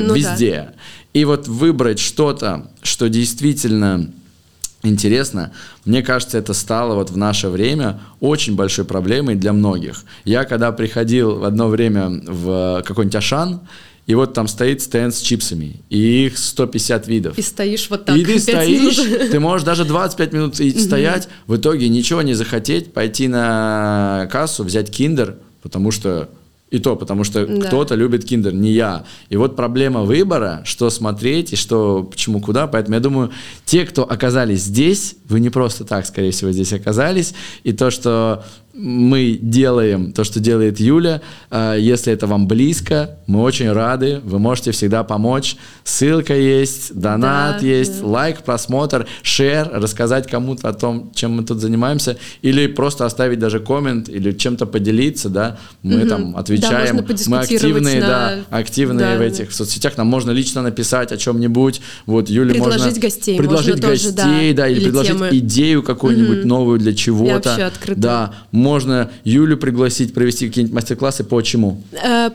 ну, 0.00 0.14
везде. 0.14 0.68
Да. 0.68 0.80
И 1.12 1.24
вот 1.24 1.48
выбрать 1.48 1.98
что-то, 1.98 2.68
что 2.82 3.08
действительно 3.08 4.10
интересно. 4.82 5.52
Мне 5.84 6.02
кажется, 6.02 6.38
это 6.38 6.54
стало 6.54 6.94
вот 6.94 7.10
в 7.10 7.16
наше 7.16 7.48
время 7.48 8.00
очень 8.20 8.54
большой 8.54 8.84
проблемой 8.84 9.34
для 9.36 9.52
многих. 9.52 10.04
Я 10.24 10.44
когда 10.44 10.72
приходил 10.72 11.36
в 11.36 11.44
одно 11.44 11.68
время 11.68 12.08
в 12.26 12.82
какой-нибудь 12.86 13.16
Ашан, 13.16 13.60
и 14.06 14.14
вот 14.16 14.34
там 14.34 14.48
стоит 14.48 14.82
стенд 14.82 15.14
с 15.14 15.20
чипсами, 15.20 15.76
и 15.88 16.26
их 16.26 16.36
150 16.36 17.06
видов. 17.06 17.38
И 17.38 17.42
стоишь 17.42 17.88
вот 17.88 18.04
так. 18.04 18.16
И 18.16 18.24
ты 18.24 18.38
стоишь, 18.40 18.98
минут. 18.98 19.30
ты 19.30 19.40
можешь 19.40 19.64
даже 19.64 19.84
25 19.84 20.32
минут 20.32 20.56
стоять, 20.56 21.28
в 21.46 21.56
итоге 21.56 21.88
ничего 21.88 22.22
не 22.22 22.34
захотеть, 22.34 22.92
пойти 22.92 23.28
на 23.28 24.28
кассу, 24.32 24.64
взять 24.64 24.90
киндер, 24.90 25.36
потому 25.62 25.92
что 25.92 26.28
и 26.72 26.78
то, 26.78 26.96
потому 26.96 27.22
что 27.22 27.46
да. 27.46 27.66
кто-то 27.66 27.94
любит 27.94 28.24
киндер, 28.24 28.54
не 28.54 28.72
я. 28.72 29.04
И 29.28 29.36
вот 29.36 29.56
проблема 29.56 30.02
выбора, 30.02 30.62
что 30.64 30.88
смотреть 30.88 31.52
и 31.52 31.56
что, 31.56 32.02
почему, 32.02 32.40
куда. 32.40 32.66
Поэтому 32.66 32.94
я 32.94 33.00
думаю, 33.00 33.30
те, 33.66 33.84
кто 33.84 34.10
оказались 34.10 34.62
здесь, 34.62 35.16
вы 35.28 35.40
не 35.40 35.50
просто 35.50 35.84
так, 35.84 36.06
скорее 36.06 36.30
всего, 36.30 36.50
здесь 36.50 36.72
оказались. 36.72 37.34
И 37.62 37.72
то, 37.72 37.90
что 37.90 38.44
мы 38.74 39.38
делаем 39.40 40.12
то, 40.12 40.24
что 40.24 40.40
делает 40.40 40.80
Юля. 40.80 41.20
А, 41.50 41.76
если 41.76 42.12
это 42.12 42.26
вам 42.26 42.48
близко, 42.48 43.18
мы 43.26 43.42
очень 43.42 43.70
рады. 43.70 44.20
Вы 44.24 44.38
можете 44.38 44.72
всегда 44.72 45.04
помочь. 45.04 45.56
Ссылка 45.84 46.34
есть, 46.34 46.94
донат 46.94 47.60
да, 47.60 47.66
есть, 47.66 48.00
да. 48.00 48.06
лайк, 48.06 48.42
просмотр, 48.42 49.06
шер, 49.22 49.70
рассказать 49.72 50.26
кому-то 50.26 50.68
о 50.70 50.72
том, 50.72 51.12
чем 51.14 51.32
мы 51.32 51.44
тут 51.44 51.60
занимаемся, 51.60 52.16
или 52.40 52.66
просто 52.66 53.04
оставить 53.04 53.38
даже 53.38 53.60
коммент, 53.60 54.08
или 54.08 54.32
чем-то 54.32 54.64
поделиться, 54.66 55.28
да. 55.28 55.58
Мы 55.82 56.00
угу. 56.00 56.08
там 56.08 56.36
отвечаем. 56.36 56.96
Да, 56.96 57.14
мы 57.26 57.38
активные, 57.38 58.00
на... 58.00 58.06
да, 58.06 58.38
активные 58.50 59.12
да, 59.12 59.18
в 59.18 59.20
этих 59.20 59.48
да. 59.48 59.54
соцсетях. 59.54 59.98
Нам 59.98 60.06
можно 60.06 60.30
лично 60.30 60.62
написать 60.62 61.12
о 61.12 61.18
чем-нибудь. 61.18 61.82
Вот 62.06 62.30
Юле 62.30 62.54
предложить 62.54 62.84
можно 62.84 63.00
гостей, 63.00 63.36
предложить 63.36 63.76
можно 63.76 63.88
гостей, 63.88 64.10
тоже, 64.10 64.16
да, 64.16 64.62
да, 64.62 64.68
или, 64.68 64.76
или 64.76 64.84
предложить 64.84 65.12
темы. 65.12 65.28
идею 65.32 65.82
какую-нибудь 65.82 66.40
угу. 66.40 66.48
новую 66.48 66.78
для 66.78 66.94
чего-то. 66.94 67.70
Да 67.96 68.32
можно 68.62 69.10
Юлю 69.24 69.56
пригласить 69.56 70.14
провести 70.14 70.48
какие-нибудь 70.48 70.74
мастер-классы 70.74 71.24
по 71.24 71.42
чему? 71.42 71.82
Э, 71.92 72.30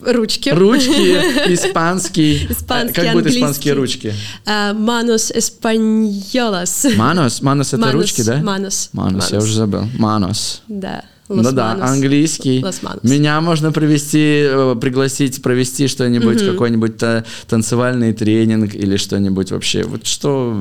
ручки. 0.00 0.50
Ручки, 0.50 0.90
испанский. 1.54 2.46
Испанский, 2.50 2.94
Как 2.94 3.12
будут 3.12 3.32
испанские 3.32 3.74
ручки? 3.74 4.12
Манос 4.46 5.30
эспаньолас. 5.30 6.86
Манос? 6.96 7.42
Манос 7.42 7.74
это 7.74 7.92
ручки, 7.92 8.22
да? 8.22 8.38
Манос. 8.38 8.90
Манос, 8.92 9.32
я 9.32 9.38
уже 9.38 9.54
забыл. 9.54 9.84
Манос. 9.98 10.62
Да. 10.68 11.04
Ну 11.28 11.52
да, 11.52 11.72
английский. 11.72 12.64
Меня 13.02 13.40
можно 13.40 13.72
провести, 13.72 14.46
э, 14.48 14.76
пригласить 14.80 15.42
провести 15.42 15.88
что-нибудь, 15.88 16.42
угу. 16.42 16.52
какой-нибудь 16.52 16.96
та, 16.96 17.24
танцевальный 17.46 18.12
тренинг 18.12 18.74
или 18.74 18.96
что-нибудь 18.96 19.50
вообще. 19.50 19.82
Вот 19.84 20.06
что... 20.06 20.56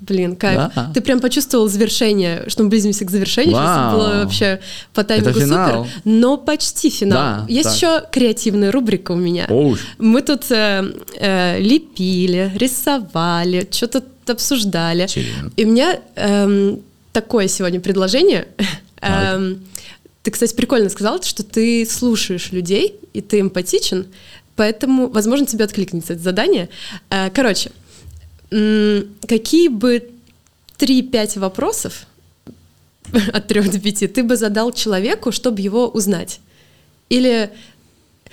Блин, 0.00 0.36
кайф. 0.36 0.72
Да. 0.74 0.90
Ты 0.94 1.00
прям 1.00 1.20
почувствовал 1.20 1.68
завершение, 1.68 2.44
что 2.48 2.64
мы 2.64 2.68
близимся 2.70 3.04
к 3.04 3.10
завершению. 3.10 3.54
Вау. 3.54 3.66
Сейчас 3.66 3.92
было 3.94 4.24
вообще 4.24 4.60
по 4.94 5.04
таймингу 5.04 5.30
Это 5.30 5.40
финал. 5.40 5.84
супер. 5.84 6.02
Но 6.04 6.36
почти 6.36 6.90
финал. 6.90 7.18
Да, 7.18 7.46
Есть 7.48 7.64
так. 7.64 7.76
еще 7.76 8.02
креативная 8.10 8.72
рубрика 8.72 9.12
у 9.12 9.16
меня. 9.16 9.46
Оу. 9.48 9.76
Мы 9.98 10.22
тут 10.22 10.50
э, 10.50 10.92
э, 11.18 11.60
лепили, 11.60 12.50
рисовали, 12.56 13.68
что-то 13.70 14.02
обсуждали. 14.26 15.02
Интересно. 15.02 15.50
И 15.56 15.64
у 15.64 15.68
меня 15.68 16.00
э, 16.16 16.76
такое 17.12 17.48
сегодня 17.48 17.80
предложение. 17.80 18.46
Э, 19.02 19.54
ты, 20.22 20.30
кстати, 20.30 20.54
прикольно 20.54 20.90
сказал, 20.90 21.22
что 21.22 21.42
ты 21.42 21.86
слушаешь 21.86 22.52
людей, 22.52 22.98
и 23.12 23.20
ты 23.20 23.40
эмпатичен, 23.40 24.06
поэтому, 24.56 25.08
возможно, 25.08 25.46
тебе 25.46 25.64
откликнется 25.64 26.12
это 26.12 26.22
задание. 26.22 26.68
Э, 27.08 27.30
короче, 27.30 27.72
какие 28.50 29.68
бы 29.68 30.10
3-5 30.78 31.38
вопросов 31.38 32.06
от 33.32 33.46
3 33.46 33.62
до 33.62 33.80
5 33.80 34.12
ты 34.12 34.22
бы 34.22 34.36
задал 34.36 34.72
человеку, 34.72 35.32
чтобы 35.32 35.60
его 35.60 35.88
узнать? 35.88 36.40
Или 37.08 37.50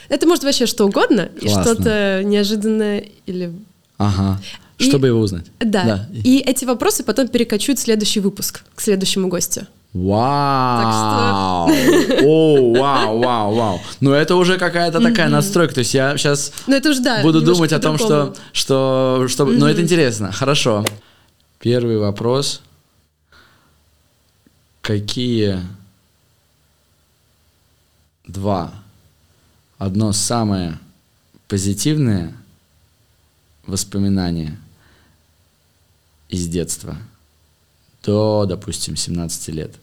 это 0.09 0.27
может 0.27 0.43
вообще 0.43 0.65
что 0.65 0.85
угодно, 0.85 1.29
Классно. 1.39 1.59
и 1.59 1.63
что-то 1.63 2.21
неожиданное, 2.25 3.05
или... 3.25 3.53
Ага. 3.97 4.41
Чтобы 4.77 5.07
и, 5.07 5.09
его 5.09 5.19
узнать. 5.19 5.45
Да. 5.59 5.83
да. 5.83 6.09
И 6.23 6.37
эти 6.37 6.65
вопросы 6.65 7.03
потом 7.03 7.27
перекочуют 7.27 7.79
в 7.79 7.81
следующий 7.81 8.19
выпуск 8.19 8.63
к 8.75 8.81
следующему 8.81 9.27
гостю. 9.27 9.65
Вау! 9.93 11.69
О, 11.69 12.73
вау, 12.77 13.19
вау, 13.19 13.55
вау. 13.55 13.81
Ну, 13.99 14.11
это 14.11 14.35
уже 14.35 14.57
какая-то 14.57 14.99
такая 14.99 15.29
настройка. 15.29 15.75
То 15.75 15.79
есть 15.79 15.93
я 15.93 16.17
сейчас 16.17 16.51
ну, 16.67 16.79
буду 17.23 17.41
думать 17.41 17.73
о 17.73 17.79
том, 17.79 17.97
что, 17.97 18.35
что, 18.51 19.25
что... 19.27 19.45
Ну, 19.45 19.65
это 19.65 19.81
интересно. 19.81 20.31
Хорошо. 20.31 20.85
Первый 21.59 21.97
вопрос. 21.97 22.61
Какие 24.81 25.59
два, 28.27 28.71
одно 29.77 30.11
самое 30.11 30.77
позитивное 31.47 32.33
воспоминание 33.65 34.57
из 36.29 36.47
детства– 36.47 36.97
до, 38.07 38.45
допустим, 38.47 38.95
17 38.95 39.49
лет. 39.49 39.75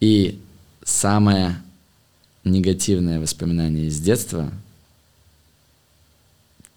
И 0.00 0.40
самое 0.82 1.62
негативное 2.44 3.20
воспоминание 3.20 3.88
из 3.88 4.00
детства 4.00 4.50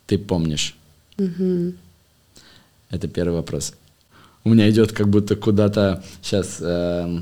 ты 0.05 0.17
помнишь? 0.17 0.75
Угу. 1.17 1.73
Это 2.89 3.07
первый 3.07 3.35
вопрос. 3.35 3.73
У 4.43 4.49
меня 4.49 4.69
идет 4.69 4.91
как 4.91 5.07
будто 5.07 5.37
куда-то 5.37 6.03
сейчас. 6.21 6.57
Э, 6.59 7.21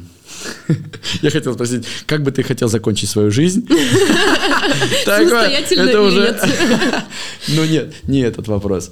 я 1.22 1.30
хотел 1.30 1.54
спросить, 1.54 1.86
как 2.08 2.24
бы 2.24 2.32
ты 2.32 2.42
хотел 2.42 2.70
закончить 2.70 3.12
свою 3.12 3.30
жизнь? 3.30 3.68
Самостоятельно 5.06 5.82
это 5.82 6.02
уже. 6.02 6.40
Ну 7.50 7.66
нет, 7.66 7.94
не 8.08 8.22
этот 8.22 8.48
вопрос. 8.48 8.92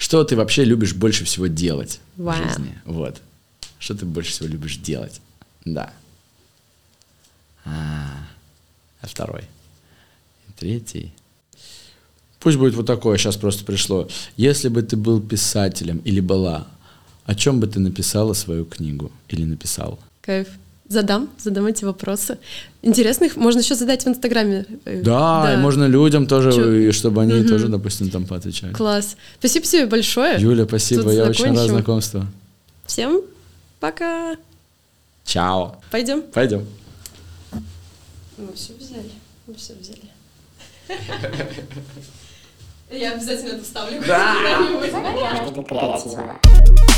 Что 0.00 0.24
ты 0.24 0.34
вообще 0.34 0.64
любишь 0.64 0.94
больше 0.94 1.26
всего 1.26 1.46
делать 1.46 2.00
wow. 2.16 2.32
в 2.32 2.48
жизни? 2.48 2.78
Вот. 2.86 3.20
Что 3.78 3.94
ты 3.94 4.06
больше 4.06 4.30
всего 4.30 4.48
любишь 4.48 4.78
делать? 4.78 5.20
Да. 5.66 5.92
А, 7.66 8.26
а 9.02 9.06
второй. 9.06 9.42
И 10.48 10.52
третий. 10.58 11.12
Пусть 12.38 12.56
будет 12.56 12.74
вот 12.76 12.86
такое, 12.86 13.18
сейчас 13.18 13.36
просто 13.36 13.66
пришло. 13.66 14.08
Если 14.38 14.70
бы 14.70 14.80
ты 14.80 14.96
был 14.96 15.20
писателем 15.20 15.98
или 15.98 16.20
была, 16.20 16.66
о 17.26 17.34
чем 17.34 17.60
бы 17.60 17.66
ты 17.66 17.78
написала 17.78 18.32
свою 18.32 18.64
книгу 18.64 19.12
или 19.28 19.44
написал? 19.44 20.00
Кайф. 20.22 20.48
Задам, 20.90 21.28
задам 21.38 21.66
эти 21.66 21.84
вопросы. 21.84 22.38
Интересно, 22.82 23.26
их 23.26 23.36
можно 23.36 23.60
еще 23.60 23.76
задать 23.76 24.04
в 24.04 24.08
Инстаграме. 24.08 24.66
Э, 24.84 25.00
да, 25.02 25.44
да. 25.44 25.54
и 25.54 25.56
можно 25.56 25.84
людям 25.84 26.26
тоже, 26.26 26.50
Чё? 26.50 26.92
чтобы 26.92 27.22
они 27.22 27.34
угу. 27.34 27.48
тоже, 27.48 27.68
допустим, 27.68 28.10
там 28.10 28.26
поотвечали. 28.26 28.72
Класс. 28.72 29.16
Спасибо 29.38 29.66
тебе 29.66 29.86
большое. 29.86 30.40
Юля, 30.40 30.64
спасибо, 30.64 31.04
Тут 31.04 31.12
я 31.12 31.18
закончим. 31.18 31.44
очень 31.44 31.56
рад 31.56 31.68
знакомству. 31.68 32.26
Всем 32.86 33.20
пока. 33.78 34.36
Чао. 35.24 35.76
Пойдем? 35.92 36.22
Пойдем. 36.22 36.66
Мы 38.36 38.52
все 38.56 38.72
взяли, 38.76 39.12
мы 39.46 39.54
все 39.54 39.74
взяли. 39.74 40.10
Я 42.90 43.12
обязательно 43.12 43.50
это 43.50 43.62
вставлю. 43.62 44.02
Да. 44.04 44.34